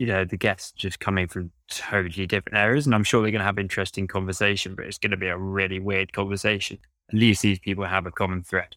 you 0.00 0.06
know, 0.06 0.24
the 0.24 0.36
guests 0.38 0.72
just 0.72 0.98
coming 0.98 1.28
from 1.28 1.52
totally 1.68 2.26
different 2.26 2.56
areas. 2.56 2.86
And 2.86 2.94
I'm 2.94 3.04
sure 3.04 3.20
they're 3.20 3.30
going 3.30 3.40
to 3.40 3.44
have 3.44 3.58
interesting 3.58 4.06
conversation, 4.06 4.74
but 4.74 4.86
it's 4.86 4.96
going 4.96 5.10
to 5.10 5.16
be 5.18 5.26
a 5.26 5.36
really 5.36 5.78
weird 5.78 6.14
conversation. 6.14 6.78
At 7.10 7.18
least 7.18 7.42
these 7.42 7.58
people 7.58 7.84
have 7.84 8.06
a 8.06 8.10
common 8.10 8.42
thread. 8.42 8.76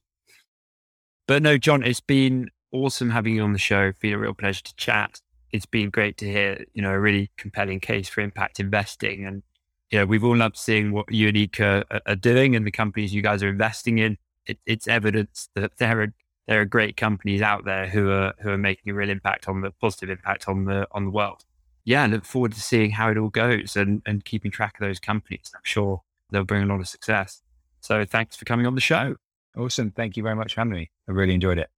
But 1.25 1.41
no, 1.41 1.57
John, 1.57 1.81
it's 1.81 2.01
been 2.01 2.49
awesome 2.73 3.11
having 3.11 3.35
you 3.35 3.43
on 3.43 3.53
the 3.53 3.59
show. 3.59 3.83
It's 3.83 3.99
been 3.99 4.13
a 4.13 4.17
real 4.17 4.33
pleasure 4.33 4.63
to 4.63 4.75
chat. 4.75 5.21
It's 5.51 5.65
been 5.65 5.89
great 5.89 6.17
to 6.17 6.25
hear, 6.25 6.65
you 6.73 6.81
know, 6.81 6.91
a 6.91 6.99
really 6.99 7.29
compelling 7.37 7.79
case 7.79 8.09
for 8.09 8.21
impact 8.21 8.59
investing. 8.59 9.25
And, 9.25 9.43
you 9.91 9.99
know, 9.99 10.05
we've 10.05 10.23
all 10.23 10.35
loved 10.35 10.57
seeing 10.57 10.91
what 10.91 11.11
you 11.11 11.27
and 11.27 11.37
Eka 11.37 12.01
are, 12.05 12.15
doing 12.15 12.55
and 12.55 12.65
the 12.65 12.71
companies 12.71 13.13
you 13.13 13.21
guys 13.21 13.43
are 13.43 13.49
investing 13.49 13.99
in. 13.99 14.17
It, 14.45 14.57
it's 14.65 14.87
evidence 14.87 15.49
that 15.55 15.77
there 15.77 16.01
are 16.01 16.13
there 16.47 16.59
are 16.59 16.65
great 16.65 16.97
companies 16.97 17.41
out 17.41 17.63
there 17.63 17.87
who 17.87 18.11
are 18.11 18.33
who 18.39 18.49
are 18.49 18.57
making 18.57 18.91
a 18.91 18.93
real 18.93 19.09
impact 19.09 19.47
on 19.47 19.61
the 19.61 19.71
positive 19.71 20.09
impact 20.09 20.49
on 20.49 20.65
the 20.65 20.87
on 20.91 21.05
the 21.05 21.11
world. 21.11 21.45
Yeah, 21.85 22.03
I 22.03 22.07
look 22.07 22.25
forward 22.25 22.53
to 22.53 22.59
seeing 22.59 22.91
how 22.91 23.09
it 23.09 23.17
all 23.17 23.29
goes 23.29 23.77
and 23.77 24.01
and 24.05 24.25
keeping 24.25 24.51
track 24.51 24.73
of 24.79 24.85
those 24.85 24.99
companies. 24.99 25.51
I'm 25.55 25.61
sure 25.63 26.01
they'll 26.31 26.43
bring 26.43 26.63
a 26.63 26.65
lot 26.65 26.81
of 26.81 26.87
success. 26.87 27.41
So 27.79 28.03
thanks 28.03 28.35
for 28.35 28.45
coming 28.45 28.65
on 28.65 28.75
the 28.75 28.81
show. 28.81 29.15
Awesome. 29.57 29.91
Thank 29.91 30.17
you 30.17 30.23
very 30.23 30.35
much 30.35 30.55
for 30.55 30.61
having 30.61 30.73
me. 30.73 30.89
I 31.07 31.11
really 31.11 31.35
enjoyed 31.35 31.59
it. 31.59 31.69